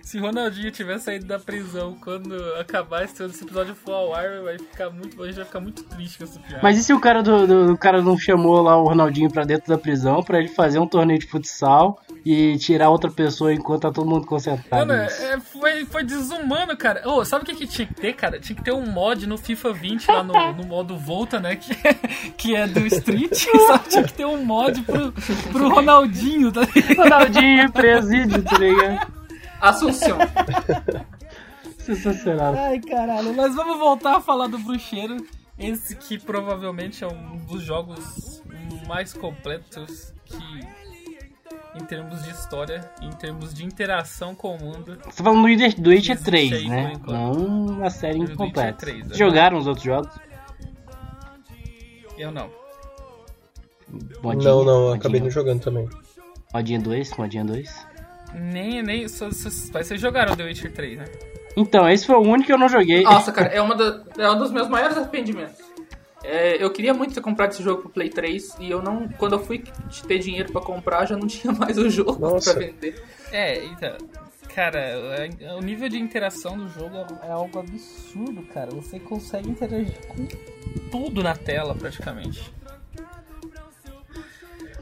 Se 0.03 0.19
o 0.19 0.23
Ronaldinho 0.23 0.71
tiver 0.71 0.99
saído 0.99 1.27
da 1.27 1.39
prisão 1.39 1.97
quando 2.03 2.35
acabar 2.55 3.05
esse 3.05 3.23
esse 3.25 3.45
episódio 3.45 3.75
for 3.75 3.93
ao 3.93 4.15
ar, 4.15 4.41
vai 4.43 4.59
ficar 4.59 4.91
muito, 4.91 5.23
a 5.23 5.27
gente 5.27 5.37
vai 5.37 5.45
ficar 5.45 5.61
muito 5.61 5.83
triste 5.85 6.19
com 6.19 6.25
essa 6.25 6.39
piada. 6.41 6.61
Mas 6.63 6.79
e 6.79 6.83
se 6.83 6.93
o 6.93 7.01
cara 7.01 7.23
do, 7.23 7.47
do- 7.47 7.73
o 7.73 7.79
cara 7.79 8.03
não 8.03 8.19
chamou 8.19 8.61
lá 8.63 8.77
o 8.77 8.85
Ronaldinho 8.89 9.31
pra 9.31 9.45
dentro 9.45 9.69
da 9.69 9.79
prisão 9.79 10.23
pra 10.23 10.39
ele 10.39 10.49
fazer 10.49 10.79
um 10.79 10.87
torneio 10.87 11.19
de 11.21 11.27
futsal 11.27 12.01
e 12.25 12.57
tirar 12.59 12.91
outra 12.91 13.11
pessoa 13.11 13.53
enquanto 13.55 13.83
tá 13.83 13.93
todo 13.93 14.09
mundo 14.09 14.27
concentrado? 14.27 14.87
Mano, 14.87 15.03
é, 15.03 15.39
foi, 15.41 15.85
foi 15.85 16.03
desumano, 16.05 16.77
cara. 16.77 17.09
Ô, 17.09 17.25
sabe 17.25 17.45
o 17.45 17.47
que, 17.47 17.55
que 17.55 17.67
tinha 17.67 17.87
que 17.87 17.95
ter, 17.95 18.13
cara? 18.15 18.41
Tinha 18.41 18.57
que 18.57 18.63
ter 18.65 18.73
um 18.73 18.87
mod 18.87 19.27
no 19.27 19.39
FIFA 19.39 19.73
20 19.73 20.07
lá 20.09 20.23
no, 20.25 20.53
no 20.53 20.65
modo 20.67 20.97
Volta, 21.21 21.39
né? 21.39 21.57
Que, 21.57 21.75
que 22.37 22.57
é 22.57 22.67
do 22.67 22.87
Street. 22.87 23.33
Só 23.67 23.79
tinha 23.79 24.05
que 24.05 24.13
ter 24.15 24.25
um 24.25 24.43
mod 24.43 24.81
pro, 24.83 25.13
pro 25.53 25.69
Ronaldinho, 25.69 26.51
tá 26.51 26.63
ligado? 26.63 26.97
Ronaldinho 26.97 27.73
presídio, 27.73 28.43
tá 28.43 28.57
ligado? 28.59 29.13
Assunção. 29.61 30.17
Sensacional. 31.79 32.55
Ai, 32.57 32.81
caralho. 32.81 33.35
Mas 33.35 33.55
vamos 33.55 33.79
voltar 33.79 34.17
a 34.17 34.21
falar 34.21 34.47
do 34.47 34.59
Bruxeiro. 34.59 35.17
Esse 35.59 35.95
que 35.95 36.19
provavelmente 36.19 37.05
é 37.05 37.07
um 37.07 37.37
dos 37.47 37.63
jogos 37.63 38.43
mais 38.89 39.13
completos 39.13 40.15
que, 40.25 40.39
em 41.79 41.85
termos 41.85 42.23
de 42.23 42.31
história, 42.31 42.91
em 43.03 43.11
termos 43.11 43.53
de 43.53 43.63
interação 43.67 44.35
com 44.35 44.57
o 44.57 44.59
mundo, 44.59 44.97
Você 45.05 45.17
tá 45.19 45.25
falando 45.25 45.43
do 45.43 45.47
Witcher- 45.49 45.79
do 45.81 45.91
Witcher 45.91 46.13
Existe 46.15 46.25
3, 46.31 46.53
aí, 46.55 46.69
né? 46.69 46.93
Não 47.07 47.33
uma 47.33 47.91
série 47.91 48.19
incompleta. 48.21 48.79
3, 48.79 49.09
né? 49.09 49.15
Jogaram 49.15 49.59
os 49.59 49.67
outros 49.67 49.85
jogos? 49.85 50.09
Eu 52.21 52.31
não. 52.31 52.51
Modinha, 54.23 54.51
não, 54.51 54.65
não, 54.65 54.81
modinha, 54.81 54.97
acabei 54.97 55.21
não 55.21 55.31
jogando 55.31 55.61
também. 55.63 55.89
Modinha 56.53 56.81
2, 56.81 57.17
modinha 57.17 57.45
2. 57.45 57.87
Nem, 58.35 58.83
nem. 58.83 59.09
Só, 59.09 59.31
só, 59.33 59.49
vocês 59.51 60.01
jogaram 60.01 60.37
The 60.37 60.45
Witcher 60.45 60.73
3, 60.73 60.99
né? 60.99 61.05
Então, 61.57 61.89
esse 61.89 62.07
foi 62.07 62.15
o 62.15 62.21
único 62.21 62.47
que 62.47 62.53
eu 62.53 62.59
não 62.59 62.69
joguei. 62.69 63.03
Nossa, 63.03 63.33
cara, 63.33 63.49
é, 63.49 63.61
uma 63.61 63.75
da- 63.75 64.05
é 64.17 64.31
um 64.31 64.39
dos 64.39 64.53
meus 64.53 64.69
maiores 64.69 64.97
arrependimentos. 64.97 65.59
É, 66.23 66.63
eu 66.63 66.71
queria 66.71 66.93
muito 66.95 67.15
ter 67.15 67.21
comprado 67.21 67.51
esse 67.53 67.63
jogo 67.63 67.83
pro 67.83 67.91
Play 67.91 68.09
3 68.11 68.55
e 68.61 68.71
eu 68.71 68.81
não. 68.83 69.09
Quando 69.09 69.33
eu 69.33 69.39
fui 69.41 69.65
ter 70.07 70.19
dinheiro 70.19 70.53
pra 70.53 70.61
comprar, 70.61 71.07
já 71.07 71.17
não 71.17 71.27
tinha 71.27 71.53
mais 71.53 71.77
o 71.79 71.89
jogo 71.91 72.19
Nossa. 72.21 72.53
pra 72.55 72.61
vender. 72.67 73.03
É, 73.33 73.65
então. 73.65 73.97
Cara, 74.55 74.79
é- 74.79 75.55
o 75.55 75.61
nível 75.61 75.89
de 75.89 75.99
interação 75.99 76.57
do 76.57 76.69
jogo 76.69 76.97
é, 76.97 77.29
é 77.29 77.31
algo 77.31 77.59
absurdo, 77.59 78.43
cara. 78.53 78.71
Você 78.73 78.99
consegue 78.99 79.49
interagir 79.49 79.95
com 80.09 80.27
tudo 80.91 81.23
na 81.23 81.35
tela, 81.37 81.75
praticamente. 81.75 82.53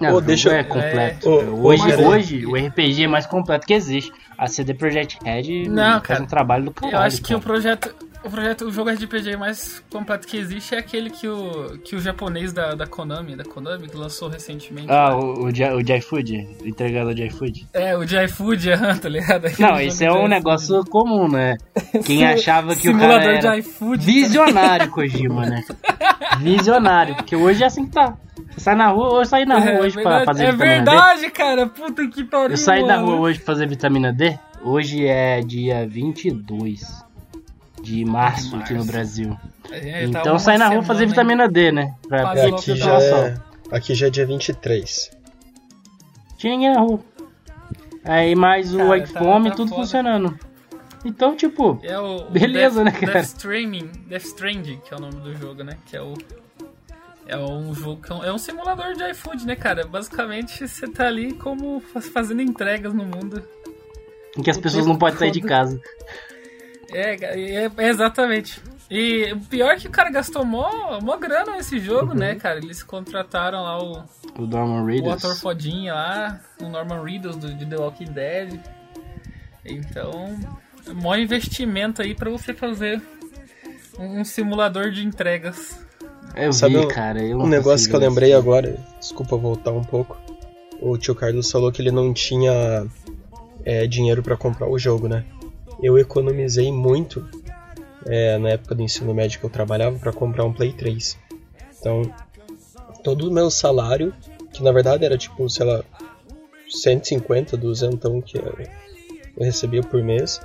Não, 0.01 0.11
Ô, 0.11 0.13
o 0.13 0.15
jogo 0.15 0.27
deixa- 0.27 0.57
é 0.57 0.63
completo. 0.65 1.29
é. 1.29 1.33
Ô, 1.45 1.67
hoje, 1.67 1.83
Guilherme. 1.83 2.05
hoje, 2.05 2.47
o 2.47 2.57
RPG 2.57 3.05
é 3.05 3.09
mais 3.09 3.27
completo 3.27 3.67
que 3.67 3.75
existe. 3.75 4.13
A 4.37 4.47
CD 4.47 4.73
Projekt 4.73 5.19
Red 5.25 5.69
Não, 5.69 5.95
faz 5.95 6.03
cara. 6.03 6.23
um 6.23 6.27
trabalho 6.27 6.65
do 6.67 6.71
caralho. 6.73 6.97
Eu 6.97 7.01
acho 7.01 7.17
que 7.21 7.29
cara. 7.29 7.39
o 7.39 7.43
projeto. 7.43 8.08
O 8.25 8.31
projeto, 8.31 8.67
o 8.67 8.71
jogo 8.73 8.91
RPG 8.91 9.37
mais 9.37 9.83
completo 9.91 10.27
que 10.27 10.37
existe 10.37 10.75
é 10.75 10.79
aquele 10.79 11.09
que 11.09 11.27
o, 11.29 11.79
que 11.85 11.95
o 11.95 12.01
japonês 12.01 12.53
da, 12.53 12.75
da 12.75 12.87
Konami, 12.87 13.37
da 13.37 13.45
Konami, 13.45 13.89
que 13.89 13.97
lançou 13.97 14.29
recentemente. 14.29 14.89
Ah, 14.91 15.17
o, 15.17 15.45
o, 15.45 15.53
J- 15.53 15.73
o 15.75 15.83
J-Food? 15.83 16.49
O 16.63 16.67
entregador 16.67 17.15
de 17.15 17.25
iFood? 17.27 17.69
É, 17.73 17.97
o 17.97 18.05
de 18.05 18.17
iFood, 18.25 18.69
tá 19.01 19.09
ligado? 19.09 19.47
Aquele 19.47 19.69
Não, 19.69 19.81
esse 19.81 20.05
é 20.05 20.13
um 20.13 20.27
negócio 20.27 20.85
comum, 20.87 21.29
né? 21.29 21.57
Quem 22.05 22.27
achava 22.27 22.75
que 22.75 22.89
o 22.89 22.99
cara 22.99 23.23
era 23.23 23.55
de 23.55 23.61
iFood. 23.61 24.05
visionário, 24.05 24.91
Kojima, 24.91 25.47
né? 25.47 25.63
Visionário, 26.41 27.15
porque 27.17 27.35
hoje 27.37 27.63
é 27.63 27.67
assim 27.67 27.87
que 27.87 27.93
tá. 27.93 28.17
Você 28.51 28.61
sai 28.61 28.75
na 28.75 28.89
rua, 28.89 29.15
hoje 29.15 29.31
saí 29.31 29.45
na 29.45 29.59
rua 29.59 29.71
É 29.71 29.81
hoje 29.81 29.95
pra 30.03 30.03
verdade, 30.19 30.25
fazer 30.27 30.45
é 30.45 30.53
vitamina 30.53 30.75
D. 30.85 30.85
verdade, 30.91 31.31
cara. 31.31 31.67
Puta 31.67 32.07
que 32.09 32.25
pariu. 32.25 32.51
Eu 32.51 32.57
saí 32.57 32.87
da 32.87 32.97
mano. 32.97 33.07
rua 33.07 33.17
hoje 33.21 33.39
pra 33.39 33.47
fazer 33.55 33.69
vitamina 33.69 34.13
D. 34.13 34.39
Hoje 34.63 35.07
é 35.07 35.41
dia 35.41 35.87
22 35.89 37.07
de 37.83 38.05
março, 38.05 38.57
aqui 38.57 38.75
no. 38.75 38.85
Brasil. 38.85 39.37
É, 39.71 40.03
tá 40.09 40.21
então 40.21 40.39
saí 40.39 40.59
na 40.59 40.69
rua 40.69 40.83
fazer 40.83 41.07
vitamina 41.07 41.49
D, 41.49 41.71
né? 41.73 41.95
Pra 42.09 42.35
É, 42.37 42.47
aqui, 42.49 42.75
já 42.77 42.99
é, 43.01 43.35
aqui 43.71 43.95
já 43.95 44.07
é 44.07 44.11
dia 44.11 44.27
23. 44.27 45.11
Tinha 46.37 46.53
ninguém 46.55 46.73
na 46.75 46.81
rua. 46.81 47.01
Aí 48.05 48.35
mais 48.35 48.73
o 48.75 48.79
Cara, 48.79 48.99
iPhone 48.99 49.45
tá- 49.45 49.51
tá 49.51 49.57
tudo 49.57 49.69
foda. 49.71 49.83
funcionando. 49.83 50.39
Então, 51.05 51.37
tipo, 51.37 51.79
É 51.83 51.99
o 51.99 52.23
o 52.27 52.31
Beleza, 52.31 52.83
Death, 52.83 52.95
né, 52.95 53.01
cara? 53.01 53.13
Death 53.21 53.25
Stranding, 53.27 53.91
Death 54.09 54.25
Stranding, 54.25 54.81
que 54.85 54.93
é 54.95 54.97
o 54.97 55.01
nome 55.01 55.17
do 55.21 55.35
jogo, 55.37 55.63
né? 55.63 55.77
Que 55.87 55.97
é 55.97 56.03
o 56.03 56.15
é 57.27 57.37
um 57.37 57.75
jogo 57.75 58.01
é 58.09 58.15
um, 58.15 58.25
é 58.25 58.33
um 58.33 58.39
simulador 58.39 58.95
de 58.95 59.11
iFood, 59.11 59.47
né, 59.47 59.55
cara? 59.55 59.87
Basicamente 59.87 60.67
você 60.67 60.89
tá 60.89 61.07
ali 61.07 61.35
como 61.35 61.81
faz- 61.93 62.09
fazendo 62.09 62.41
entregas 62.41 62.95
no 62.95 63.05
mundo. 63.05 63.43
em 64.37 64.43
que 64.43 64.51
as 64.51 64.57
o 64.57 64.63
pessoas 64.63 64.87
não 64.87 64.97
podem 64.97 65.19
sair 65.19 65.31
de 65.31 65.41
casa. 65.41 65.81
É, 66.93 67.15
é, 67.65 67.71
é 67.77 67.89
exatamente. 67.89 68.61
E 68.91 69.31
o 69.35 69.41
pior 69.41 69.73
é 69.73 69.77
que 69.77 69.87
o 69.87 69.91
cara 69.91 70.11
gastou 70.11 70.45
mó, 70.45 70.99
mó 71.03 71.17
grana 71.19 71.53
nesse 71.57 71.79
jogo, 71.79 72.15
né, 72.15 72.33
Uhum. 72.33 72.39
cara? 72.39 72.59
Eles 72.59 72.83
contrataram 72.83 73.63
lá 73.63 73.79
o, 73.83 74.03
O 74.39 74.47
Norman 74.47 74.83
o 74.83 74.87
Reedus. 74.87 75.13
ator 75.13 75.37
fodinha 75.37 75.93
lá, 75.93 76.41
o 76.63 76.69
Norman 76.69 77.03
Reedus 77.05 77.37
do, 77.37 77.53
de 77.53 77.67
The 77.67 77.77
Walking 77.77 78.13
Dead. 78.13 78.59
Então, 79.65 80.35
maior 81.03 81.19
investimento 81.19 82.01
aí 82.01 82.15
pra 82.15 82.31
você 82.31 82.55
fazer 82.55 83.03
um, 83.99 84.21
um 84.21 84.25
simulador 84.25 84.91
de 84.91 85.05
entregas. 85.05 85.79
Eu 86.35 86.53
Sabe 86.53 86.79
vi, 86.79 86.85
um- 86.87 86.89
cara. 86.89 87.23
Eu 87.23 87.39
Um 87.39 87.47
negócio 87.47 87.89
que 87.91 87.95
eu 87.95 88.01
lembrei 88.01 88.31
isso. 88.31 88.39
agora, 88.39 88.79
desculpa 88.99 89.37
voltar 89.37 89.73
um 89.73 89.83
pouco. 89.85 90.17
O 90.81 90.97
tio 90.97 91.15
Carlos 91.15 91.51
falou 91.51 91.71
que 91.73 91.83
ele 91.83 91.91
não 91.91 92.15
tinha 92.15 92.87
é, 93.65 93.87
dinheiro 93.87 94.23
pra 94.23 94.37
comprar 94.37 94.69
o 94.69 94.79
jogo, 94.79 95.09
né? 95.09 95.25
Eu 95.83 95.99
economizei 95.99 96.73
muito 96.73 97.29
é, 98.07 98.39
na 98.39 98.51
época 98.51 98.75
do 98.75 98.83
ensino 98.83 99.15
médio 99.15 99.39
que 99.39 99.47
eu 99.47 99.51
trabalhava 99.51 99.99
pra 99.99 100.13
comprar 100.13 100.45
um 100.45 100.53
Play 100.53 100.73
3. 100.73 101.19
Então, 101.79 102.03
todo 103.03 103.29
o 103.29 103.33
meu 103.33 103.51
salário, 103.51 104.13
que 104.53 104.63
na 104.63 104.73
verdade 104.73 105.05
era 105.05 105.17
tipo, 105.17 105.49
sei 105.49 105.67
lá, 105.67 105.85
150, 106.69 107.57
200 107.57 108.25
que 108.25 108.39
eu 108.39 108.55
recebia 109.39 109.83
por 109.83 110.03
mês, 110.03 110.41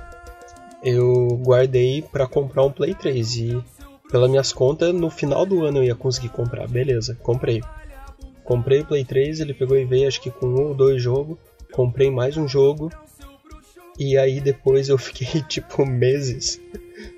eu 0.82 1.40
guardei 1.44 2.02
pra 2.02 2.26
comprar 2.26 2.64
um 2.64 2.70
Play 2.70 2.94
3 2.94 3.36
e 3.36 3.64
pelas 4.10 4.30
minhas 4.30 4.52
contas, 4.52 4.94
no 4.94 5.10
final 5.10 5.44
do 5.44 5.64
ano 5.64 5.78
eu 5.78 5.84
ia 5.84 5.94
conseguir 5.94 6.28
comprar. 6.28 6.68
Beleza, 6.68 7.18
comprei. 7.22 7.62
Comprei 8.44 8.80
o 8.80 8.84
Play 8.84 9.04
3, 9.04 9.40
ele 9.40 9.54
pegou 9.54 9.76
e 9.76 9.84
veio 9.84 10.06
acho 10.06 10.20
que 10.20 10.30
com 10.30 10.46
um 10.46 10.68
ou 10.68 10.74
dois 10.74 11.02
jogos. 11.02 11.38
Comprei 11.72 12.10
mais 12.10 12.36
um 12.36 12.46
jogo. 12.46 12.90
E 13.98 14.18
aí 14.18 14.40
depois 14.40 14.88
eu 14.88 14.98
fiquei 14.98 15.42
tipo 15.48 15.84
meses 15.86 16.60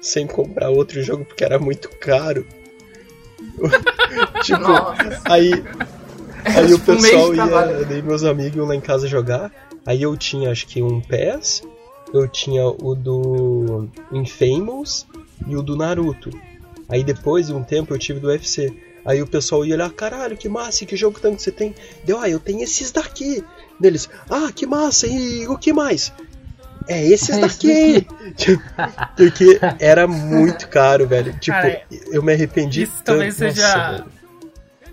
sem 0.01 0.27
comprar 0.27 0.71
outro 0.71 1.03
jogo 1.03 1.25
porque 1.25 1.45
era 1.45 1.59
muito 1.59 1.89
caro. 1.99 2.47
tipo, 4.43 4.61
Nossa. 4.61 5.21
aí 5.25 5.51
Aí 6.55 6.73
o 6.73 6.79
Tipo, 6.79 6.97
de 6.97 7.03
pessoal 7.03 7.35
ia, 7.35 7.85
daí 7.85 8.03
meus 8.03 8.23
amigos 8.23 8.67
lá 8.67 8.75
em 8.75 8.81
casa 8.81 9.09
jogar. 9.09 9.51
Aí 9.85 10.03
eu 10.03 10.17
tinha 10.17 10.51
acho 10.51 10.67
que 10.67 10.81
um 10.81 11.01
PES, 11.01 11.63
eu 12.13 12.29
tinha 12.29 12.65
o 12.67 12.95
do 12.95 13.89
Infamous 14.13 15.07
e 15.47 15.57
o 15.57 15.63
do 15.63 15.77
Naruto. 15.77 16.31
Aí 16.89 17.03
depois 17.03 17.49
de 17.49 17.53
um 17.53 17.65
tempo 17.65 17.93
eu 17.93 17.99
tive 17.99 18.21
do 18.21 18.29
UFC. 18.29 18.73
Aí 19.05 19.23
o 19.23 19.27
pessoal 19.27 19.65
ia 19.65 19.75
olhar, 19.75 19.91
caralho, 19.91 20.37
que 20.37 20.49
massa, 20.49 20.85
que 20.85 20.97
jogo 20.97 21.19
tanto 21.21 21.41
você 21.41 21.53
tem? 21.53 21.75
Deu, 22.05 22.19
ah, 22.19 22.29
eu 22.29 22.41
tenho 22.41 22.63
esses 22.63 22.91
daqui. 22.91 23.45
Deles, 23.79 24.09
ah, 24.31 24.51
que 24.53 24.67
massa, 24.67 25.07
e 25.07 25.47
o 25.47 25.57
que 25.57 25.73
mais? 25.73 26.13
É 26.89 27.05
esses 27.05 27.31
É 27.37 27.41
daqui, 27.41 27.71
esse? 27.71 28.07
Porque 29.17 29.59
era 29.79 30.07
muito 30.07 30.69
caro, 30.69 31.07
velho. 31.07 31.33
Tipo, 31.39 31.57
Cara, 31.57 31.83
eu 32.13 32.23
me 32.23 32.33
arrependi 32.33 32.83
Isso 32.83 32.93
tanto. 32.99 33.05
talvez 33.07 33.39
Nossa, 33.39 33.55
seja 33.55 33.91
velho. 33.93 34.05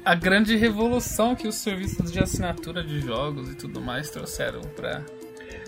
a 0.03 0.15
grande 0.15 0.55
revolução 0.57 1.35
que 1.35 1.47
os 1.47 1.55
serviços 1.55 2.11
de 2.11 2.19
assinatura 2.19 2.83
de 2.83 2.99
jogos 3.01 3.49
e 3.49 3.55
tudo 3.55 3.79
mais 3.79 4.09
trouxeram 4.09 4.61
pra, 4.75 5.01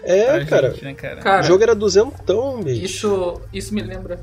É, 0.04 0.38
pra 0.38 0.46
cara. 0.46 0.72
gente, 0.72 0.84
né, 0.86 0.94
cara? 0.94 1.16
Cara, 1.22 1.42
O 1.42 1.46
jogo 1.46 1.64
era 1.64 1.76
duzentão, 1.76 2.62
bicho. 2.62 2.84
Isso, 2.86 3.42
isso 3.54 3.74
me 3.74 3.82
lembra. 3.82 4.20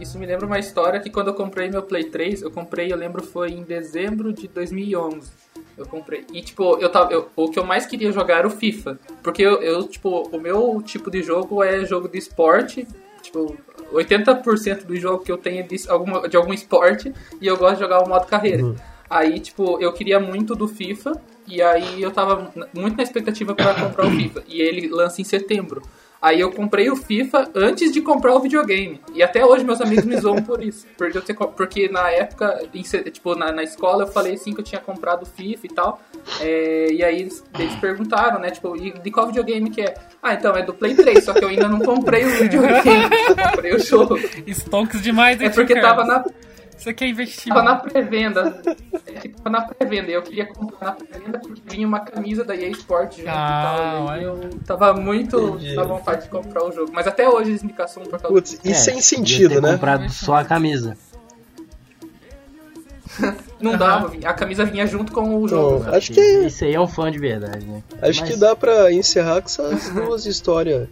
Isso 0.00 0.18
me 0.18 0.24
lembra 0.24 0.46
uma 0.46 0.58
história 0.58 0.98
que 0.98 1.10
quando 1.10 1.28
eu 1.28 1.34
comprei 1.34 1.68
meu 1.70 1.82
Play 1.82 2.04
3, 2.04 2.40
eu 2.42 2.50
comprei, 2.50 2.90
eu 2.90 2.96
lembro, 2.96 3.22
foi 3.22 3.50
em 3.50 3.62
dezembro 3.62 4.32
de 4.32 4.48
2011. 4.48 5.30
Eu 5.80 5.86
comprei. 5.86 6.26
E, 6.32 6.42
tipo, 6.42 6.76
eu 6.78 6.90
tava, 6.90 7.10
eu- 7.12 7.28
o 7.34 7.50
que 7.50 7.58
eu 7.58 7.64
mais 7.64 7.86
queria 7.86 8.12
jogar 8.12 8.38
era 8.38 8.46
o 8.46 8.50
FIFA. 8.50 8.98
Porque 9.22 9.40
eu, 9.42 9.62
eu, 9.62 9.82
tipo, 9.88 10.28
o 10.30 10.38
meu 10.38 10.82
tipo 10.84 11.10
de 11.10 11.22
jogo 11.22 11.64
é 11.64 11.84
jogo 11.86 12.06
de 12.06 12.18
esporte. 12.18 12.86
Tipo, 13.22 13.56
80% 13.92 14.84
do 14.84 14.94
jogo 14.96 15.24
que 15.24 15.32
eu 15.32 15.38
tenho 15.38 15.60
é 15.60 15.62
de, 15.62 15.76
alguma, 15.88 16.28
de 16.28 16.36
algum 16.36 16.52
esporte. 16.52 17.12
E 17.40 17.46
eu 17.46 17.56
gosto 17.56 17.74
de 17.76 17.80
jogar 17.80 18.02
o 18.04 18.08
modo 18.08 18.26
carreira. 18.26 18.62
Aí, 19.08 19.40
tipo, 19.40 19.80
eu 19.80 19.92
queria 19.92 20.20
muito 20.20 20.54
do 20.54 20.68
FIFA. 20.68 21.12
E 21.48 21.60
aí 21.62 22.00
eu 22.02 22.10
tava 22.10 22.52
muito 22.74 22.96
na 22.96 23.02
expectativa 23.02 23.54
pra 23.54 23.74
comprar 23.74 24.06
o 24.06 24.10
FIFA. 24.10 24.44
E 24.46 24.60
ele 24.60 24.86
lança 24.88 25.20
em 25.20 25.24
setembro. 25.24 25.82
Aí 26.22 26.38
eu 26.40 26.50
comprei 26.52 26.90
o 26.90 26.96
FIFA 26.96 27.48
antes 27.54 27.90
de 27.92 28.02
comprar 28.02 28.34
o 28.34 28.40
videogame. 28.40 29.00
E 29.14 29.22
até 29.22 29.44
hoje 29.44 29.64
meus 29.64 29.80
amigos 29.80 30.04
me 30.04 30.16
zoam 30.18 30.42
por 30.42 30.62
isso. 30.62 30.86
Porque, 30.98 31.16
eu 31.32 31.34
co- 31.36 31.48
porque 31.48 31.88
na 31.88 32.10
época, 32.10 32.62
em 32.74 32.82
tipo, 32.82 33.34
na, 33.34 33.50
na 33.50 33.62
escola 33.62 34.04
eu 34.04 34.08
falei 34.08 34.34
assim 34.34 34.52
que 34.52 34.60
eu 34.60 34.64
tinha 34.64 34.80
comprado 34.80 35.22
o 35.22 35.26
FIFA 35.26 35.66
e 35.66 35.70
tal. 35.70 36.00
É, 36.40 36.92
e 36.92 37.02
aí 37.02 37.20
eles, 37.20 37.42
eles 37.58 37.74
perguntaram, 37.76 38.38
né? 38.38 38.50
Tipo, 38.50 38.76
e 38.76 38.90
de 38.98 39.10
qual 39.10 39.28
videogame 39.28 39.70
que 39.70 39.80
é? 39.80 39.94
Ah, 40.22 40.34
então 40.34 40.54
é 40.54 40.62
do 40.62 40.74
Play 40.74 40.94
3, 40.94 41.24
só 41.24 41.32
que 41.32 41.42
eu 41.42 41.48
ainda 41.48 41.68
não 41.68 41.80
comprei 41.80 42.24
o 42.24 42.30
videogame. 42.30 43.08
Comprei 43.52 43.74
o 43.74 43.78
jogo. 43.78 44.18
Stonks 44.46 45.00
demais, 45.00 45.40
hein, 45.40 45.46
É 45.46 45.50
porque 45.50 45.80
tava 45.80 46.04
na, 46.04 46.22
Você 46.80 46.94
quer 46.94 47.08
investir? 47.08 47.52
tava 47.52 47.62
na 47.62 47.76
pré-venda. 47.76 48.62
É 49.06 49.28
tava 49.28 49.50
na 49.50 49.60
pré-venda. 49.62 50.10
Eu 50.10 50.22
queria 50.22 50.46
comprar 50.46 50.86
na 50.88 50.92
pré-venda 50.92 51.38
porque 51.38 51.60
vinha 51.66 51.86
uma 51.86 52.00
camisa 52.00 52.42
da 52.42 52.56
EA 52.56 52.70
Sport 52.70 53.18
junto 53.18 53.28
Ah, 53.28 53.32
e 53.32 53.64
tal. 53.64 54.06
E 54.06 54.10
aí 54.20 54.26
olha. 54.26 54.44
eu 54.46 54.58
tava 54.66 54.94
muito 54.94 55.38
Entendi. 55.38 55.74
na 55.74 55.82
vontade 55.84 56.22
de 56.22 56.28
comprar 56.30 56.64
o 56.64 56.72
jogo. 56.72 56.90
Mas 56.92 57.06
até 57.06 57.28
hoje 57.28 57.50
eles 57.50 57.62
me 57.62 57.72
caçam 57.74 58.02
por 58.04 58.12
causa 58.12 58.28
Putz, 58.28 58.58
e 58.64 58.70
É, 58.70 58.74
sem 58.74 58.94
podia 58.94 59.02
sentido, 59.08 59.54
ter 59.56 59.60
né? 59.62 59.72
comprado 59.72 60.08
só 60.10 60.34
a 60.36 60.44
camisa. 60.44 60.96
Não 63.60 63.76
dava, 63.76 64.12
a 64.24 64.32
camisa 64.32 64.64
vinha 64.64 64.86
junto 64.86 65.12
com 65.12 65.36
o 65.42 65.48
jogo. 65.48 65.80
Então, 65.82 65.94
acho 65.94 66.12
que, 66.12 66.20
Isso 66.20 66.64
aí 66.64 66.74
é 66.74 66.80
um 66.80 66.86
fã 66.88 67.10
de 67.10 67.18
verdade, 67.18 67.66
né? 67.66 67.82
acho 68.00 68.20
Mas- 68.20 68.30
que 68.30 68.36
dá 68.38 68.56
pra 68.56 68.90
encerrar 68.92 69.42
com 69.42 69.48
essas 69.48 69.90
duas 69.90 70.24
histórias 70.26 70.88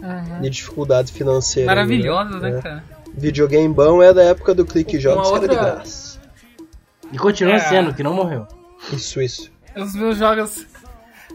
Uhum. 0.00 0.40
de 0.42 0.50
dificuldades 0.50 1.10
financeiras. 1.10 1.70
aí, 1.70 1.74
Maravilhosas, 1.76 2.42
né, 2.42 2.58
É. 2.58 2.62
cara? 2.62 2.84
Videogame 3.16 3.72
bom 3.72 4.02
é 4.02 4.12
da 4.12 4.22
época 4.22 4.54
do 4.54 4.64
clique 4.66 4.98
jogos 4.98 5.28
que 5.30 5.36
era 5.36 5.48
de 5.48 5.54
outra- 5.54 5.74
graça. 5.76 6.20
E 7.12 7.18
continua 7.18 7.54
É. 7.54 7.58
sendo, 7.60 7.94
que 7.94 8.02
não 8.02 8.12
morreu. 8.14 8.46
Isso, 8.92 9.20
isso. 9.22 9.50
Os 9.76 9.94
meus 9.94 10.18
jogos 10.18 10.66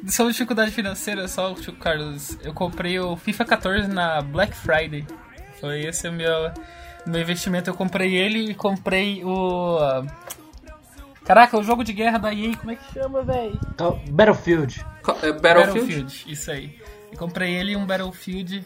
são 0.07 0.29
dificuldade 0.29 0.71
financeira, 0.71 1.27
só 1.27 1.51
o 1.51 1.55
tio 1.55 1.73
Carlos. 1.73 2.37
Eu 2.43 2.53
comprei 2.53 2.99
o 2.99 3.15
FIFA 3.15 3.45
14 3.45 3.87
na 3.87 4.21
Black 4.21 4.55
Friday. 4.55 5.05
Foi 5.59 5.81
esse 5.81 6.07
o 6.07 6.11
meu, 6.11 6.51
meu 7.05 7.21
investimento. 7.21 7.69
Eu 7.69 7.73
comprei 7.73 8.15
ele 8.15 8.51
e 8.51 8.53
comprei 8.55 9.23
o. 9.23 9.77
ah, 9.79 10.05
Caraca, 11.23 11.57
o 11.57 11.63
jogo 11.63 11.83
de 11.83 11.93
guerra 11.93 12.17
da 12.17 12.33
EA, 12.33 12.55
como 12.57 12.71
é 12.71 12.75
que 12.75 12.93
chama, 12.93 13.21
velho? 13.21 13.59
Então, 13.73 14.01
Battlefield. 14.09 14.83
É, 15.21 15.31
Battlefield? 15.31 16.25
isso 16.27 16.49
aí. 16.49 16.79
Eu 17.11 17.17
comprei 17.19 17.53
ele 17.53 17.73
e 17.73 17.75
um 17.75 17.85
Battlefield. 17.85 18.65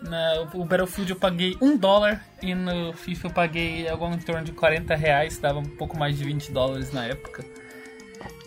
Na, 0.00 0.46
o 0.52 0.64
Battlefield 0.64 1.10
eu 1.12 1.16
paguei 1.18 1.56
um 1.62 1.76
dólar 1.76 2.22
e 2.42 2.54
no 2.54 2.92
FIFA 2.92 3.28
eu 3.28 3.32
paguei 3.32 3.88
algo 3.88 4.06
em 4.06 4.18
torno 4.18 4.44
de 4.44 4.52
40 4.52 4.94
reais, 4.94 5.38
dava 5.38 5.58
um 5.60 5.64
pouco 5.64 5.96
mais 5.98 6.18
de 6.18 6.24
20 6.24 6.52
dólares 6.52 6.92
na 6.92 7.06
época. 7.06 7.44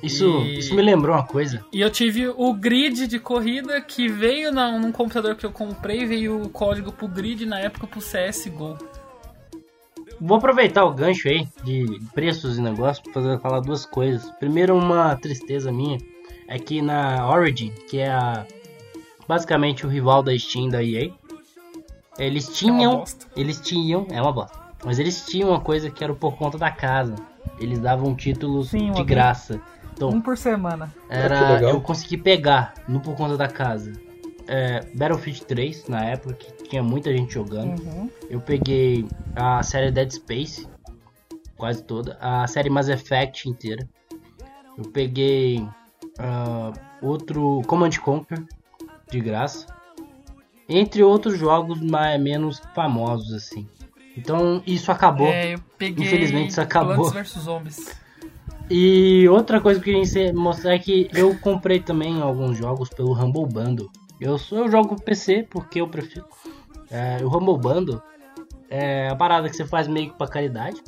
Isso, 0.03 0.25
E- 0.41 0.59
isso 0.59 0.75
me 0.75 0.81
lembrou 0.83 1.15
uma 1.15 1.25
coisa. 1.25 1.65
E 1.73 1.81
eu 1.81 1.89
tive 1.89 2.27
o 2.27 2.53
grid 2.53 3.07
de 3.07 3.19
corrida 3.19 3.81
que 3.81 4.07
veio 4.07 4.51
na, 4.51 4.71
num 4.77 4.91
computador 4.91 5.35
que 5.35 5.45
eu 5.45 5.51
comprei, 5.51 6.05
veio 6.05 6.43
o 6.43 6.49
código 6.49 6.91
pro 6.91 7.07
grid 7.07 7.45
na 7.45 7.59
época 7.59 7.87
pro 7.87 7.99
CSGO. 7.99 8.77
Vou 10.19 10.37
aproveitar 10.37 10.83
o 10.85 10.93
gancho 10.93 11.27
aí 11.27 11.47
de 11.63 11.99
preços 12.13 12.57
e 12.57 12.61
negócios 12.61 13.03
pra 13.03 13.13
fazer, 13.13 13.39
falar 13.39 13.59
duas 13.59 13.85
coisas. 13.85 14.29
Primeiro, 14.39 14.75
uma 14.75 15.15
tristeza 15.15 15.71
minha 15.71 15.97
é 16.47 16.57
que 16.57 16.81
na 16.81 17.27
Origin, 17.29 17.71
que 17.89 17.99
é 17.99 18.09
a, 18.09 18.45
basicamente 19.27 19.85
o 19.85 19.89
rival 19.89 20.23
da 20.23 20.37
Steam 20.37 20.69
da 20.69 20.83
EA, 20.83 21.11
Eles 22.17 22.47
É 22.49 22.51
tinham. 22.51 22.91
uma 22.91 22.97
bosta. 22.99 23.25
eles 23.35 23.59
tinham. 23.61 24.07
É 24.11 24.21
uma 24.21 24.31
bosta. 24.31 24.57
Mas 24.85 24.99
eles 24.99 25.25
tinham 25.25 25.49
uma 25.49 25.59
coisa 25.59 25.89
que 25.89 26.03
era 26.03 26.13
o 26.13 26.15
por 26.15 26.35
conta 26.37 26.57
da 26.57 26.71
casa. 26.71 27.15
Eles 27.59 27.79
davam 27.79 28.15
títulos 28.15 28.69
Sim, 28.69 28.91
de 28.91 29.03
graça. 29.03 29.59
Então, 29.93 30.09
Um 30.09 30.21
por 30.21 30.37
semana. 30.37 30.93
era. 31.09 31.59
Eu 31.61 31.81
consegui 31.81 32.17
pegar 32.17 32.73
no 32.87 32.99
por 32.99 33.15
conta 33.15 33.35
da 33.35 33.47
casa. 33.47 33.91
É, 34.47 34.85
Battlefield 34.95 35.45
3, 35.45 35.87
na 35.89 36.05
época, 36.05 36.35
que 36.35 36.51
tinha 36.69 36.81
muita 36.83 37.11
gente 37.11 37.33
jogando. 37.33 37.81
Uhum. 37.81 38.09
Eu 38.29 38.39
peguei 38.39 39.05
a 39.35 39.61
série 39.63 39.91
Dead 39.91 40.09
Space, 40.11 40.67
quase 41.57 41.83
toda. 41.83 42.17
A 42.21 42.45
série 42.47 42.69
Mass 42.69 42.87
Effect 42.87 43.49
inteira. 43.49 43.85
Eu 44.77 44.85
peguei 44.91 45.67
ah, 46.19 46.71
outro 47.01 47.61
Command 47.67 47.89
Conquer, 48.01 48.41
de 49.09 49.19
graça. 49.19 49.65
Entre 50.69 51.01
outros 51.03 51.37
jogos 51.37 51.81
mais, 51.81 52.21
menos 52.21 52.61
famosos, 52.75 53.33
assim. 53.33 53.67
Então, 54.17 54.61
isso 54.65 54.91
acabou. 54.91 55.27
É, 55.27 55.53
eu 55.53 55.59
peguei 55.77 56.05
Infelizmente, 56.05 56.49
isso 56.49 56.61
acabou. 56.61 56.95
E 58.69 59.27
outra 59.29 59.61
coisa 59.61 59.79
que 59.79 59.91
eu 59.91 60.01
queria 60.01 60.33
mostrar 60.33 60.73
é 60.73 60.79
que 60.79 61.09
eu 61.13 61.37
comprei 61.39 61.79
também 61.79 62.21
alguns 62.21 62.57
jogos 62.57 62.89
pelo 62.89 63.13
Humble 63.13 63.45
Bundle. 63.45 63.89
Eu, 64.19 64.37
sou, 64.37 64.59
eu 64.59 64.71
jogo 64.71 65.01
PC 65.01 65.47
porque 65.49 65.79
eu 65.79 65.87
prefiro. 65.87 66.25
É, 66.89 67.23
o 67.23 67.27
Humble 67.27 67.57
Bundle 67.57 68.01
é 68.69 69.09
a 69.09 69.15
parada 69.15 69.49
que 69.49 69.55
você 69.55 69.65
faz 69.65 69.87
meio 69.87 70.09
que 70.11 70.17
pra 70.17 70.27
caridade. 70.27 70.81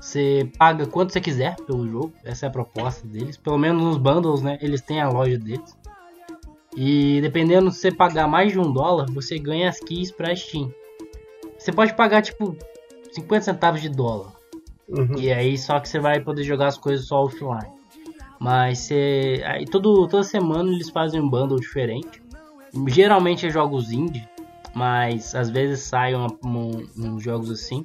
Você 0.00 0.48
paga 0.56 0.86
quanto 0.86 1.12
você 1.12 1.20
quiser 1.20 1.56
pelo 1.66 1.88
jogo, 1.88 2.12
essa 2.22 2.46
é 2.46 2.48
a 2.48 2.52
proposta 2.52 3.06
deles. 3.06 3.36
Pelo 3.36 3.58
menos 3.58 3.82
nos 3.82 3.96
bundles, 3.96 4.42
né? 4.42 4.56
Eles 4.60 4.80
têm 4.80 5.00
a 5.00 5.08
loja 5.08 5.36
deles. 5.36 5.76
E 6.80 7.20
dependendo 7.20 7.72
se 7.72 7.80
você 7.80 7.90
pagar 7.90 8.28
mais 8.28 8.52
de 8.52 8.58
um 8.60 8.72
dólar, 8.72 9.06
você 9.10 9.36
ganha 9.36 9.68
as 9.68 9.80
keys 9.80 10.12
pra 10.12 10.34
Steam. 10.36 10.72
Você 11.58 11.72
pode 11.72 11.92
pagar 11.94 12.22
tipo 12.22 12.56
50 13.10 13.44
centavos 13.44 13.82
de 13.82 13.88
dólar. 13.88 14.32
Uhum. 14.88 15.18
E 15.18 15.32
aí 15.32 15.58
só 15.58 15.80
que 15.80 15.88
você 15.88 15.98
vai 15.98 16.20
poder 16.20 16.44
jogar 16.44 16.68
as 16.68 16.78
coisas 16.78 17.06
só 17.08 17.24
offline. 17.24 17.66
Mas 18.38 18.78
você. 18.78 19.42
Aí 19.44 19.64
todo, 19.64 20.06
toda 20.06 20.22
semana 20.22 20.70
eles 20.72 20.88
fazem 20.88 21.20
um 21.20 21.28
bundle 21.28 21.58
diferente. 21.58 22.22
Geralmente 22.86 23.44
é 23.44 23.50
jogos 23.50 23.90
indie, 23.90 24.28
mas 24.72 25.34
às 25.34 25.50
vezes 25.50 25.80
saem 25.80 26.14
um- 26.14 26.28
um- 26.46 26.86
uns 26.96 27.24
jogos 27.24 27.50
assim. 27.50 27.84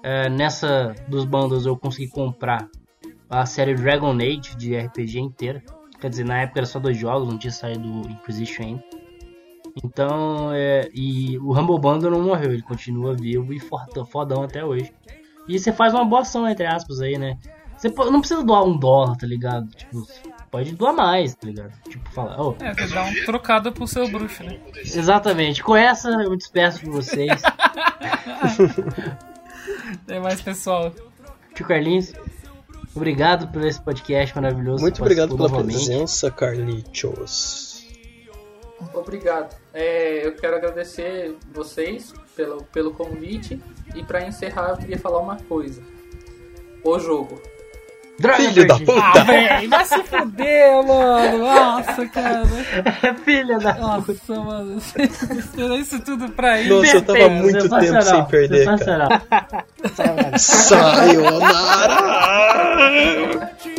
É, 0.00 0.28
nessa 0.28 0.94
dos 1.08 1.24
bundles 1.24 1.66
eu 1.66 1.76
consegui 1.76 2.06
comprar 2.08 2.68
a 3.28 3.44
série 3.44 3.74
Dragon 3.74 4.12
Age 4.12 4.56
de 4.56 4.76
RPG 4.76 5.18
inteira. 5.18 5.60
Quer 6.00 6.10
dizer, 6.10 6.24
na 6.24 6.42
época 6.42 6.60
era 6.60 6.66
só 6.66 6.78
dois 6.78 6.96
jogos, 6.96 7.28
não 7.28 7.38
tinha 7.38 7.50
saído 7.50 7.88
o 7.88 8.08
Inquisition 8.10 8.62
ainda. 8.62 8.84
Então, 9.84 10.50
é, 10.52 10.88
e 10.92 11.38
o 11.38 11.52
Humble 11.56 11.78
Bundle 11.78 12.10
não 12.10 12.22
morreu, 12.22 12.52
ele 12.52 12.62
continua 12.62 13.14
vivo 13.14 13.52
e 13.52 13.60
fortão- 13.60 14.04
fodão 14.06 14.42
até 14.42 14.64
hoje. 14.64 14.92
E 15.48 15.58
você 15.58 15.72
faz 15.72 15.94
uma 15.94 16.04
boa 16.04 16.22
ação, 16.22 16.48
entre 16.48 16.66
aspas, 16.66 17.00
aí, 17.00 17.16
né? 17.18 17.36
Você 17.76 17.88
não 17.88 18.20
precisa 18.20 18.42
doar 18.42 18.64
um 18.64 18.76
dólar, 18.76 19.16
tá 19.16 19.26
ligado? 19.26 19.68
Tipo, 19.68 20.04
pode 20.50 20.74
doar 20.74 20.92
mais, 20.92 21.34
tá 21.36 21.46
ligado? 21.46 21.72
Tipo, 21.88 22.10
falar, 22.10 22.40
ô, 22.42 22.56
É, 22.60 22.74
dá 22.74 23.04
um 23.04 23.24
trocado 23.24 23.70
pro 23.72 23.86
seu 23.86 24.08
bruxo, 24.08 24.42
né? 24.42 24.58
exatamente. 24.84 25.62
Com 25.62 25.76
essa 25.76 26.10
eu 26.10 26.30
me 26.30 26.36
despeço 26.36 26.80
de 26.84 26.90
vocês. 26.90 27.40
Tem 30.06 30.20
mais 30.20 30.40
pessoal. 30.40 30.92
Tio 31.54 31.66
Carlinhos, 31.66 32.12
obrigado 32.98 33.48
por 33.48 33.64
esse 33.64 33.80
podcast 33.80 34.34
maravilhoso. 34.34 34.82
Muito 34.82 35.00
obrigado 35.00 35.34
pela 35.36 35.48
novamente. 35.48 35.76
presença, 35.76 36.30
Carlitos. 36.30 37.86
Obrigado. 38.94 39.56
É, 39.72 40.26
eu 40.26 40.36
quero 40.36 40.56
agradecer 40.56 41.36
vocês 41.52 42.12
pelo, 42.36 42.62
pelo 42.64 42.92
convite. 42.92 43.60
E 43.94 44.04
pra 44.04 44.26
encerrar, 44.26 44.70
eu 44.70 44.76
queria 44.76 44.98
falar 44.98 45.18
uma 45.18 45.36
coisa. 45.36 45.82
O 46.84 46.98
jogo. 46.98 47.40
Droga, 48.18 48.36
Filho 48.36 48.66
da 48.66 48.74
Bertinho. 48.74 48.98
Ah, 48.98 49.12
puta! 49.12 49.24
velho, 49.24 49.70
vai 49.70 49.84
se 49.84 50.02
fuder, 50.02 50.82
mano. 50.84 51.38
Nossa, 51.38 52.06
cara. 52.08 52.42
Filha 53.24 53.58
da 53.58 53.74
Nossa, 53.74 54.34
mano. 54.40 54.80
Você 54.80 55.02
esperou 55.02 55.78
isso 55.78 56.00
tudo 56.00 56.28
pra 56.30 56.60
ir. 56.60 56.68
Nossa, 56.68 56.96
eu 56.96 57.02
tava 57.02 57.28
muito 57.28 57.68
tempo 57.68 58.02
sem 58.02 58.24
perder, 58.24 58.66
cara. 58.78 59.22
Sayonara! 60.36 61.98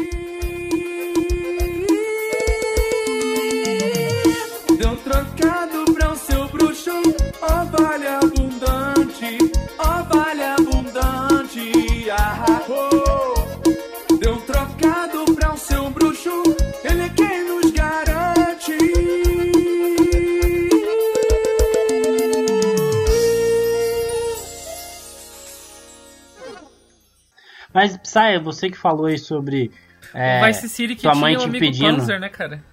Mas, 27.74 27.98
Psy, 27.98 28.40
você 28.44 28.70
que 28.70 28.78
falou 28.78 29.06
aí 29.06 29.18
sobre. 29.18 29.72
É, 30.14 30.40
Vai 30.40 30.54
ser 30.54 30.68
Siri 30.68 30.96
que 30.96 31.04
tua 31.04 31.12
tinha 31.12 31.22
mãe 31.22 31.36
um 31.36 31.40
te 31.40 31.46
amigo 31.46 31.66
pedindo. 31.66 31.98
Panzer, 31.98 32.20
né, 32.20 32.30
cara? 32.30 32.64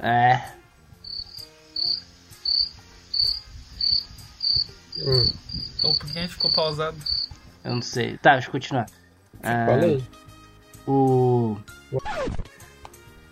É. 0.00 0.40
Hum, 4.98 5.32
Ou 5.84 5.94
por 5.98 6.10
que 6.10 6.18
a 6.18 6.22
gente 6.22 6.34
ficou 6.34 6.50
pausado? 6.52 6.96
Eu 7.64 7.74
não 7.74 7.82
sei. 7.82 8.16
Tá, 8.18 8.32
deixa 8.32 8.48
eu 8.48 8.52
continuar. 8.52 8.86
É, 9.42 9.66
falei. 9.66 10.04
O. 10.86 11.56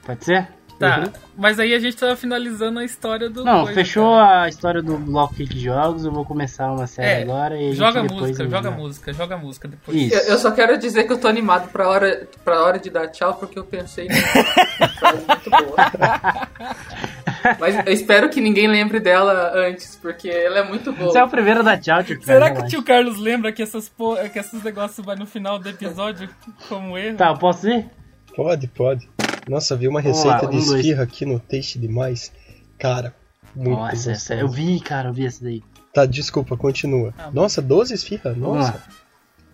Pode 0.05 0.25
ser? 0.25 0.49
Tá, 0.79 0.99
Uhum. 0.99 1.13
mas 1.39 1.59
aí 1.59 1.73
a 1.73 1.79
gente 1.79 1.97
tava 1.97 2.15
finalizando 2.17 2.79
a 2.79 2.85
história 2.85 3.31
do. 3.31 3.43
Não, 3.43 3.61
coisa, 3.65 3.73
fechou 3.75 4.15
a 4.15 4.47
história 4.47 4.83
do 4.83 4.99
bloco 4.99 5.35
de 5.35 5.59
jogos. 5.59 6.05
Eu 6.05 6.13
vou 6.13 6.25
começar 6.25 6.71
uma 6.71 6.87
série 6.87 7.21
É, 7.21 7.23
agora 7.23 7.57
e 7.57 7.59
a 7.59 7.69
gente 7.69 7.77
Joga 7.77 8.03
depois 8.03 8.21
música, 8.21 8.45
joga 8.49 8.71
música, 8.71 9.13
joga 9.15 9.37
música 9.39 9.69
depois. 9.69 9.97
Isso. 9.97 10.15
Eu, 10.15 10.21
eu 10.33 10.39
só 10.39 10.51
quero 10.51 10.77
dizer 10.79 11.05
que 11.05 11.13
eu 11.15 11.19
tô 11.19 11.29
animado 11.29 11.71
pra 11.71 11.89
hora, 11.89 12.29
pra 12.45 12.63
hora 12.63 12.79
de 12.79 12.91
dar 12.91 13.09
tchau, 13.09 13.35
porque 13.35 13.59
eu 13.59 13.65
pensei 13.65 14.07
numa 14.09 14.89
frase 14.89 15.25
muito 15.27 15.51
boa. 15.51 16.47
Mas 17.61 17.87
eu 17.87 17.93
espero 17.93 18.29
que 18.29 18.41
ninguém 18.41 18.67
lembre 18.67 18.99
dela 19.01 19.53
antes, 19.55 19.97
porque 19.97 20.29
ela 20.29 20.59
é 20.59 20.63
muito 20.63 20.93
boa. 20.93 21.11
Você 21.11 21.19
é 21.19 21.25
o 21.25 21.29
primeiro 21.29 21.63
da 21.63 21.79
tchau, 21.79 22.03
tio. 22.03 22.21
Será 22.23 22.49
cara, 22.51 22.61
que 22.61 22.67
o 22.67 22.69
tio 22.69 22.83
Carlos 22.83 23.19
lembra 23.19 23.53
que, 23.53 23.63
essas 23.63 23.89
po... 23.89 24.17
que 24.33 24.39
esses 24.39 24.63
negócios 24.63 25.05
vai 25.05 25.17
no 25.17 25.27
final 25.27 25.59
do 25.59 25.69
episódio 25.69 26.29
como 26.69 26.99
erro? 26.99 27.17
Tá, 27.17 27.29
eu 27.29 27.39
posso 27.39 27.69
ir? 27.69 27.89
Pode, 28.35 28.67
pode. 28.69 29.09
Nossa, 29.49 29.77
vi 29.77 29.87
uma 29.89 30.01
receita 30.01 30.29
lá, 30.29 30.51
de 30.51 30.57
um, 30.57 30.65
dois. 30.65 30.81
esfirra 30.81 31.03
aqui 31.05 31.25
no 31.25 31.39
Taste 31.39 31.79
Demais. 31.79 32.33
Cara, 32.79 33.15
muito 33.55 33.79
Nossa, 33.79 34.13
essa, 34.13 34.35
eu 34.35 34.49
vi, 34.49 34.81
cara, 34.81 35.09
eu 35.09 35.13
vi 35.13 35.27
essa 35.27 35.43
daí. 35.43 35.63
Tá, 35.95 36.05
desculpa, 36.05 36.57
continua. 36.57 37.15
Ah, 37.17 37.31
Nossa, 37.33 37.63
12 37.63 37.95
esfirra? 37.95 38.35
Vamos 38.35 38.59
Nossa, 38.59 38.83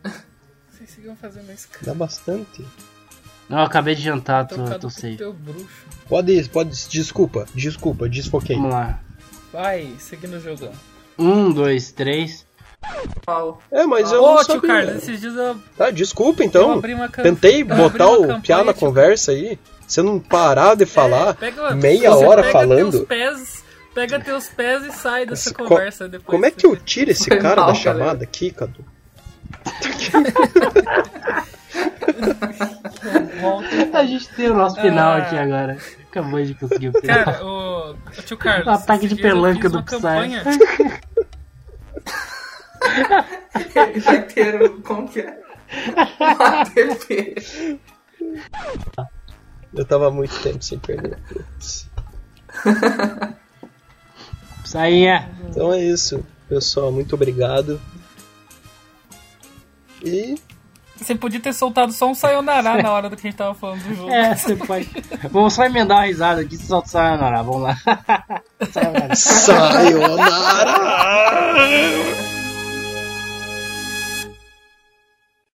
Vocês 0.71 0.91
seguiam 0.91 1.15
fazendo 1.15 1.53
isso, 1.53 1.69
cara. 1.69 1.87
dá 1.87 1.95
bastante. 1.95 2.65
Não, 3.49 3.59
eu 3.59 3.65
acabei 3.65 3.95
de 3.95 4.03
jantar, 4.03 4.47
tô, 4.47 4.57
tô 4.79 4.89
safe. 4.89 5.17
teu 5.17 5.33
bruxo. 5.33 5.87
Pode, 6.09 6.49
pode, 6.49 6.89
desculpa, 6.89 7.47
desculpa, 7.55 8.09
desfoquei. 8.09 8.57
Vamos 8.57 8.73
lá. 8.73 9.01
Vai, 9.53 9.95
seguindo 9.99 10.35
o 10.37 10.41
jogão. 10.41 10.73
Um, 11.19 11.53
dois, 11.53 11.93
três. 11.93 12.47
É, 13.71 13.85
mas 13.87 14.11
eu 14.11 14.25
Ô, 14.25 14.35
não 14.35 14.43
sabia. 14.45 14.69
Carlos, 14.69 14.95
esses 14.97 15.21
dias 15.21 15.37
eu, 15.37 15.57
Tá, 15.77 15.91
desculpa 15.91 16.43
eu 16.43 16.47
então. 16.47 16.83
Tentei 17.23 17.63
eu 17.63 17.67
botar 17.67 18.11
o 18.11 18.41
piá 18.41 18.65
na 18.65 18.75
conversa 18.75 19.33
aí. 19.33 19.59
Você 19.87 20.03
não 20.03 20.19
parar 20.19 20.75
de 20.75 20.87
falar 20.87 21.35
Pega- 21.35 21.75
meia 21.75 22.11
você 22.11 22.25
hora 22.25 22.43
pega 22.43 22.53
falando. 22.53 22.91
Teus 22.93 23.05
pés, 23.07 23.65
pega 23.95 24.21
teus 24.21 24.49
pés 24.49 24.85
e 24.87 24.93
sai 24.93 25.27
dessa 25.27 25.51
Nossa, 25.51 25.55
co- 25.63 25.69
conversa 25.69 26.09
depois. 26.09 26.27
Como 26.27 26.47
é 26.47 26.51
que 26.51 26.67
eu 26.67 26.75
tiro 26.77 27.11
esse 27.11 27.29
Foi 27.29 27.39
cara 27.39 27.61
mal, 27.63 27.73
da 27.73 27.79
galera. 27.79 27.99
chamada 27.99 28.25
aqui, 28.25 28.51
Cadu? 28.51 28.85
A 33.93 34.05
gente 34.05 34.29
tem 34.31 34.51
o 34.51 34.55
nosso 34.55 34.81
final 34.81 35.13
Ah. 35.13 35.17
aqui 35.19 35.37
agora. 35.37 35.77
Acabou 36.11 36.43
de 36.43 36.55
conseguir 36.55 36.89
o 36.89 36.93
final. 37.01 37.25
Cara, 37.25 37.45
o, 37.45 37.91
o 37.93 38.23
tio 38.25 38.37
Carlos. 38.37 38.67
O 38.67 38.71
ataque 38.71 39.09
de 39.09 39.17
pelanca 39.17 39.69
do 39.69 39.83
Psy. 39.83 39.91
campanha. 39.97 40.43
Vai 44.05 44.23
ter 44.23 44.63
um. 44.63 44.81
Como 44.83 45.09
que 45.09 45.21
é? 45.21 45.39
Um 46.21 46.45
ATP. 46.45 47.79
Eu 49.75 49.85
tava 49.85 50.09
há 50.09 50.11
muito 50.11 50.39
tempo 50.43 50.63
sem 50.63 50.79
perder. 50.79 51.19
Putz. 51.29 51.89
Sainha. 54.65 55.31
Então 55.49 55.73
é 55.73 55.83
isso, 55.83 56.25
pessoal. 56.49 56.93
Muito 56.93 57.15
obrigado. 57.15 57.81
E 60.05 60.35
Você 60.97 61.15
podia 61.15 61.39
ter 61.41 61.53
soltado 61.53 61.93
só 61.93 62.11
um 62.11 62.15
sayonara 62.15 62.83
na 62.83 62.91
hora 62.91 63.09
do 63.09 63.17
que 63.17 63.27
a 63.27 63.31
gente 63.31 63.39
tava 63.39 63.55
falando 63.55 63.83
do 63.83 63.95
jogo. 63.95 64.11
É, 64.13 64.35
você 64.35 64.57
pode. 64.57 64.89
Vamos 65.31 65.55
só 65.55 65.65
emendar 65.65 65.99
uma 65.99 66.07
risada 66.07 66.41
aqui, 66.43 66.57
você 66.57 66.67
solta 66.67 66.89
o 66.89 66.91
sayonara. 66.91 67.43
Vamos 67.43 67.63
lá. 67.63 67.79
sayonara. 68.71 69.15
sayonara! 69.15 70.33